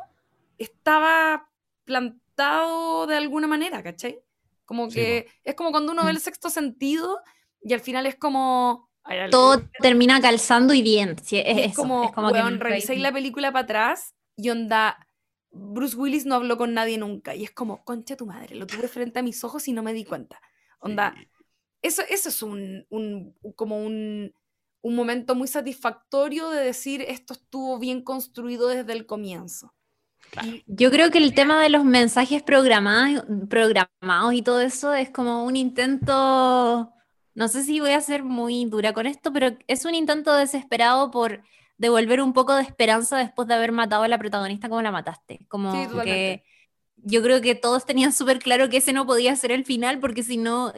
[0.57, 1.49] estaba
[1.83, 4.19] plantado de alguna manera, ¿cachai?
[4.65, 6.15] Como que es como cuando uno ve mm.
[6.15, 7.19] el sexto sentido
[7.61, 8.89] y al final es como,
[9.31, 11.15] todo termina calzando y bien.
[11.31, 15.07] es, como, es como revisáis la película para atrás y onda,
[15.51, 17.35] Bruce Willis no habló con nadie nunca.
[17.35, 19.93] Y es como, concha tu madre, lo tuve frente a mis ojos y no me
[19.93, 20.41] di cuenta.
[20.79, 21.15] Onda,
[21.81, 24.33] eso, eso es un, un como un,
[24.83, 29.73] un, momento muy satisfactorio de decir esto estuvo bien construido desde el comienzo.
[30.67, 35.43] Yo creo que el tema de los mensajes programados, programados y todo eso es como
[35.43, 36.93] un intento
[37.35, 41.09] no sé si voy a ser muy dura con esto, pero es un intento desesperado
[41.09, 41.41] por
[41.77, 45.45] devolver un poco de esperanza después de haber matado a la protagonista como la mataste.
[45.47, 45.71] Como
[46.03, 46.43] que
[46.97, 50.23] yo creo que todos tenían súper claro que ese no podía ser el final, porque
[50.23, 50.73] si no,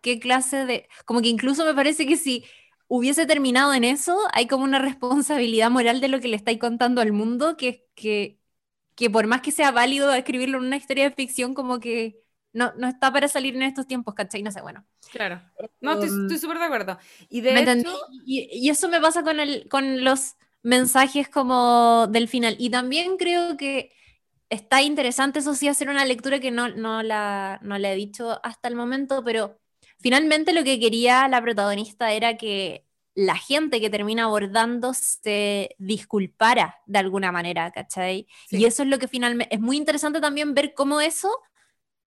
[0.00, 0.88] ¿qué clase de...?
[1.04, 2.44] Como que incluso me parece que si
[2.88, 7.00] hubiese terminado en eso, hay como una responsabilidad moral de lo que le estáis contando
[7.00, 8.38] al mundo, que, que,
[8.94, 12.20] que por más que sea válido escribirlo en una historia de ficción, como que
[12.52, 14.42] no, no está para salir en estos tiempos, ¿cachai?
[14.42, 14.86] No sé, bueno.
[15.10, 15.42] Claro.
[15.80, 16.98] No, estoy súper de acuerdo.
[17.28, 17.94] Y, de hecho...
[18.24, 22.56] y, y, eso me pasa con, el, con los mensajes como del final.
[22.58, 23.92] Y también creo que
[24.48, 28.40] está interesante, eso sí, hacer una lectura que no, no, la, no la he dicho
[28.42, 29.58] hasta el momento, pero
[30.06, 36.76] finalmente lo que quería la protagonista era que la gente que termina abordando se disculpara
[36.86, 38.28] de alguna manera, ¿cachai?
[38.48, 41.36] Y eso es lo que finalmente es muy interesante también ver cómo eso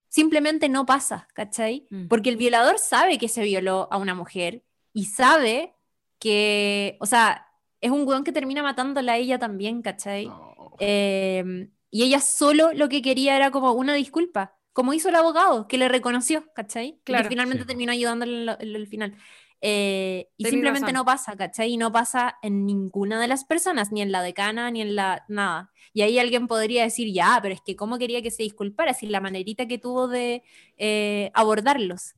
[0.08, 1.88] simplemente no pasa, ¿cachai?
[1.90, 2.08] Mm.
[2.08, 4.64] Porque el violador sabe que se violó a una mujer
[4.94, 5.76] y sabe
[6.20, 7.48] que, o sea,
[7.82, 10.32] es un weón que termina matándola a ella también, ¿cachai?
[10.80, 15.68] Em, y ella solo lo que quería era como una disculpa, como hizo el abogado,
[15.68, 17.02] que le reconoció, ¿cachai?
[17.04, 17.24] Claro.
[17.24, 19.18] Que finalmente terminó ayudándole en el final.
[19.60, 21.74] Eh, y simplemente no pasa, ¿cachai?
[21.74, 25.26] Y no pasa en ninguna de las personas, ni en la decana, ni en la
[25.28, 25.74] nada.
[25.92, 29.08] Y ahí alguien podría decir, ya, pero es que cómo quería que se disculpara, si
[29.08, 30.44] la manerita que tuvo de
[30.78, 32.16] eh, abordarlos.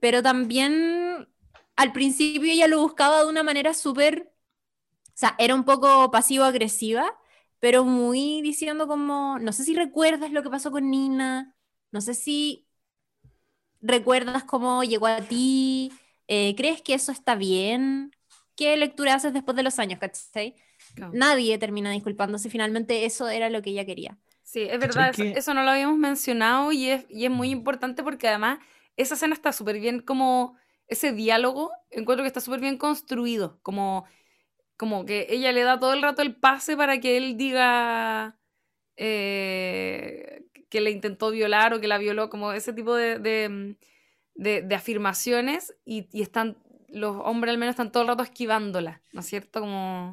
[0.00, 1.28] Pero también
[1.76, 4.32] al principio ella lo buscaba de una manera súper,
[5.08, 7.18] o sea, era un poco pasivo-agresiva,
[7.60, 11.54] pero muy diciendo como, no sé si recuerdas lo que pasó con Nina,
[11.92, 12.66] no sé si
[13.80, 15.92] recuerdas cómo llegó a ti,
[16.34, 18.12] eh, ¿Crees que eso está bien?
[18.56, 20.54] ¿Qué lectura haces después de los años, cachai?
[21.12, 24.18] Nadie termina disculpándose, finalmente eso era lo que ella quería.
[24.42, 28.28] Sí, es verdad, eso, no lo habíamos mencionado y es, y es muy importante porque
[28.28, 28.58] además
[28.96, 30.56] esa escena está súper bien como
[30.86, 34.04] ese diálogo, encuentro que está súper bien construido, como,
[34.76, 38.38] como que ella le da todo el rato el pase para que él diga
[38.96, 43.76] eh, que le intentó violar o que la violó, como ese tipo de
[44.34, 46.56] de, afirmaciones y, están,
[46.88, 49.60] los hombres al menos están todo el rato esquivándola, ¿no es cierto?
[49.60, 50.12] Como,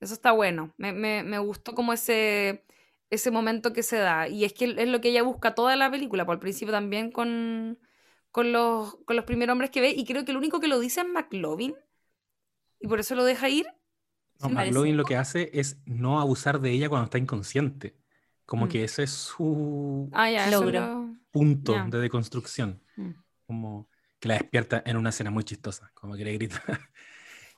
[0.00, 0.74] eso está bueno.
[0.76, 2.64] Me, gustó como ese,
[3.10, 4.28] ese momento que se da.
[4.28, 7.10] Y es que es lo que ella busca toda la película, por el principio también
[7.10, 7.78] con,
[8.30, 9.90] con, los, con los primeros hombres que ve.
[9.90, 11.74] Y creo que el único que lo dice es McLovin.
[12.80, 13.66] Y por eso lo deja ir.
[14.40, 17.99] No, McLovin lo que hace es no abusar de ella cuando está inconsciente.
[18.50, 18.68] Como mm.
[18.68, 20.28] que ese es su ah,
[21.30, 22.82] punto de deconstrucción.
[22.96, 23.12] Mm
[23.50, 23.88] como
[24.20, 26.62] que la despierta en una escena muy chistosa, como que le grita.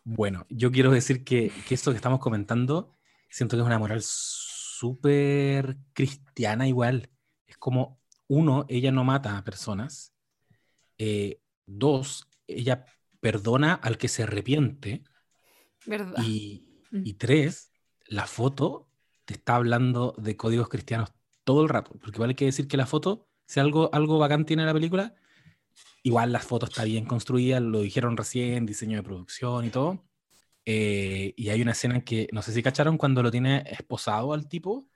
[0.05, 2.97] bueno, yo quiero decir que, que esto que estamos comentando,
[3.29, 7.11] siento que es una moral súper cristiana igual.
[7.47, 10.15] Es como, uno, ella no mata a personas.
[10.97, 12.87] Eh, dos, ella
[13.21, 15.05] perdona al que se arrepiente.
[15.85, 16.25] ¿Verdad?
[16.25, 17.03] Y, mm.
[17.05, 17.71] y tres,
[18.07, 18.89] la foto
[19.25, 21.13] te está hablando de códigos cristianos
[21.45, 21.93] todo el rato.
[22.01, 25.15] Porque vale que decir que la foto, si algo, algo bacán tiene la película,
[26.03, 30.05] igual la foto está bien construida, lo dijeron recién, diseño de producción y todo.
[30.65, 34.33] Eh, y hay una escena en que, no sé si cacharon, cuando lo tiene esposado
[34.33, 34.87] al tipo,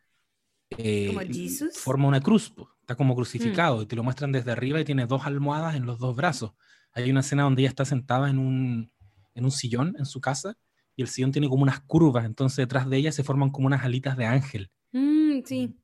[0.70, 1.78] eh, ¿Como Jesus?
[1.78, 3.16] forma una cruz, po, está como Mm.
[3.16, 6.53] crucificado y te lo muestran desde arriba y tiene dos almohadas en los dos brazos.
[6.93, 8.93] Hay una escena donde ella está sentada en un,
[9.35, 10.57] en un sillón en su casa
[10.97, 13.85] y el sillón tiene como unas curvas, entonces detrás de ella se forman como unas
[13.85, 15.77] alitas de ángel Mm, sí.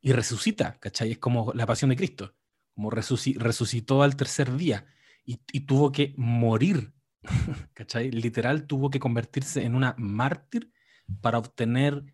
[0.00, 1.12] y resucita, ¿cachai?
[1.12, 2.34] Es como la pasión de Cristo,
[2.74, 4.86] como resuci- resucitó al tercer día
[5.24, 6.92] y, y tuvo que morir,
[7.74, 8.10] ¿cachai?
[8.10, 10.72] Literal tuvo que convertirse en una mártir
[11.20, 12.04] para obtener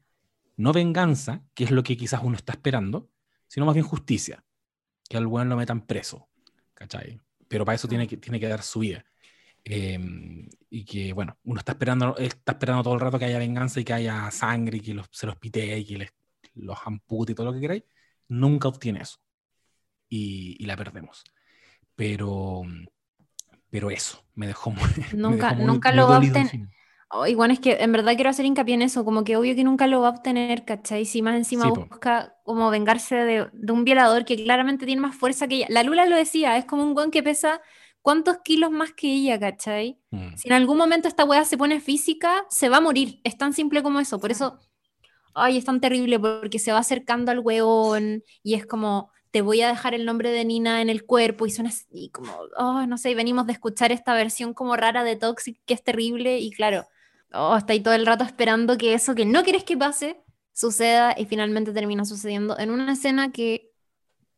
[0.57, 3.11] no venganza, que es lo que quizás uno está esperando,
[3.47, 4.45] sino más bien justicia,
[5.09, 6.29] que al buen lo metan preso,
[6.75, 7.21] ¿cachai?
[7.49, 9.05] Pero para eso tiene que, tiene que dar su vida.
[9.69, 9.99] Eh,
[10.71, 13.85] y que, bueno, uno está esperando, está esperando todo el rato que haya venganza y
[13.85, 16.11] que haya sangre y que los, se los pitee y que les,
[16.55, 17.83] los ampute y todo lo que queráis.
[18.29, 19.19] Nunca obtiene eso.
[20.09, 21.25] Y, y la perdemos.
[21.97, 22.63] Pero,
[23.71, 24.83] pero eso, me dejó muy.
[25.13, 26.71] Nunca- dejó muy- nunca muy lo va a dolido el obten- final.
[27.09, 29.63] Oh, bueno, es que en verdad quiero hacer hincapié en eso, como que obvio que
[29.63, 31.05] nunca lo va a obtener, ¿cachai?
[31.05, 31.87] Si más encima Sí, po.
[31.87, 35.67] busca como vengarse de, de un violador que claramente tiene más fuerza que ella.
[35.71, 37.61] La Lula lo decía, es como un guan que pesa
[38.07, 39.99] cuántos kilos más que ella, ¿cachai?
[40.13, 40.37] Mm.
[40.37, 43.21] Si en algún momento esta wea se pone física, se va a morir.
[43.25, 44.21] Es tan simple como eso.
[44.21, 44.61] Por eso,
[45.35, 49.61] ay, es tan terrible porque se va acercando al weón y es como, te voy
[49.63, 52.97] a dejar el nombre de Nina en el cuerpo y suena así como, oh, no
[52.97, 56.53] sé, y venimos de escuchar esta versión como rara de Toxic que es terrible y
[56.53, 56.87] claro,
[57.33, 60.23] oh, está ahí todo el rato esperando que eso que no quieres que pase
[60.53, 63.73] suceda y finalmente termina sucediendo en una escena que,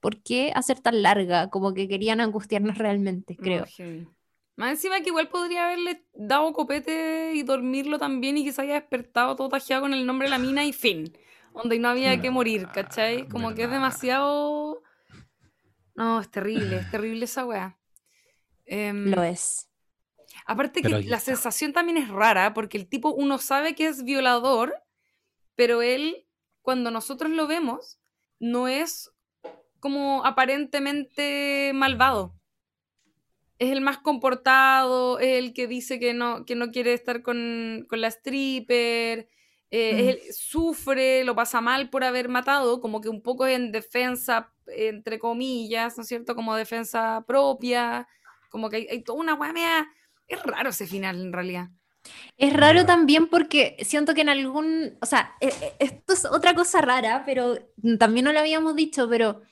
[0.00, 1.50] ¿por qué hacer tan larga?
[1.50, 3.66] Como que querían angustiarnos realmente, creo.
[3.66, 4.08] Heavy.
[4.56, 8.74] Más encima que igual podría haberle dado copete y dormirlo también y que se haya
[8.74, 11.16] despertado todo tajeado con el nombre de la mina y fin.
[11.54, 13.28] Donde no había que morir, ¿cachai?
[13.28, 14.82] Como que es demasiado...
[15.94, 17.78] No, es terrible, es terrible esa weá.
[18.66, 19.68] Em, Lo es.
[20.44, 24.02] Aparte Pero que la sensación también es rara, porque el tipo, uno sabe que es
[24.02, 24.74] violador,
[25.54, 26.26] pero él,
[26.62, 27.98] cuando nosotros lo vemos,
[28.40, 29.12] no es
[29.80, 32.34] como aparentemente malvado.
[33.58, 37.86] Es el más comportado, es el que dice que no, que no quiere estar con,
[37.88, 39.28] con la stripper,
[39.70, 40.08] eh, es Mm.
[40.08, 45.18] el- sufre, lo pasa mal por haber matado, como que un poco en defensa, entre
[45.18, 46.34] comillas, ¿no es cierto?
[46.36, 48.06] Como defensa propia,
[48.48, 49.88] como que hay, hay toda una media-
[50.28, 51.68] Es raro ese final, en realidad.
[52.36, 56.54] Es raro también porque siento que en algún, o sea, e- e- esto es otra
[56.54, 57.56] cosa rara, pero
[57.98, 59.42] también no lo habíamos dicho, pero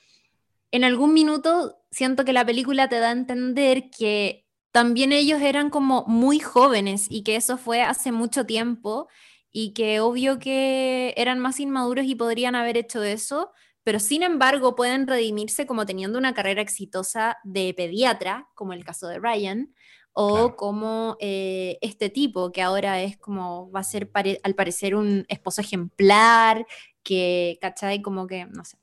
[0.71, 5.69] en algún minuto siento que la película te da a entender que también ellos eran
[5.69, 9.07] como muy jóvenes y que eso fue hace mucho tiempo
[9.51, 13.51] y que obvio que eran más inmaduros y podrían haber hecho eso,
[13.83, 19.07] pero sin embargo pueden redimirse como teniendo una carrera exitosa de pediatra, como el caso
[19.07, 19.73] de Ryan,
[20.13, 20.55] o Claro.
[20.57, 25.25] como eh, este tipo, que ahora es como, va a ser pare- al parecer un
[25.29, 26.65] esposo ejemplar,
[27.03, 28.01] que, ¿cachai?
[28.01, 28.77] Como que, no sé.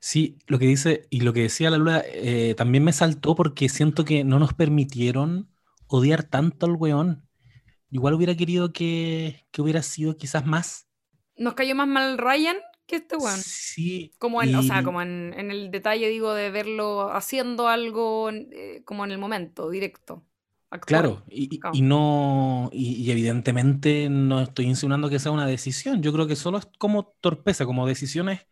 [0.00, 3.68] Sí, lo que dice y lo que decía la Lula eh, también me saltó porque
[3.68, 5.50] siento que no nos permitieron
[5.86, 7.26] odiar tanto al weón.
[7.90, 10.86] Igual hubiera querido que, que hubiera sido quizás más.
[11.36, 12.56] Nos cayó más mal Ryan
[12.86, 13.38] que este weón.
[13.40, 14.12] Sí.
[14.18, 18.82] Como en, o sea, como en, en el detalle, digo, de verlo haciendo algo eh,
[18.84, 20.24] como en el momento, directo.
[20.70, 20.86] actual.
[20.86, 26.26] Claro, y, no, y, y evidentemente no estoy insinuando que sea una decisión, yo creo
[26.26, 28.46] que solo es como torpeza, como decisiones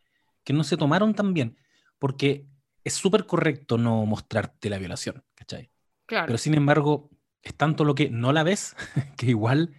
[0.47, 1.59] que no se tomaron tan bien,
[1.99, 2.47] porque
[2.85, 5.73] es súper correcto no mostrarte la violación, ¿cachai?
[6.07, 6.27] Claro.
[6.27, 7.11] Pero sin embargo,
[7.43, 8.77] es tanto lo que no la ves,
[9.19, 9.75] que igual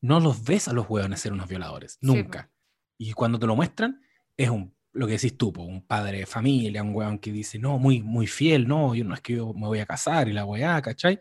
[0.00, 2.50] no los ves a los hueones ser unos violadores, Sí, nunca.
[2.96, 4.00] Y cuando te lo muestran,
[4.36, 7.58] es un, lo que decís tú, po, un padre de familia, un hueón que dice,
[7.58, 10.32] no, muy, muy fiel, no, yo no es que yo me voy a casar y
[10.32, 11.18] la weá, ¿cachai?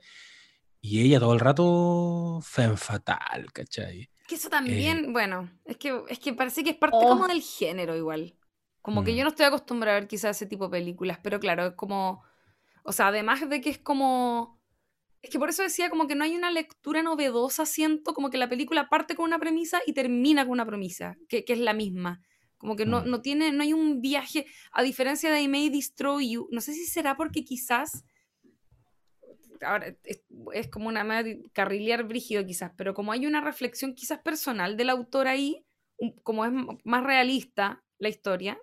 [0.80, 4.10] Y ella todo el rato fatal, ¿cachai?
[4.28, 7.10] Que eso Eh, también, bueno, es que, es que parece que es parte Oh.
[7.10, 8.36] como del género igual.
[8.82, 9.16] Como que Mm.
[9.18, 12.24] yo no estoy acostumbrada a ver quizás ese tipo de películas, pero claro, es como,
[12.84, 14.60] o sea, además de que es como,
[15.22, 18.38] es que por eso decía como que no hay una lectura novedosa, siento como que
[18.40, 21.74] la película parte con una premisa y termina con una premisa, que, que es la
[21.74, 22.22] misma.
[22.58, 23.10] Como que no, Mm.
[23.10, 26.74] no tiene, no hay un viaje, a diferencia de I May Destroy You, no sé
[26.74, 28.04] si será porque quizás
[29.64, 33.94] ahora es, es como una manera de carrilear brígido quizás, pero como hay una reflexión
[33.94, 35.64] quizás personal del autor ahí,
[35.98, 36.52] un- como es
[36.84, 38.60] más realista la historia,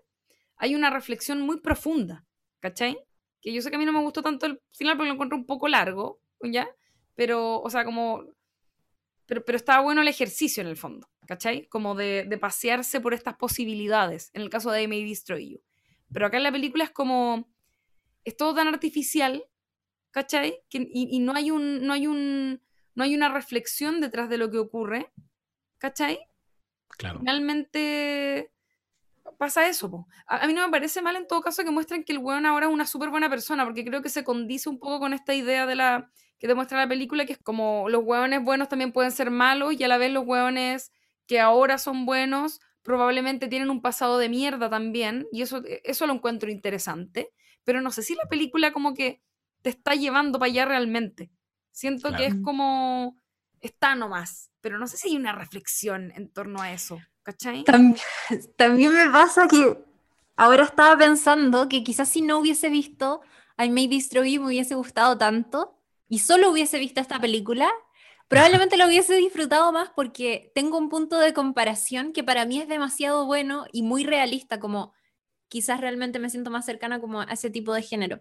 [0.58, 2.26] hay una reflexión muy profunda,
[2.60, 2.98] ¿cachai?
[3.40, 5.38] Que yo sé que a mí no me gustó tanto el final porque lo encuentro
[5.38, 6.68] un poco largo, ¿ya?
[7.14, 8.24] Pero, o sea, como...
[9.26, 11.66] Pero, pero estaba bueno el ejercicio en el fondo, ¿cachai?
[11.68, 15.60] Como de, de pasearse por estas posibilidades, en el caso de I May Destroy You.
[16.12, 17.46] Pero acá en la película es como
[18.24, 19.44] es todo tan artificial,
[20.10, 20.60] ¿cachai?
[20.68, 22.62] Que, y, no, hay un, no, hay un,
[22.94, 25.12] no hay una reflexión detrás de lo que ocurre,
[25.78, 26.18] ¿cachai?
[26.88, 27.20] Claro.
[27.20, 28.50] Finalmente
[29.38, 30.06] pasa eso.
[30.26, 32.66] A, mí no me parece mal en todo caso que muestren que el weón ahora
[32.66, 35.64] es una súper buena persona, porque creo que se condice un poco con esta idea
[35.66, 39.30] de la que demuestra la película, que es como los hueones buenos también pueden ser
[39.30, 40.92] malos y a la vez los hueones
[41.26, 46.14] que ahora son buenos probablemente tienen un pasado de mierda también, y eso, eso lo
[46.14, 47.28] encuentro interesante,
[47.62, 49.20] pero no sé si la película como que
[49.60, 51.30] te está llevando para allá realmente.
[51.70, 53.16] Siento que es como,
[53.60, 56.98] está nomás, pero no sé si hay una reflexión en torno a eso.
[58.56, 59.78] También, me pasa que
[60.36, 63.20] ahora estaba pensando que quizás si no hubiese visto
[63.58, 65.78] I May Destroy You me hubiese gustado tanto
[66.08, 67.70] y solo hubiese visto esta película,
[68.28, 72.68] probablemente lo hubiese disfrutado más porque tengo un punto de comparación que para mí es
[72.68, 74.94] demasiado bueno y muy realista, como
[75.48, 78.20] quizás realmente me siento más cercana como a ese tipo de género.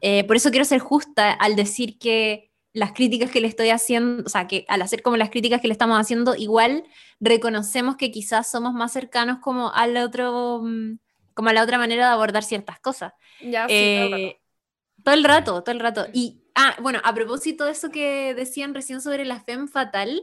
[0.00, 4.24] Eh, por eso quiero ser justa al decir que las críticas que le estoy haciendo,
[4.24, 6.84] o sea, que al hacer como las críticas que le estamos haciendo, igual
[7.20, 10.98] reconocemos que quizás somos más cercanos como al otro, mm,
[11.34, 13.12] como a la otra manera de abordar ciertas cosas.
[13.40, 14.36] Ya, sí,
[15.02, 16.06] todo el rato, todo el rato.
[16.12, 20.22] Y, ah, bueno, a propósito de eso que decían recién sobre la femme fatal,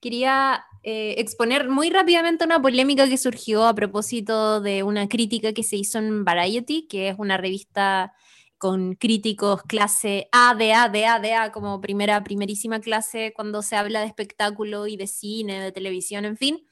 [0.00, 5.62] quería eh, exponer muy rápidamente una polémica que surgió a propósito de una crítica que
[5.62, 8.12] se hizo en Variety, que es una revista
[8.58, 13.62] con críticos clase A, de A, de A, de A, como primera, primerísima clase cuando
[13.62, 16.66] se habla de espectáculo y de cine, de televisión, en fin.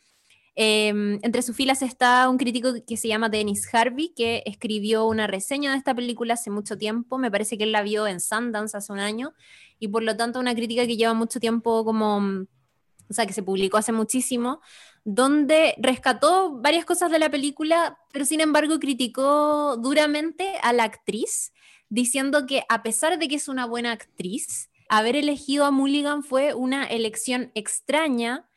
[0.56, 5.26] Em, entre sus filas está un crítico que se llama Dennis Harvey, que escribió una
[5.26, 7.18] reseña de esta película hace mucho tiempo.
[7.18, 9.34] Me parece que él la vio en Sundance hace un año
[9.80, 13.42] y por lo tanto una crítica que lleva mucho tiempo como, o sea, que se
[13.42, 14.60] publicó hace muchísimo,
[15.04, 21.52] donde rescató varias cosas de la película, pero sin embargo criticó duramente a la actriz
[21.94, 26.52] diciendo que a pesar de que es una buena actriz, haber elegido a Mulligan fue
[26.52, 28.48] una elección extraña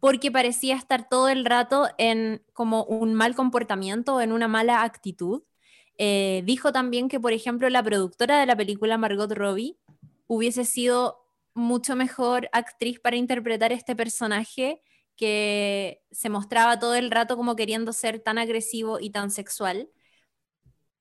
[0.00, 5.42] porque parecía estar todo el rato en como un mal comportamiento, en una mala actitud.
[5.98, 9.76] Eh, dijo también que, por ejemplo, la productora de la película, Margot Robbie,
[10.26, 14.80] hubiese sido mucho mejor actriz para interpretar este personaje
[15.14, 19.90] que se mostraba todo el rato como queriendo ser tan agresivo y tan sexual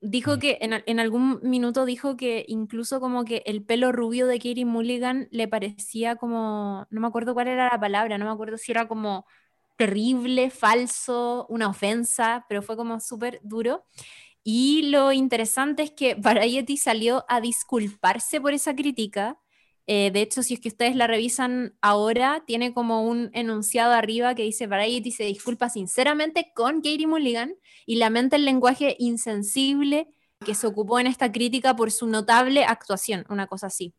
[0.02, 4.66] dijo que en, algún minuto dijo que incluso como que el pelo rubio de Katie
[4.66, 8.72] Mulligan le parecía como, no me acuerdo cuál era la palabra, no me acuerdo si
[8.72, 9.26] era como
[9.78, 13.86] terrible, falso, una ofensa, pero fue como súper duro.
[14.44, 19.40] Y lo interesante es que Variety salió a disculparse por esa crítica
[19.90, 24.36] eh, de hecho, si es que ustedes la revisan ahora, tiene como un enunciado arriba
[24.36, 27.56] que dice Variety se disculpa sinceramente con Katie Mulligan
[27.86, 30.10] y lamenta el lenguaje insensible
[30.46, 33.94] que se ocupó en esta crítica por su notable actuación, una cosa así.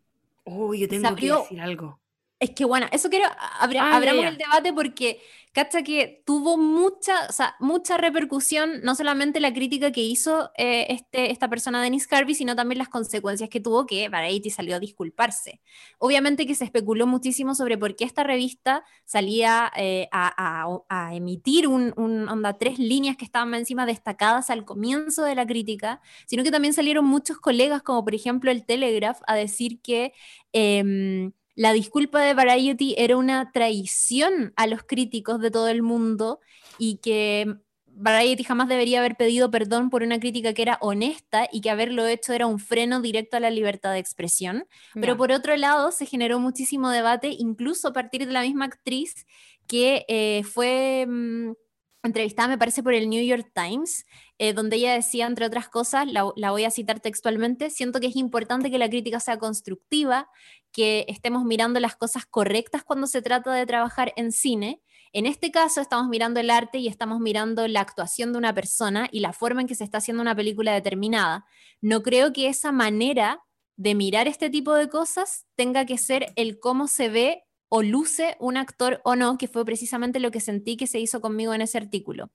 [0.44, 1.98] Uy, yo tengo que decir algo.
[2.40, 3.26] Es que bueno, eso quiero,
[3.58, 5.20] abramos el debate porque
[5.52, 10.86] cacha que tuvo mucha, o sea, mucha repercusión, no solamente la crítica que hizo eh,
[10.90, 14.78] este, esta persona, Dennis Harvey, sino también las consecuencias que tuvo que Variety salió a
[14.78, 15.60] disculparse.
[15.98, 21.92] Obviamente que se especuló muchísimo sobre por qué esta revista salía eh, a, emitir un,
[21.96, 26.72] onda, tres líneas que estaban encima destacadas al comienzo de la crítica, sino que también
[26.72, 30.12] salieron muchos colegas, como por ejemplo el Telegraph, a decir que...
[30.52, 36.38] Em, la disculpa de Variety era una traición a los críticos de todo el mundo
[36.78, 37.52] y que
[37.84, 42.06] Variety jamás debería haber pedido perdón por una crítica que era honesta y que haberlo
[42.06, 44.66] hecho era un freno directo a la libertad de expresión.
[44.94, 49.26] Pero por otro lado, se generó muchísimo debate, incluso a partir de la misma actriz
[49.66, 51.06] que eh, fue...
[51.08, 51.54] Mm,
[52.02, 54.06] entrevistada, me parece, por el New York Times,
[54.38, 58.06] eh, donde ella decía, entre otras cosas, la, la, voy a citar textualmente, siento que
[58.06, 60.28] es importante que la crítica sea constructiva,
[60.72, 64.80] que estemos mirando las cosas correctas cuando se trata de trabajar en cine.
[65.12, 69.08] En este caso estamos mirando el arte y estamos mirando la actuación de una persona
[69.10, 71.46] y la forma en que se está haciendo una película determinada.
[71.80, 73.42] No creo que esa manera
[73.76, 78.36] de mirar este tipo de cosas tenga que ser el cómo se ve o luce
[78.40, 81.62] un actor o no, que fue precisamente lo que sentí que se hizo conmigo en
[81.62, 82.30] ese artículo.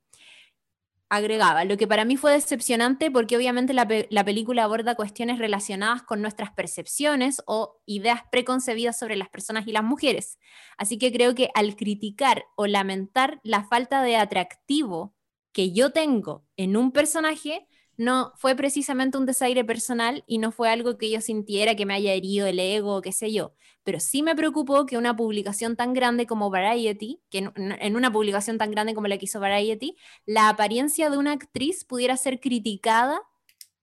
[1.10, 3.85] Agregaba, lo que para mí fue decepcionante porque obviamente la,
[4.26, 9.84] película aborda cuestiones relacionadas con nuestras percepciones o ideas preconcebidas sobre las personas y las
[9.84, 10.39] mujeres.
[10.76, 15.14] Así que creo que al criticar o lamentar la falta de atractivo
[15.51, 20.69] que yo tengo en un personaje, no fue precisamente un desaire personal y no fue
[20.69, 23.53] algo que yo sintiera que me haya herido el ego qué sé yo,
[23.83, 28.57] pero sí me preocupó que una publicación tan grande como Variety, que en, una publicación
[28.57, 29.95] tan grande como la que hizo Variety,
[30.25, 33.21] la apariencia de una actriz pudiera ser criticada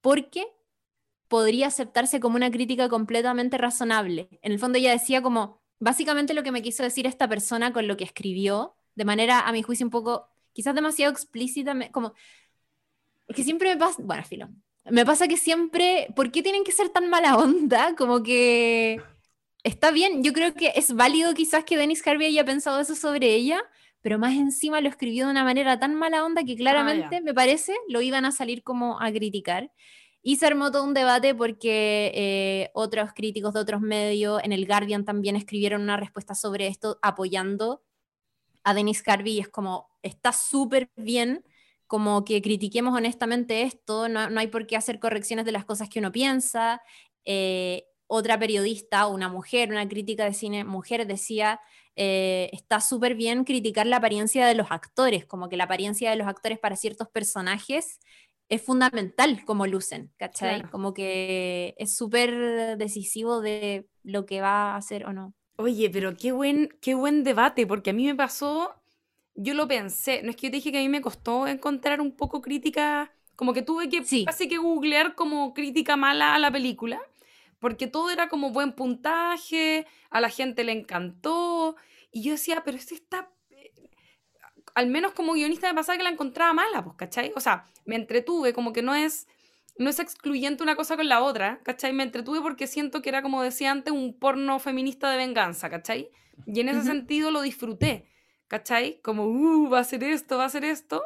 [0.00, 0.46] porque
[1.28, 4.28] podría aceptarse como una crítica completamente razonable.
[4.42, 7.86] En el fondo ella decía como, básicamente lo que me quiso decir esta persona con
[7.86, 12.14] lo que escribió, de manera, a mi juicio, un poco, quizás demasiado explícita, como,
[13.30, 14.48] es que siempre me pasa, bueno, filo,
[14.90, 17.94] me pasa que siempre, ¿por qué tienen que ser tan mala onda?
[17.96, 19.00] Como que
[19.62, 23.32] está bien, yo creo que es válido quizás que Dennis Harvey haya pensado eso sobre
[23.32, 23.62] ella,
[24.00, 27.32] pero más encima lo escribió de una manera tan mala onda que claramente, Ah, me
[27.32, 29.70] parece, lo iban a salir como a criticar.
[30.22, 34.66] Y se armó todo un debate porque eh, otros críticos de otros medios, en el
[34.66, 37.84] Guardian también escribieron una respuesta sobre esto apoyando
[38.64, 41.44] a Dennis Harvey y es como, está súper bien
[41.90, 45.88] como que critiquemos honestamente esto, no, no hay por qué hacer correcciones de las cosas
[45.88, 46.80] que uno piensa.
[47.24, 51.60] Eh, otra periodista, una mujer, una crítica de cine mujer decía,
[51.96, 56.16] eh, está súper bien criticar la apariencia de los actores, como que la apariencia de
[56.16, 57.98] los actores para ciertos personajes
[58.48, 60.60] es fundamental como lucen, ¿cachai?
[60.60, 60.70] Claro.
[60.70, 65.34] Como que es súper decisivo de lo que va a hacer o no.
[65.56, 68.79] Oye, pero qué buen, qué buen debate, porque a mí me pasó,
[69.42, 72.00] yo lo pensé, no es que yo te dije que a mí me costó encontrar
[72.00, 74.24] un poco crítica, como que tuve que Sí.
[74.26, 77.00] casi que googlear como crítica mala a la película,
[77.58, 81.76] porque todo era como buen puntaje, a la gente le encantó,
[82.12, 83.72] y yo decía, pero este está, eh,
[84.74, 87.32] al menos como guionista me pasaba que la encontraba mala, pues, ¿cachai?
[87.34, 89.26] O sea, me entretuve, como que no es,
[89.78, 91.94] no es excluyente una cosa con la otra, ¿cachai?
[91.94, 96.10] Me entretuve porque siento que era, como decía antes, un porno feminista de venganza, ¿cachai?
[96.46, 98.06] Y en ese sentido lo disfruté,
[98.50, 99.00] ¿cachai?
[99.02, 101.02] Como, uh, va a ser esto, va a ser esto.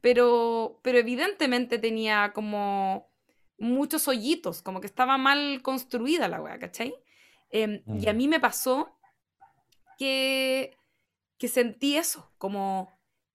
[0.00, 3.08] Pero, pero evidentemente tenía como
[3.58, 6.94] muchos hoyitos, como que estaba mal construida la weá, ¿cachai?
[7.50, 8.16] Em, Y a Mm.
[8.16, 8.96] mí me pasó
[9.98, 10.76] que,
[11.38, 12.88] que sentí eso, como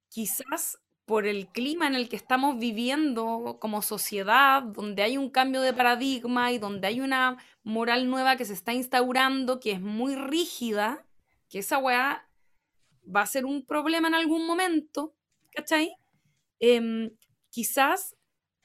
[0.10, 5.62] quizás por el clima en el que estamos viviendo como sociedad, donde hay un cambio
[5.62, 10.16] de paradigma y donde hay una moral nueva que se está instaurando, que es muy
[10.16, 11.06] rígida,
[11.50, 12.25] que esa weá
[13.14, 15.16] va a ser un problema en algún momento,
[15.52, 15.96] ¿cachai?
[16.60, 17.12] Em,
[17.52, 18.16] quizás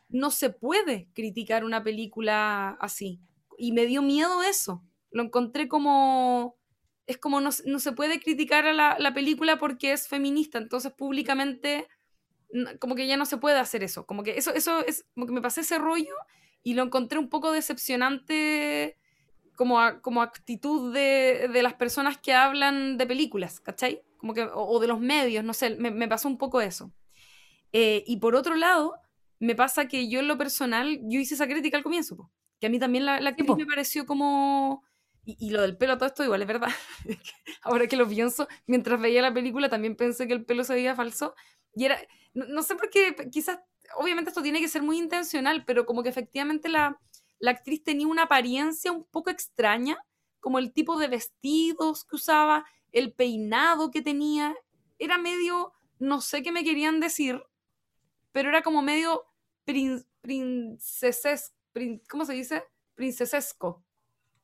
[0.09, 3.21] no se puede criticar una película así.
[3.59, 4.85] Y me dio miedo eso.
[5.11, 6.57] Lo encontré como...
[7.07, 10.93] Es como no, no se puede criticar a la, la película porque es feminista, entonces
[10.93, 11.89] públicamente
[12.81, 14.07] como que ya no se puede hacer eso.
[14.07, 16.15] Como que eso, eso es, como que me pasé ese rollo
[16.63, 18.97] y lo encontré un poco decepcionante
[19.57, 24.03] como, a- como actitud de, de las personas que hablan de películas, ¿cachai?
[24.21, 26.93] Como que, o, o de los medios, no sé, me, me pasó un poco eso.
[27.73, 28.95] Eh, y por otro lado,
[29.39, 32.31] me pasa que yo en lo personal, yo hice esa crítica al comienzo, po,
[32.61, 34.85] que a mí también la, la actriz me pareció como...
[35.25, 36.71] Y, y lo del pelo, todo esto igual, es verdad.
[37.63, 40.95] Ahora que lo pienso, mientras veía la película también pensé que el pelo se veía
[40.95, 41.35] falso.
[41.75, 41.99] Y era,
[42.35, 43.61] no, no sé por qué, quizás,
[43.97, 46.99] obviamente esto tiene que ser muy intencional, pero como que efectivamente la,
[47.39, 49.99] la actriz tenía una apariencia un poco extraña,
[50.41, 54.55] como el tipo de vestidos que usaba, el peinado que tenía,
[54.99, 57.43] era medio, no sé qué me querían decir,
[58.33, 59.25] pero era como medio
[59.65, 62.65] prin, princeses, prin- ¿cómo se dice?
[62.95, 63.83] Princesesco,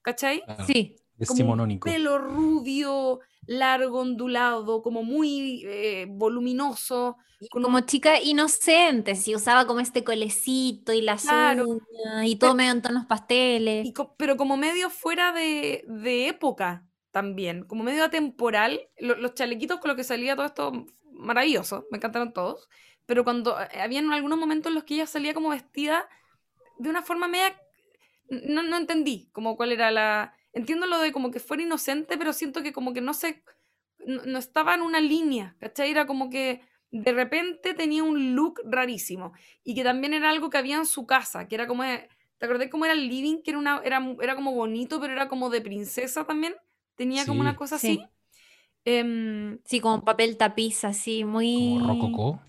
[0.02, 0.42] ¿cachai?
[0.44, 0.96] Claro, Sí,
[1.26, 7.16] Como un pelo rubio, largo, ondulado, como muy eh, voluminoso.
[7.50, 11.66] con como un- chica inocente, si usaba como este colecito y las Claro.
[11.68, 13.86] uñas y todo medio en tonos pasteles.
[13.86, 16.86] y co- pero como medio fuera de, de época
[17.18, 18.72] también, como medio atemporal.
[18.98, 22.68] Lo- los chalequitos con los que salía todo esto, maravilloso, me encantaron todos.
[23.06, 26.08] Pero cuando eh, habían algunos momentos en los que ella salía como vestida
[26.78, 27.56] de una forma media...
[28.28, 30.34] No, no entendí como cuál era la...
[30.52, 33.42] Entiendo lo de como que fuera inocente, pero siento que como que no se...
[34.06, 35.90] No, no estaba en una línea, ¿cachai?
[35.90, 36.60] Era como que
[36.90, 39.32] de repente tenía un look rarísimo.
[39.64, 41.82] Y que también era algo que había en su casa, que era como...
[41.84, 43.42] de- ¿Te acordás cómo era el living?
[43.42, 46.54] Que era, una, era, era como bonito, pero era como de princesa también.
[46.96, 47.88] Tenía como una cosa Sí.
[47.98, 48.08] así.
[48.84, 51.76] Em, Sí, como papel tapiz, así, muy...
[51.76, 52.40] Como rococó.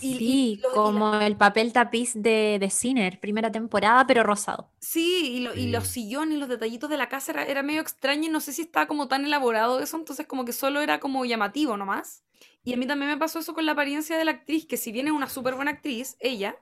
[0.00, 4.06] Y- y Sí, lo- y la- como el papel tapiz de, de Sinner, primera temporada,
[4.06, 4.70] pero rosado.
[4.78, 8.24] Sí, y, lo- y los sillones los detallitos de la casa era, era medio extraño
[8.24, 11.24] y no sé si estaba como tan elaborado eso, entonces como que solo era como
[11.26, 12.24] llamativo nomás.
[12.64, 14.90] Y a mí también me pasó eso con la apariencia de la actriz, que si
[14.92, 16.56] bien es una súper buena actriz, ella,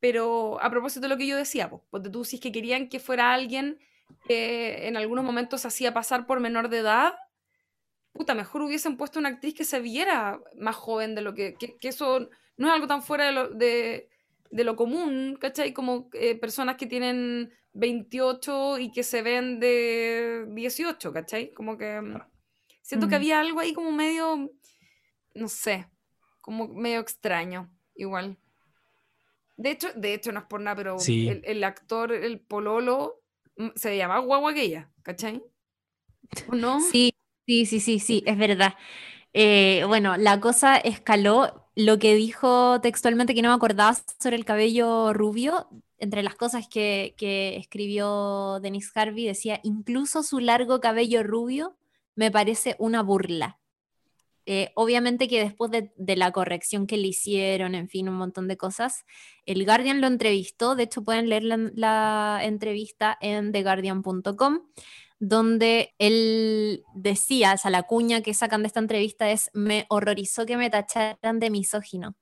[0.00, 2.88] pero a propósito de lo que yo decía, pues, porque tú si es que querían
[2.88, 3.78] que fuera alguien
[4.26, 7.14] que en algunos momentos se hacía pasar por menor de edad,
[8.12, 11.76] puta, mejor hubiesen puesto una actriz que se viera más joven de lo que, que,
[11.76, 14.08] que eso no es algo tan fuera de lo, de,
[14.50, 15.72] de lo común, ¿cachai?
[15.72, 21.52] Como eh, personas que tienen 28 y que se ven de 18, ¿cachai?
[21.52, 22.18] Como que mm,
[22.82, 24.50] siento que había algo ahí como medio,
[25.34, 25.86] no sé,
[26.40, 28.38] como medio extraño, igual.
[29.58, 31.28] De hecho, de hecho no es por nada, pero Sí.
[31.28, 33.22] el, el actor, el pololo,
[33.56, 34.52] mm, se llama guagua
[35.02, 35.42] ¿cachai?
[36.46, 36.74] ¿O no?
[36.92, 37.14] Sí,
[37.46, 38.74] sí, sí, sí, sí, es verdad.
[39.32, 41.62] Eh, bueno, la cosa escaló.
[41.76, 45.68] Lo que dijo textualmente, que no me acordaba sobre el cabello rubio,
[45.98, 51.76] entre las cosas que, que escribió Denise Harvey, decía, incluso su largo cabello rubio
[52.16, 53.58] me parece una burla.
[54.48, 58.56] Eh, obviamente que después de, la corrección que le hicieron, en fin, un montón de
[58.56, 59.04] cosas,
[59.44, 64.60] el Guardian lo entrevistó, de hecho pueden leer la, entrevista en theguardian.com,
[65.18, 70.46] donde él decía, o sea, la cuña que sacan de esta entrevista es, me horrorizó
[70.46, 72.16] que me tacharan de misógino,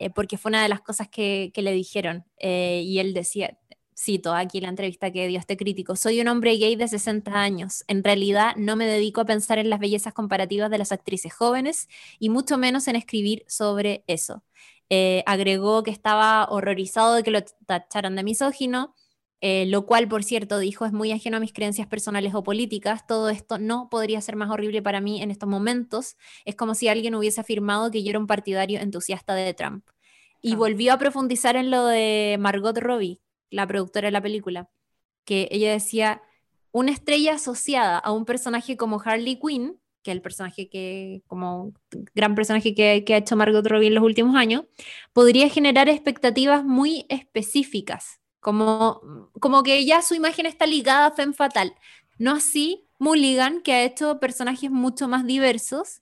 [0.00, 2.24] eh, porque fue una de las cosas que, que le dijeron.
[2.38, 3.56] Eh, y él decía,
[3.98, 7.84] cito aquí la entrevista que dio este crítico, soy un hombre gay de 60 años,
[7.88, 11.88] en realidad no me dedico a pensar en las bellezas comparativas de las actrices jóvenes
[12.18, 14.44] y mucho menos en escribir sobre eso.
[14.90, 18.94] Eh, agregó que estaba horrorizado de que lo tacharan de misógino,
[19.40, 23.06] eh, lo cual, por cierto, dijo, es muy ajeno a mis creencias personales o políticas.
[23.06, 26.16] Todo esto no podría ser más horrible para mí en estos momentos.
[26.44, 29.84] Es como si alguien hubiese afirmado que yo era un partidario entusiasta de Trump.
[30.40, 33.20] Y volvió a profundizar en lo de Margot Robbie,
[33.50, 34.68] la productora de la película,
[35.24, 36.22] que ella decía,
[36.72, 41.72] una estrella asociada a un personaje como Harley Quinn, que es el personaje que, como
[42.14, 44.64] gran personaje que, ha hecho Margot Robbie en los últimos años,
[45.12, 49.00] podría generar expectativas muy específicas, como,
[49.40, 51.74] como que ya su imagen está ligada a Femme Fatal.
[52.18, 56.00] No así Mulligan, que ha hecho personajes mucho más diversos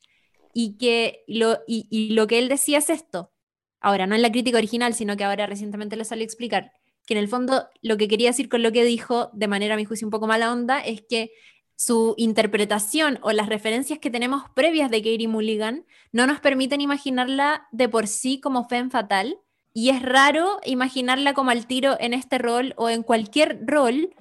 [0.54, 3.32] y que lo, y, y lo que él decía es esto.
[3.80, 6.72] Ahora, no en la crítica original, sino que ahora recientemente le salió a explicar
[7.06, 9.76] que en el fondo lo que quería decir con lo que dijo, de manera a
[9.76, 11.30] mi juicio un poco mala onda, es que
[11.76, 17.68] su interpretación o las referencias que tenemos previas de Katie Mulligan no nos permiten imaginarla
[17.70, 19.38] de por sí como femme fatal
[19.74, 24.14] y es raro imaginarla como al tiro en este rol o en cualquier rol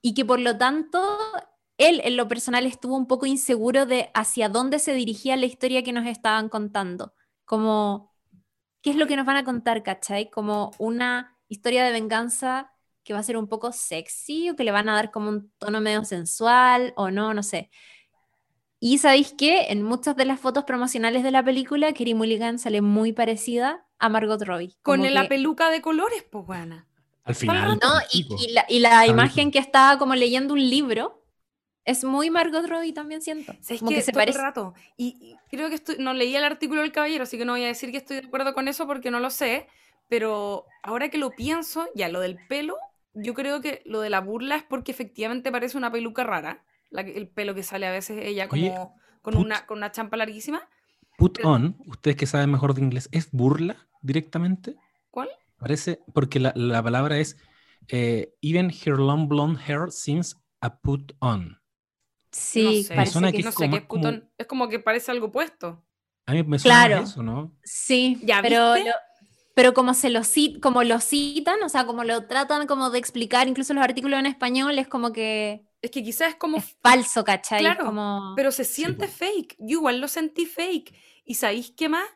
[0.00, 1.00] y que por lo tanto
[1.78, 5.82] él en lo personal estuvo un poco inseguro de hacia dónde se dirigía la historia
[5.82, 7.12] que nos estaban contando,
[7.44, 8.14] como
[8.82, 10.30] qué es lo que nos van a contar, ¿cachai?
[10.30, 12.70] Como una historia de venganza
[13.04, 15.50] que va a ser un poco sexy o que le van a dar como un
[15.58, 17.70] tono medio sensual o no, no sé.
[18.80, 22.82] Y sabéis que en muchas de las fotos promocionales de la película, Kerry Mulligan sale
[22.82, 24.76] muy parecida a Margot Robbie.
[24.82, 26.86] Con como la que- peluca de colores, pues, buena.
[27.24, 27.78] Al final.
[27.82, 31.24] No, y, y la, y la imagen que estaba como leyendo un libro
[31.86, 33.54] es muy Margot Robbie también siento.
[33.62, 33.96] ¿Sabes Como qué?
[33.96, 34.42] que se Todo el parece.
[34.42, 34.74] rato.
[34.98, 37.64] Y, y creo que estoy, no leí el artículo del caballero, así que no voy
[37.64, 39.66] a decir que estoy de acuerdo con eso porque no lo sé.
[40.08, 42.76] Pero ahora que lo pienso, ya lo del pelo,
[43.14, 46.64] yo creo que lo de la burla es porque efectivamente parece una peluca rara.
[46.90, 48.72] la que- el pelo que sale a veces ella como Oye,
[49.20, 50.68] con, put- una, con una champa larguísima.
[51.18, 54.76] Put pero- on, ustedes que saben mejor de inglés, ¿es burla directamente?
[55.10, 55.28] ¿Cuál?
[55.58, 57.36] Parece, porque la, la palabra es
[57.88, 61.60] eh, even her long blonde hair seems a put on.
[62.30, 64.20] Sí, no sé, Me parece suena que que no es sé, como- qué es como-.
[64.38, 65.84] Es como que parece algo puesto.
[66.26, 67.02] A mí me suena Claro.
[67.02, 67.56] eso, ¿no?
[67.64, 68.88] Sí, ¿Ya pero, viste?
[68.90, 68.96] lo-
[69.54, 72.98] pero como se lo cit- como lo citan, o sea, como lo tratan como de
[72.98, 76.76] explicar, incluso los artículos en español, es como que Es que quizás es como es
[76.82, 77.60] falso, ¿cachai?
[77.60, 78.32] Claro, como...
[78.36, 79.12] Pero se siente po.
[79.12, 79.56] fake.
[79.58, 80.94] Yo igual lo sentí fake.
[81.24, 82.06] ¿Y sabéis qué más?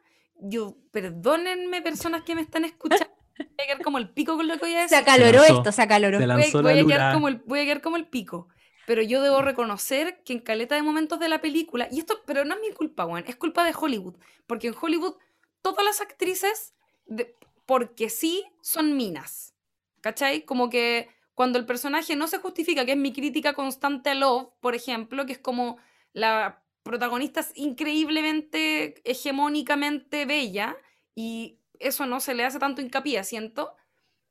[0.40, 3.06] Yo, perdónenme, personas que me están escuchando.
[3.39, 5.09] Voy a quedar como el pico con lo que voy a se decir.
[5.09, 6.19] acaloró lanzó- esto, se acaloró.
[6.19, 8.48] se la- Voy, voy a quedar como el, voy a quedar como el pico.
[8.86, 12.44] Pero yo debo reconocer que en caleta de momentos de la película, y esto, pero
[12.44, 14.16] no es mi culpa, Juan, es culpa de Hollywood.
[14.47, 15.15] Porque en Hollywood
[15.62, 16.74] todas las actrices,
[17.09, 17.35] de-
[17.66, 19.55] porque sí, son minas.
[20.01, 20.44] ¿Cachai?
[20.44, 24.48] Como que cuando el personaje no se justifica, que es mi crítica constante a Love,
[24.60, 25.78] por ejemplo, que es como
[26.12, 30.76] la protagonista es increíblemente hegemónicamente bella
[31.14, 33.74] y eso no se le hace tanto hincapié, siento.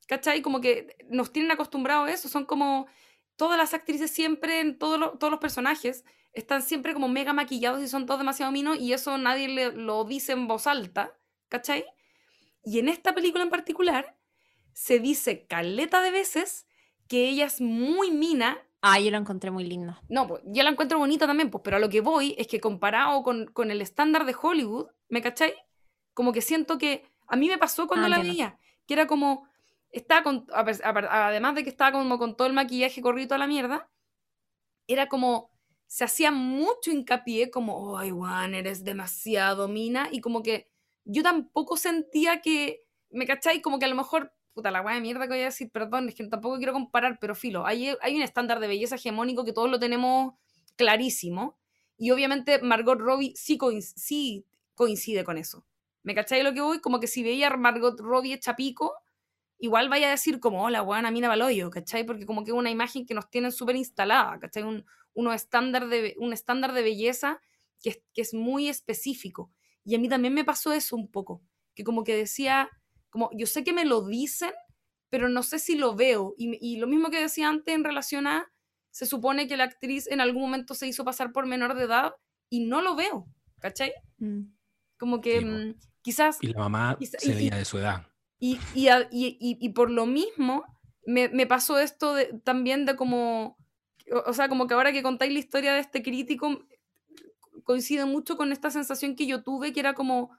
[0.08, 0.42] ¿Cachai?
[0.42, 2.88] Como que nos tienen acostumbrados a eso, son como
[3.36, 7.82] todas las actrices siempre, en todos los- todos los personajes, están siempre como mega maquillados
[7.84, 11.14] y son todos demasiado minos y eso nadie le, lo dice en voz alta,
[11.50, 11.86] ¿cachai?
[12.64, 14.18] Y en esta película en particular
[14.74, 16.68] se dice caleta de veces
[17.08, 18.58] que ella es muy mina.
[18.82, 19.98] Ah, yo lo encontré muy lindo.
[20.08, 22.60] No, pues yo la encuentro bonita también, pues, pero a lo que voy es que
[22.60, 25.54] comparado con, con el estándar de Hollywood, ¿me cachai?
[26.14, 29.48] Como que siento que a mí me pasó cuando Ah, la veía, que era como,
[29.90, 33.90] estaba con, además de que estaba como con todo el maquillaje corrido a la mierda,
[34.88, 35.52] era como,
[35.88, 40.72] se hacía mucho hincapié como, ay, Juan, eres demasiado mina, y como que
[41.08, 43.62] yo tampoco sentía que, ¿me cachai?
[43.62, 46.10] Como que a lo mejor, puta, la weá de mierda que voy a decir, perdón,
[46.10, 49.54] es que tampoco quiero comparar, pero filo, hay, hay un estándar de belleza hegemónico que
[49.54, 50.34] todos lo tenemos
[50.76, 51.58] clarísimo,
[51.98, 55.66] y obviamente Margot Robbie sí, coinc- sí coincide con eso.
[56.04, 56.80] ¿Me cachai lo que voy?
[56.80, 58.56] Como que si veía a Margot Robbie hecha
[59.60, 62.06] igual vaya a decir como, hola, buena mina Baloyo, ¿cachai?
[62.06, 64.64] Porque como que es una imagen que nos tienen súper instalada, ¿cachai?
[64.64, 64.86] Un,
[65.34, 67.42] estándar de, un estándar de belleza
[67.82, 69.52] que es, que es muy específico.
[69.88, 71.42] Y a mí también me pasó eso un poco,
[71.74, 72.70] que como que decía,
[73.10, 74.52] como yo sé que me lo dicen,
[75.10, 76.34] pero no sé si lo veo.
[76.38, 78.52] Y, y lo mismo que decía antes en relación a,
[78.92, 82.14] se supone que la actriz en algún momento se hizo pasar por menor de edad
[82.50, 83.28] y no lo veo,
[83.62, 83.94] ¿cachai?
[84.18, 84.42] Mm.
[84.98, 86.38] Como que Sí, mm, quizás...
[86.42, 88.06] Y la mamá Quizá- se y- veía de su edad.
[88.40, 90.66] Y, y, a- y- y- y por lo mismo,
[91.06, 93.58] me, me pasó esto de- también de como,
[94.12, 96.66] o, o sea, como que ahora que contáis la historia de este crítico,
[97.68, 100.32] coincide mucho con esta sensación que yo tuve, que era como,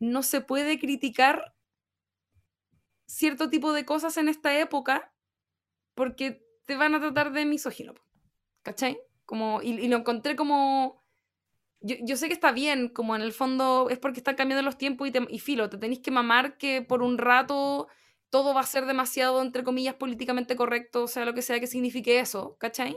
[0.00, 1.54] no se puede criticar
[3.06, 5.12] cierto tipo de cosas en esta época
[5.94, 7.94] porque te van a tratar de misógino,
[8.62, 9.00] ¿cachai?
[9.26, 11.02] Como, y, lo encontré como...
[11.80, 14.78] Yo, yo sé que está bien, como en el fondo es porque están cambiando los
[14.78, 17.88] tiempos y, te- filo, te tenéis que mamar que por un rato
[18.30, 21.66] todo va a ser demasiado, entre comillas, políticamente correcto, o sea, lo que sea que
[21.66, 22.96] signifique eso, ¿cachai?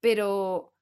[0.00, 0.74] Pero,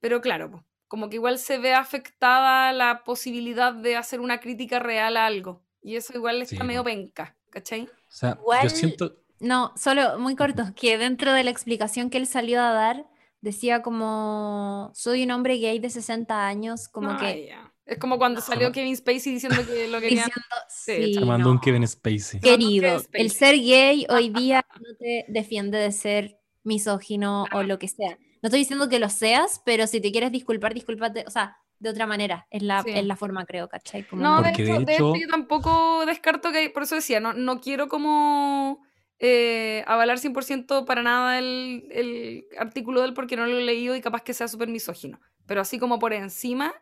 [0.00, 5.16] pero claro, como que igual se ve afectada la posibilidad de hacer una crítica real
[5.16, 5.62] a algo.
[5.82, 7.82] Y eso igual está Sí, medio penca, ¿cachai?
[7.84, 9.16] O sea, Igual- yo siento.
[9.38, 13.06] No, solo muy corto, que dentro de la explicación que él salió a dar,
[13.40, 17.72] decía como, soy un hombre gay de 60 años, como Ah, que ya.
[17.86, 18.46] Es como cuando No.
[18.46, 20.28] salió Kevin Spacey diciendo que lo querían...
[20.28, 21.52] diciendo, Sí, mandó no.
[21.52, 22.40] un Kevin Spacey.
[22.40, 23.20] Que- Querido, Kevin Spacey.
[23.22, 28.18] el ser gay hoy día no te defiende de ser misógino o lo que sea.
[28.42, 31.90] No estoy diciendo que lo seas, pero si te quieres disculpar, discúlpate, o sea, de
[31.90, 32.90] otra manera, es la, Sí.
[32.94, 34.02] es la forma, creo, ¿cachai?
[34.06, 37.32] Como No, de hecho, de de hecho yo tampoco descarto que, por eso decía, no,
[37.32, 38.80] no quiero como
[39.18, 43.94] eh, avalar 100% para nada el, el artículo de él porque no lo he leído
[43.96, 45.20] y capaz que sea súper misógino.
[45.46, 46.72] Pero así como por encima,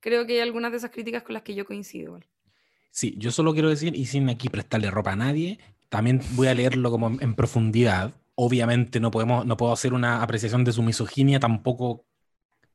[0.00, 2.18] creo que hay algunas de esas críticas con las que yo coincido.
[2.90, 5.58] Sí, yo solo quiero decir, y sin aquí prestarle ropa a nadie,
[5.88, 8.12] también voy a leerlo como en profundidad.
[8.40, 12.06] Obviamente no podemos, no puedo hacer una apreciación de su misoginia, tampoco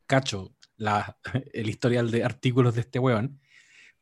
[0.06, 1.18] cacho la,
[1.53, 3.40] el historial de artículos de este weón,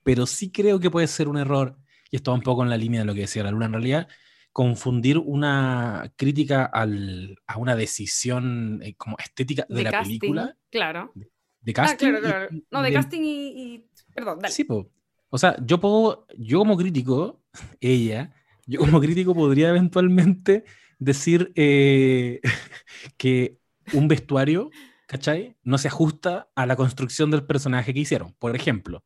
[0.03, 1.77] pero sí creo que puede ser un error,
[2.09, 3.73] y esto va un poco en la línea de lo que decía la Luna en
[3.73, 4.07] realidad,
[4.51, 10.57] confundir una crítica al- a una decisión eh, como estética de, De la casting, película,
[10.71, 11.11] claro.
[11.15, 11.97] de Ah, casting.
[12.07, 12.47] claro, y- claro.
[12.55, 14.51] y No, de del- casting y, y- Perdón, dale.
[14.53, 14.89] Sí, po.
[15.29, 17.43] O sea, yo puedo, yo como crítico,
[17.79, 18.33] ella,
[18.65, 20.65] yo como crítico podría eventualmente
[21.01, 22.39] decir eh,
[23.17, 23.57] que
[23.93, 24.69] un vestuario,
[25.07, 25.57] ¿cachai?
[25.63, 29.03] No se ajusta a la construcción del personaje que hicieron, por ejemplo.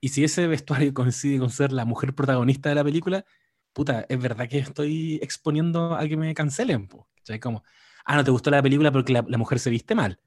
[0.00, 3.24] Y si ese vestuario coincide con ser la mujer protagonista de la película,
[3.72, 7.40] puta, es verdad que estoy exponiendo a que me cancelen, ¿cachai?
[7.40, 7.64] Como,
[8.04, 10.20] ah, no te gustó la película porque la, la mujer se viste mal,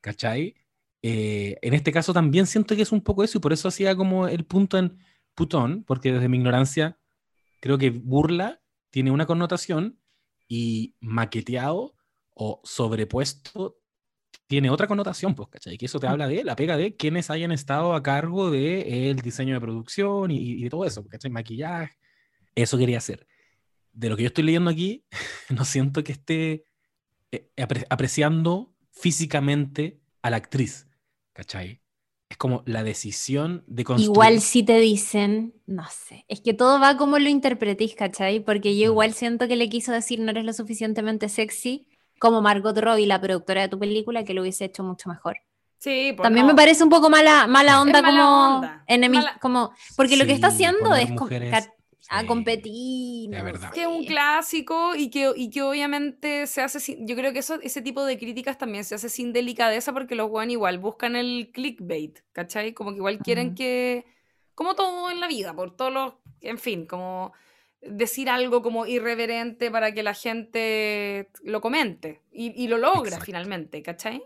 [0.00, 0.56] ¿cachai?
[1.02, 3.94] Eh, en este caso también siento que es un poco eso y por eso hacía
[3.96, 4.98] como el punto en
[5.34, 6.98] putón, porque desde mi ignorancia
[7.60, 8.60] creo que burla
[8.90, 9.99] tiene una connotación
[10.52, 11.94] y maqueteado
[12.34, 13.76] o sobrepuesto
[14.48, 15.78] tiene otra connotación, pues, ¿cachai?
[15.78, 19.54] Que eso te habla de la pega de quienes hayan estado a cargo del diseño
[19.54, 21.30] de producción y, y de todo eso, ¿cachai?
[21.30, 21.94] Maquillaje.
[22.56, 23.28] Eso quería hacer.
[23.92, 25.06] De lo que yo estoy leyendo aquí,
[25.50, 26.64] no siento que esté
[27.30, 30.88] eh, apre- apreciando físicamente a la actriz,
[31.32, 31.80] ¿cachai?
[32.30, 34.10] Es como la decisión de construir.
[34.14, 38.38] Igual si te dicen, no sé, es que todo va como lo interpretís, ¿cachai?
[38.40, 38.92] Porque yo Mm.
[38.92, 41.88] igual siento que le quiso decir no eres lo suficientemente sexy
[42.20, 45.38] como Margot Robbie, la productora de tu película, que lo hubiese hecho mucho mejor.
[45.78, 46.52] Sí, pues También no.
[46.52, 48.84] me parece un poco mala, mala onda mala como onda.
[49.08, 51.68] Mala- como porque lo que está haciendo es mujeres-
[52.10, 52.26] a sí.
[52.26, 53.30] competir.
[53.30, 53.72] verdad.
[53.72, 57.38] que es un clásico y que, y que obviamente se hace sin, yo creo que
[57.38, 61.14] eso, ese tipo de críticas también se hace sin delicadeza porque los weón igual buscan
[61.14, 62.74] el clickbait, ¿cachai?
[62.74, 64.04] Como que igual quieren que,
[64.56, 67.32] como todo en la vida, por todos los, en fin, como
[67.80, 73.26] decir algo como irreverente para que la gente lo comente y, y lo logra Exacto.
[73.26, 74.20] finalmente, ¿cachai?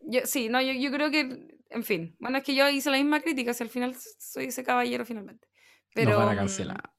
[0.00, 2.96] Yo, sí, no, yo, yo creo que, en fin, bueno, es que yo hice la
[2.96, 5.49] misma crítica, si al final soy ese caballero finalmente.
[5.94, 6.90] Pero, Nos van a mm, cancelar.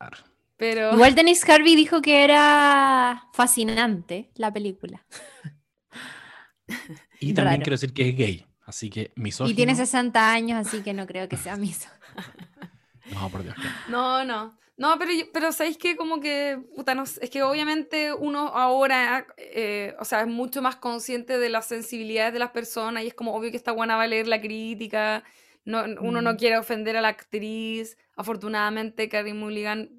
[0.57, 0.93] Pero...
[0.95, 5.05] Igual Dennis Harvey dijo que era fascinante la película.
[7.19, 7.63] Y también Raro.
[7.63, 8.45] quiero decir que es gay.
[8.65, 9.51] Así que misógino.
[9.51, 11.89] Y tiene 60 años, así que no creo que sea miso.
[13.05, 13.55] No, por Dios.
[13.87, 14.23] no.
[14.23, 14.97] No, no.
[14.97, 19.95] Pero, pero ¿sabéis que como que, puta, no sé, es que obviamente uno ahora, eh,
[19.99, 23.35] o sea, es mucho más consciente de las sensibilidades de las personas y es como
[23.35, 25.23] obvio que esta buena va a leer la crítica,
[25.65, 26.37] no, uno no Mm.
[26.37, 29.89] quiere ofender a la actriz, afortunadamente Carrie Mulligan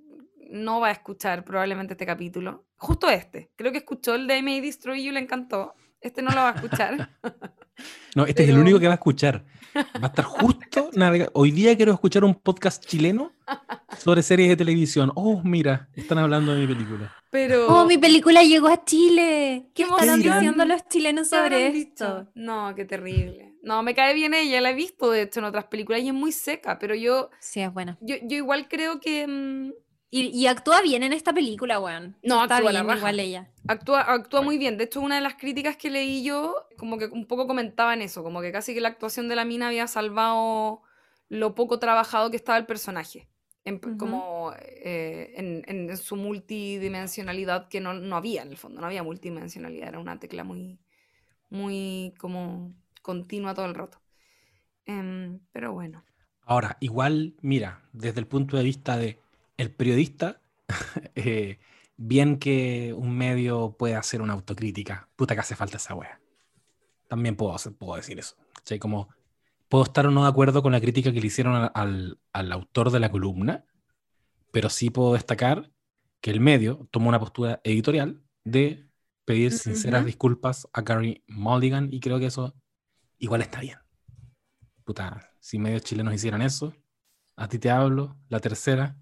[0.51, 4.61] no va a escuchar probablemente este capítulo, justo este, creo que escuchó el de May
[4.61, 7.11] Destroy You y le encantó, Este no lo va a escuchar.
[8.15, 9.45] No, este es el único que va a escuchar.
[9.75, 13.33] Va a estar justo navega- Hoy día quiero escuchar un podcast chileno
[13.99, 15.11] sobre series de televisión.
[15.15, 17.11] Oh, mira, están hablando de mi película.
[17.31, 17.67] Pero.
[17.69, 19.71] Oh, mi película llegó a Chile.
[19.75, 21.89] ¿Qué ¡Qué estarán diciendo los chilenos ¿qué habrán sobre dicho?
[22.19, 22.31] esto?
[22.35, 23.52] No, qué terrible.
[23.63, 26.15] No, me cae bien ella, la he visto de hecho en otras películas y es
[26.15, 27.97] muy seca, pero yo, Sí, es buena.
[28.01, 29.73] yo, yo igual creo que mm,
[30.11, 32.17] Y, y actúa bien en esta película, weón.
[32.23, 32.99] No, Está actúa la bien raja.
[32.99, 33.49] igual ella.
[33.69, 34.77] actúa, actúa muy bien.
[34.77, 38.23] De hecho, una de las críticas que leí yo, como que un poco comentaban eso,
[38.23, 40.83] como que casi que la actuación de la mina había salvado
[41.29, 43.29] lo poco trabajado que estaba el personaje.
[43.65, 48.81] En, como eh, en, en- en su multidimensionalidad que no, no había en el fondo,
[48.81, 50.81] no había multidimensionalidad, era una tecla muy,
[51.51, 53.99] muy como continua todo el rato.
[54.87, 56.05] Em, pero bueno,
[56.45, 59.21] Ahora, igual, mira, desde el punto de vista de
[59.57, 60.41] el periodista,
[61.15, 61.59] eh,
[61.97, 65.09] bien que un medio pueda hacer una autocrítica.
[65.17, 66.21] Puta que hace falta esa wea.
[67.09, 68.37] También puedo, hacer- puedo decir eso.
[68.55, 68.79] ¿cachai?
[68.79, 69.09] Como,
[69.69, 72.53] puedo estar o no de acuerdo con la crítica que le hicieron al, al- al
[72.53, 73.65] autor de la columna,
[74.51, 75.71] pero sí puedo destacar
[76.21, 78.87] que el medio tomó una postura editorial de
[79.25, 82.55] pedir sinceras disculpas a Gary Mulligan y creo que eso
[83.23, 83.79] igual está bien.
[84.85, 86.75] Puta, si medios chilenos hicieran eso,
[87.37, 88.97] a ti te hablo, la tercera.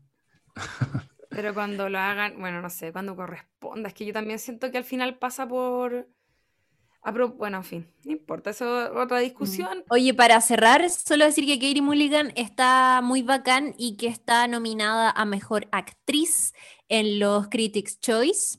[1.30, 4.76] pero cuando lo hagan, bueno, no sé, cuando corresponda, es que yo también siento que
[4.76, 6.06] al final pasa por...
[7.38, 9.84] bueno, en fin, no importa, eso es otra discusión.
[9.88, 15.10] Oye, para cerrar, solo decir que Katie Mulligan está muy bacán y que está nominada
[15.10, 16.52] a Mejor Actriz
[16.90, 18.58] en los Critics' Choice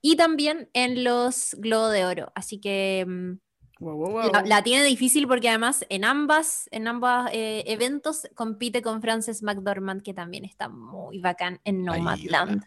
[0.00, 2.32] y también en los Globo de Oro.
[2.36, 3.49] Así que mm,
[3.80, 4.32] Wow, wow, wow.
[4.32, 9.42] la, la tiene difícil porque además en ambas, en ambos eh, eventos compite con Frances
[9.42, 12.64] McDormand, que también está muy bacán en La Nomadland.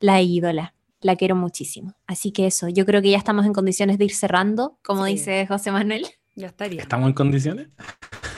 [0.00, 0.74] La ídola.
[1.02, 1.94] La quiero muchísimo.
[2.06, 5.12] Así que eso, yo creo que ya estamos en condiciones de ir cerrando, como Sí.
[5.12, 6.06] dice José Manuel.
[6.34, 6.82] Ya estaría.
[6.82, 7.68] ¿Estamos en condiciones?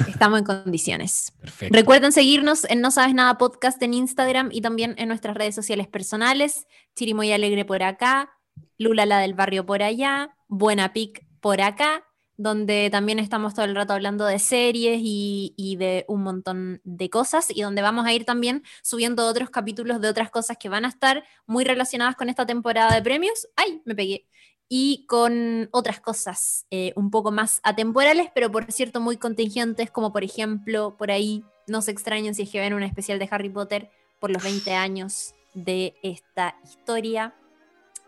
[0.08, 1.32] Estamos en condiciones.
[1.40, 1.74] Perfecto.
[1.76, 5.86] Recuerden seguirnos en No Sabes Nada Podcast en Instagram y también en nuestras redes sociales
[5.88, 6.66] personales.
[6.94, 8.30] Chirimoy Alegre por acá,
[8.76, 12.04] Lula la del barrio por allá, Buena Pic por acá,
[12.38, 17.10] donde también estamos todo el rato hablando de series y, y de un montón de
[17.10, 20.86] cosas y donde vamos a ir también subiendo otros capítulos de otras cosas que van
[20.86, 23.48] a estar muy relacionadas con esta temporada de premios.
[23.56, 23.82] ¡Ay!
[23.84, 24.24] Me pegué
[24.68, 30.12] y con otras cosas eh, un poco más atemporales, pero por cierto muy contingentes, como
[30.12, 33.48] por ejemplo, por ahí no se extrañen si es que ven un especial de Harry
[33.48, 33.90] Potter
[34.20, 37.34] por los 20 años de esta historia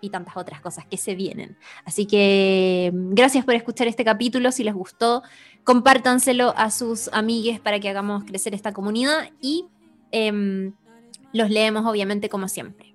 [0.00, 1.56] y tantas otras cosas que se vienen.
[1.84, 5.22] Así que mm, gracias por escuchar este capítulo, si les gustó,
[5.64, 9.66] compártanselo a sus amigues para que hagamos crecer esta comunidad y
[10.12, 10.72] em,
[11.32, 12.94] los leemos obviamente como siempre.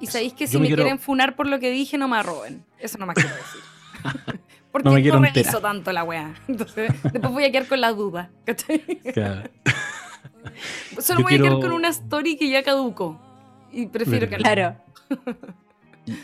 [0.00, 2.06] Y sabéis que Yo si me me quiero- quieren funar por lo que dije, no
[2.08, 2.64] me arroben.
[2.78, 3.60] Eso no más quiero decir.
[4.70, 6.34] Porque No no, me quiero reviso tanto la weá.
[6.46, 8.30] Entonces, después voy a quedar con la duda.
[8.44, 8.80] ¿cachai?
[9.14, 9.48] Claro.
[11.00, 13.18] Solo Yo voy a quedar quiero- con una story que ya caducó.
[13.72, 14.36] Y prefiero que.
[14.36, 14.76] Claro.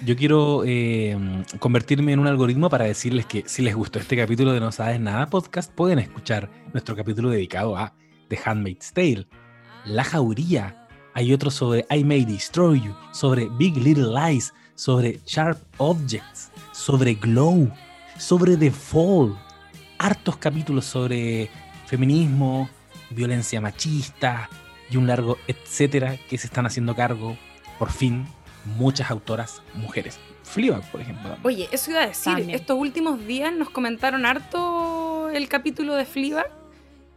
[0.05, 1.16] Yo quiero eh,
[1.59, 4.98] convertirme en un algoritmo para decirles que si les gustó este capítulo de No Sabes
[4.98, 7.94] Nada podcast, pueden escuchar nuestro capítulo dedicado a
[8.28, 9.27] The Handmaid's Tale,
[9.85, 10.89] La Jauría.
[11.12, 17.15] Hay otro sobre I May Destroy You, sobre Big Little Lies, sobre Sharp Objects, sobre
[17.15, 17.70] Glow,
[18.19, 19.36] sobre The Fall.
[19.98, 21.51] Hartos capítulos sobre
[21.86, 22.69] feminismo,
[23.11, 24.48] violencia machista
[24.90, 27.36] y un largo etcétera que se están haciendo cargo,
[27.78, 28.27] por fin,
[28.65, 30.19] muchas autoras mujeres.
[30.43, 31.23] Fleabag, por ejemplo.
[31.31, 31.47] también.
[31.47, 32.32] Oye, eso iba a decir.
[32.35, 32.51] También.
[32.51, 36.51] Estos últimos días nos comentaron harto el capítulo de Fleabag,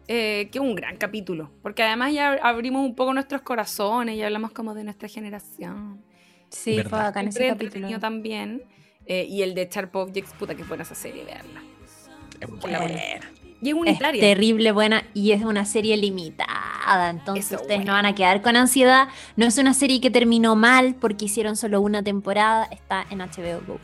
[0.07, 1.52] eh, que es un gran capítulo.
[1.61, 6.02] Porque además ya abrimos un poco nuestros corazones y hablamos como de nuestra generación.
[6.49, 6.90] Sí, Verdad.
[6.90, 7.99] fue bacán ese Siempre capítulo.
[7.99, 8.64] también.
[9.06, 11.61] Eh, y el de Sharp Objects, puta que buena esa serie, veanla.
[12.40, 12.80] Es buena.
[13.62, 14.22] Y es Es unitaria.
[14.22, 18.56] terrible buena y es una serie limitada, entonces Eso, ustedes no van a quedar con
[18.56, 19.08] ansiedad.
[19.36, 23.62] No es una serie que terminó mal porque hicieron solo una temporada, está en HBO
[23.66, 23.80] Go.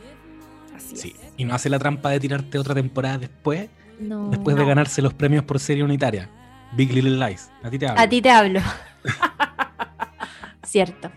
[0.76, 1.14] Así Sí.
[1.20, 1.32] es.
[1.36, 3.68] Y no hace la trampa de tirarte otra temporada después,
[3.98, 6.28] No, después de ganarse los premios por serie unitaria.
[6.76, 7.50] Big Little Lies.
[7.62, 8.00] A ti te hablo.
[8.00, 8.60] A ti te hablo.
[10.62, 11.10] Cierto.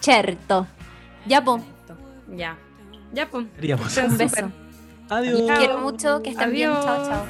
[0.00, 0.66] Cierto.
[1.26, 1.60] Ya, po.
[2.36, 2.56] Ya.
[3.12, 3.28] Ya.
[3.86, 4.50] Estén Un beso.
[5.08, 5.40] Adiós.
[5.40, 6.72] Los quiero mucho, que estén bien.
[6.72, 7.24] Chao, chao.